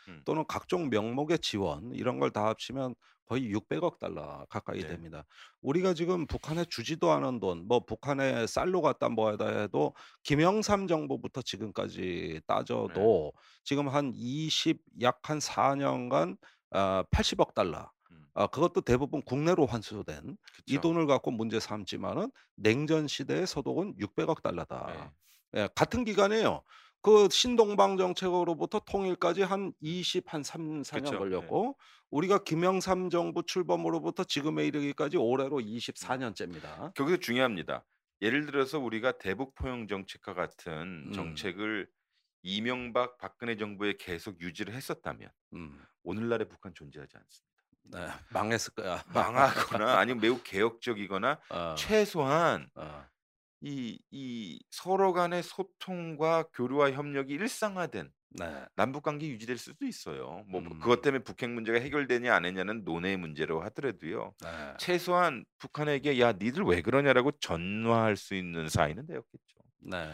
음. 0.07 0.21
또는 0.25 0.45
각종 0.47 0.89
명목의 0.89 1.39
지원 1.39 1.91
이런 1.93 2.17
걸 2.19 2.31
다 2.31 2.45
합치면 2.47 2.95
거의 3.25 3.51
600억 3.53 3.99
달러 3.99 4.45
가까이 4.49 4.79
네. 4.79 4.87
됩니다. 4.87 5.25
우리가 5.61 5.93
지금 5.93 6.27
북한에 6.27 6.65
주지도 6.65 7.11
않은 7.11 7.39
돈 7.39 7.65
뭐 7.67 7.79
북한에 7.85 8.45
쌀로 8.47 8.81
갖다 8.81 9.09
뭐하다 9.09 9.47
해도 9.61 9.93
김영삼 10.23 10.87
정부부터 10.87 11.41
지금까지 11.41 12.41
네. 12.85 13.13
따져도 13.13 13.33
지금 13.63 13.87
한 13.89 14.11
20 14.13 14.79
약 15.01 15.19
한 15.23 15.39
4 15.39 15.75
년간 15.75 16.37
아 16.71 17.03
80억 17.11 17.53
달러 17.53 17.91
음. 18.11 18.27
아 18.33 18.47
그것도 18.47 18.81
대부분 18.81 19.21
국내로 19.21 19.65
환수된 19.65 20.37
이 20.65 20.77
그쵸. 20.77 20.79
돈을 20.79 21.07
갖고 21.07 21.31
문제 21.31 21.59
삼지만은 21.59 22.31
냉전 22.55 23.07
시대의 23.07 23.47
소득은 23.47 23.95
600억 23.97 24.41
네. 24.85 24.93
달러다. 24.95 25.13
예 25.55 25.69
같은 25.75 26.03
기간에요. 26.03 26.63
그 27.03 27.27
신동방 27.29 27.97
정책으로부터 27.97 28.79
통일까지 28.79 29.41
한 29.43 29.61
음. 29.61 29.73
20 29.81 30.33
한 30.33 30.41
3-4년 30.41 31.03
그쵸. 31.03 31.11
네. 31.11 31.17
걸렸고 31.17 31.77
우리가 32.09 32.43
김영삼 32.43 33.09
정부 33.09 33.43
출범으로부터 33.45 34.23
지금에 34.23 34.65
이르기까지 34.67 35.17
올해로 35.17 35.57
음. 35.57 35.63
24 35.63 36.15
년째입니다. 36.17 36.93
거기서 36.95 37.17
중요합니다. 37.17 37.83
예를 38.21 38.45
들어서 38.45 38.79
우리가 38.79 39.17
대북 39.17 39.53
포용 39.53 39.87
정책과 39.87 40.33
같은 40.33 40.71
음. 41.07 41.11
정책을 41.13 41.89
이명박 42.41 43.17
박근혜 43.17 43.57
정부에 43.57 43.95
계속 43.99 44.39
유지를 44.39 44.73
했었다면 44.73 45.29
음. 45.55 45.85
오늘날의 46.03 46.47
북한 46.47 46.73
존재하지 46.73 47.17
않습니다. 47.17 47.53
네. 47.83 48.23
망했을 48.31 48.73
거야. 48.75 49.03
망하거나 49.13 49.97
아니면 49.97 50.21
매우 50.21 50.39
개혁적이거나 50.41 51.37
어. 51.49 51.75
최소한 51.77 52.69
어. 52.75 53.05
이 53.63 53.99
이 54.11 54.59
서로 54.71 55.13
간의 55.13 55.41
소통과 55.43 56.43
교류와 56.53 56.91
협력이 56.91 57.33
일상화된 57.33 58.11
네. 58.35 58.65
남북 58.75 59.03
관계 59.03 59.27
유지될 59.27 59.57
수도 59.57 59.85
있어요. 59.85 60.43
뭐 60.47 60.61
음. 60.61 60.69
그것 60.79 61.01
때문에 61.01 61.23
북핵 61.23 61.49
문제가 61.51 61.79
해결되냐 61.79 62.33
안 62.33 62.43
되냐는 62.43 62.83
논의의 62.83 63.17
문제로 63.17 63.61
하더라도요. 63.61 64.33
네. 64.43 64.73
최소한 64.79 65.45
북한에게 65.59 66.19
"야 66.19 66.33
니들 66.33 66.63
왜 66.63 66.81
그러냐."라고 66.81 67.31
전화할 67.39 68.17
수 68.17 68.35
있는 68.35 68.69
사이는 68.69 69.05
되었겠죠. 69.07 69.57
네. 69.81 70.13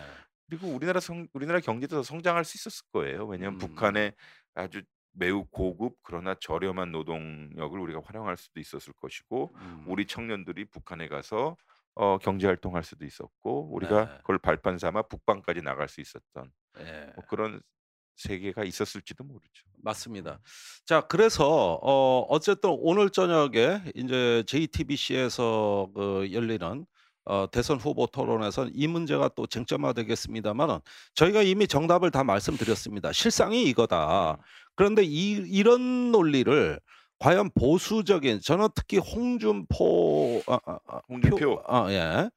그리고 0.50 0.68
우리나라 0.68 1.00
성 1.00 1.28
우리나라 1.34 1.60
경제도 1.60 1.95
더 1.97 2.04
성장할 2.04 2.43
수 2.45 2.58
있었을 2.58 2.86
거예요. 2.91 3.26
왜냐하면 3.28 3.56
음. 3.56 3.60
북한의 3.60 4.14
아주 4.56 4.82
매우 5.14 5.45
고급 5.45 5.95
그러나 6.04 6.36
저렴한 6.39 6.91
노동력을 6.91 7.80
우리가 7.80 8.02
활용할 8.06 8.38
수도 8.38 8.60
있었을 8.60 8.93
것이고 8.93 9.54
음. 9.56 9.84
우리 9.88 10.06
청년들이 10.06 10.66
북한에 10.66 11.08
가서 11.08 11.58
어 12.02 12.18
경제 12.18 12.47
활동할 12.47 12.82
수도 12.84 13.06
있었고 13.06 13.74
우리가 13.74 14.06
네. 14.06 14.18
그걸 14.20 14.38
발판 14.39 14.78
삼아 14.78 15.02
북방까지 15.04 15.62
나갈 15.62 15.89
수 15.89 16.00
있었던 16.00 16.50
예. 16.80 17.12
뭐 17.14 17.26
그런 17.28 17.62
세계가 18.16 18.64
있었을지도 18.64 19.26
모르죠. 19.26 19.66
맞습니다. 19.84 20.39
자 20.86 21.02
그래서 21.02 21.78
어 21.82 22.22
어쨌든 22.30 22.70
오늘 22.80 23.10
저녁에 23.10 23.82
인제 23.95 24.43
JTBC에서 24.47 25.89
그 25.93 26.30
열리는 26.32 26.86
어 27.26 27.47
대선 27.52 27.78
후보 27.78 28.08
토론에서는 28.08 28.72
이 28.74 28.88
문제가 28.88 29.28
또 29.36 29.45
쟁점화되겠습니다마는 29.45 30.80
저희가 31.16 31.41
이미 31.43 31.68
정답을 31.68 32.12
다 32.12 32.24
말씀드렸습니다. 32.24 33.12
"실상이 33.12 33.64
이거다." 33.64 34.32
음. 34.34 34.38
그런데 34.76 35.04
이 35.04 35.32
이런 35.50 36.12
논리를 36.14 36.80
과연 37.20 37.50
보수적인 37.52 38.42
저는 38.42 38.70
특히 38.74 38.98
홍준포 38.98 40.44
아아아 40.48 41.02
홍준표. 41.10 41.62
표아 41.62 41.92
예. 41.92 42.30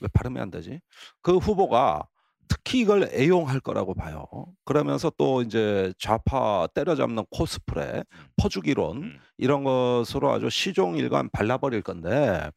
왜 0.00 0.08
발음이 0.12 0.40
안 0.40 0.50
되지? 0.50 0.80
그 1.22 1.36
후보가 1.36 2.06
특히 2.48 2.80
이걸 2.80 3.08
애용할 3.12 3.60
거라고 3.60 3.94
봐요. 3.94 4.26
그러면서 4.64 5.10
또 5.16 5.42
인제 5.42 5.94
좌파 5.98 6.66
때려잡는 6.74 7.24
코스프레, 7.30 8.04
음. 8.10 8.26
퍼주기론 8.36 8.96
음. 9.02 9.18
이런 9.38 9.64
것으로 9.64 10.30
아주 10.30 10.50
시종일관 10.50 11.30
발라버릴 11.30 11.82
건데 11.82 12.50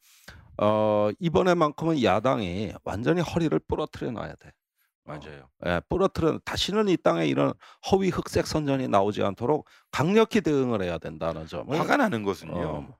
어 0.59 1.09
이번에만큼은 1.19 2.03
야당이 2.03 2.73
완전히 2.83 3.21
허리를 3.21 3.57
부러뜨려 3.67 4.11
놔야 4.11 4.35
돼. 4.35 4.51
어. 5.07 5.19
맞아요. 5.19 5.49
예 5.65 5.81
부러뜨려 5.89 6.39
다시는 6.45 6.89
이 6.89 6.97
땅에 6.97 7.25
이런 7.25 7.53
허위 7.91 8.09
흑색 8.09 8.45
선전이 8.47 8.87
나오지 8.87 9.23
않도록 9.23 9.67
강력히 9.91 10.41
대응을 10.41 10.81
해야 10.83 10.97
된다는 10.97 11.47
점을 11.47 11.77
화가 11.77 11.97
나는 11.97 12.23
것은요. 12.23 12.53
어. 12.53 12.97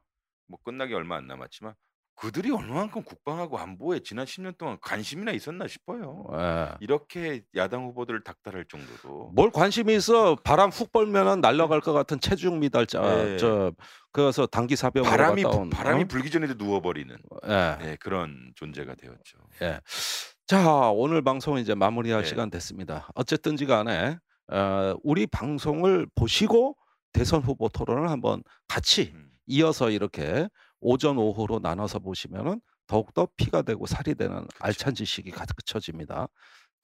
뭐 0.48 0.60
끝나기 0.64 0.94
얼마 0.94 1.18
안 1.18 1.28
남았지만 1.28 1.76
그들이 2.18 2.50
얼마만큼 2.52 3.04
국방하고 3.04 3.60
안보에 3.60 4.00
지난 4.00 4.26
10년 4.26 4.58
동안 4.58 4.80
관심이나 4.82 5.32
있었나 5.34 5.68
싶어요. 5.68 6.26
예. 6.34 6.70
이렇게 6.80 7.44
야당 7.56 7.86
후보들을 7.86 8.24
닥달할 8.24 8.66
정도로. 8.66 9.30
뭘 9.36 9.52
관심이 9.52 9.96
있어. 9.96 10.36
바람 10.36 10.72
훅 10.72 10.92
불면은 10.92 11.42
날아갈 11.42 11.80
것 11.80 11.94
같은 11.94 12.20
체중 12.20 12.60
미달자 12.60 13.02
네. 13.02 13.38
저 13.38 13.72
그래서 14.12 14.48
단기 14.48 14.76
사병으로 14.76 15.12
바람이 15.12 15.46
온 15.46 15.70
바람이 15.70 16.04
어? 16.04 16.08
불기 16.08 16.32
전에도 16.32 16.56
누워버리는 16.56 17.16
예. 17.46 17.78
네, 17.80 17.96
그런 18.00 18.52
존재가 18.56 18.96
되었죠. 18.96 19.38
예. 19.62 19.80
자 20.48 20.90
오늘 20.92 21.22
방송 21.22 21.58
이제 21.58 21.76
마무리할 21.76 22.22
네. 22.24 22.30
시간 22.30 22.50
됐습니다. 22.50 23.10
어쨌든지 23.16 23.66
간에 23.66 24.18
어 24.50 24.96
우리 25.04 25.28
방송을 25.28 26.08
보시고 26.16 26.78
대선 27.12 27.42
후보 27.42 27.68
토론을 27.68 28.10
한번 28.10 28.44
같이 28.66 29.12
음. 29.14 29.30
이어서 29.48 29.90
이렇게 29.90 30.48
오전 30.80 31.18
오후로 31.18 31.60
나눠서 31.60 32.00
보시면은 32.00 32.62
더욱더 32.88 33.28
피가 33.36 33.64
되고 33.64 33.86
살이 33.88 34.16
되는 34.16 34.48
그쵸. 34.48 34.58
알찬 34.62 34.96
지식이 34.96 35.32
가득처집니다. 35.32 36.30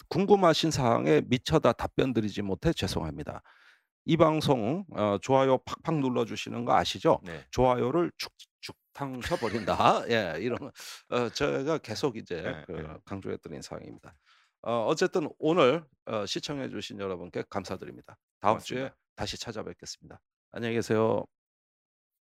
궁금하신 0.10 0.70
사항에 0.70 1.22
미처 1.28 1.60
다 1.60 1.72
답변 1.72 2.12
드리지 2.12 2.42
못해 2.42 2.74
죄송합니다. 2.74 3.42
이 4.04 4.18
방송 4.18 4.84
어 4.92 5.18
좋아요 5.22 5.60
팍팍 5.60 6.00
눌러 6.00 6.26
주시는 6.26 6.66
거 6.66 6.76
아시죠? 6.76 7.22
네. 7.24 7.46
좋아요를 7.52 8.12
죽죽 8.18 8.76
탕 8.94 9.22
쳐 9.22 9.36
버린다. 9.36 10.04
예. 10.10 10.38
이런 10.40 10.58
거어 11.10 11.30
저희가 11.30 11.80
계속 11.80 12.18
이제 12.18 12.42
네, 12.42 12.64
그 12.68 12.72
네. 12.74 12.88
강조해 13.06 13.38
드린 13.38 13.62
사항입니다. 13.62 14.16
어 14.62 14.86
어쨌든 14.88 15.30
오늘 15.40 15.84
어 16.06 16.26
시청해 16.26 16.70
주신 16.70 17.00
여러분께 17.00 17.44
감사드립니다. 17.50 18.18
다음 18.40 18.60
주에 18.60 18.78
고맙습니다. 18.78 18.98
다시 19.16 19.38
찾아뵙겠습니다. 19.38 20.20
안녕히 20.52 20.76
계세요. 20.76 21.26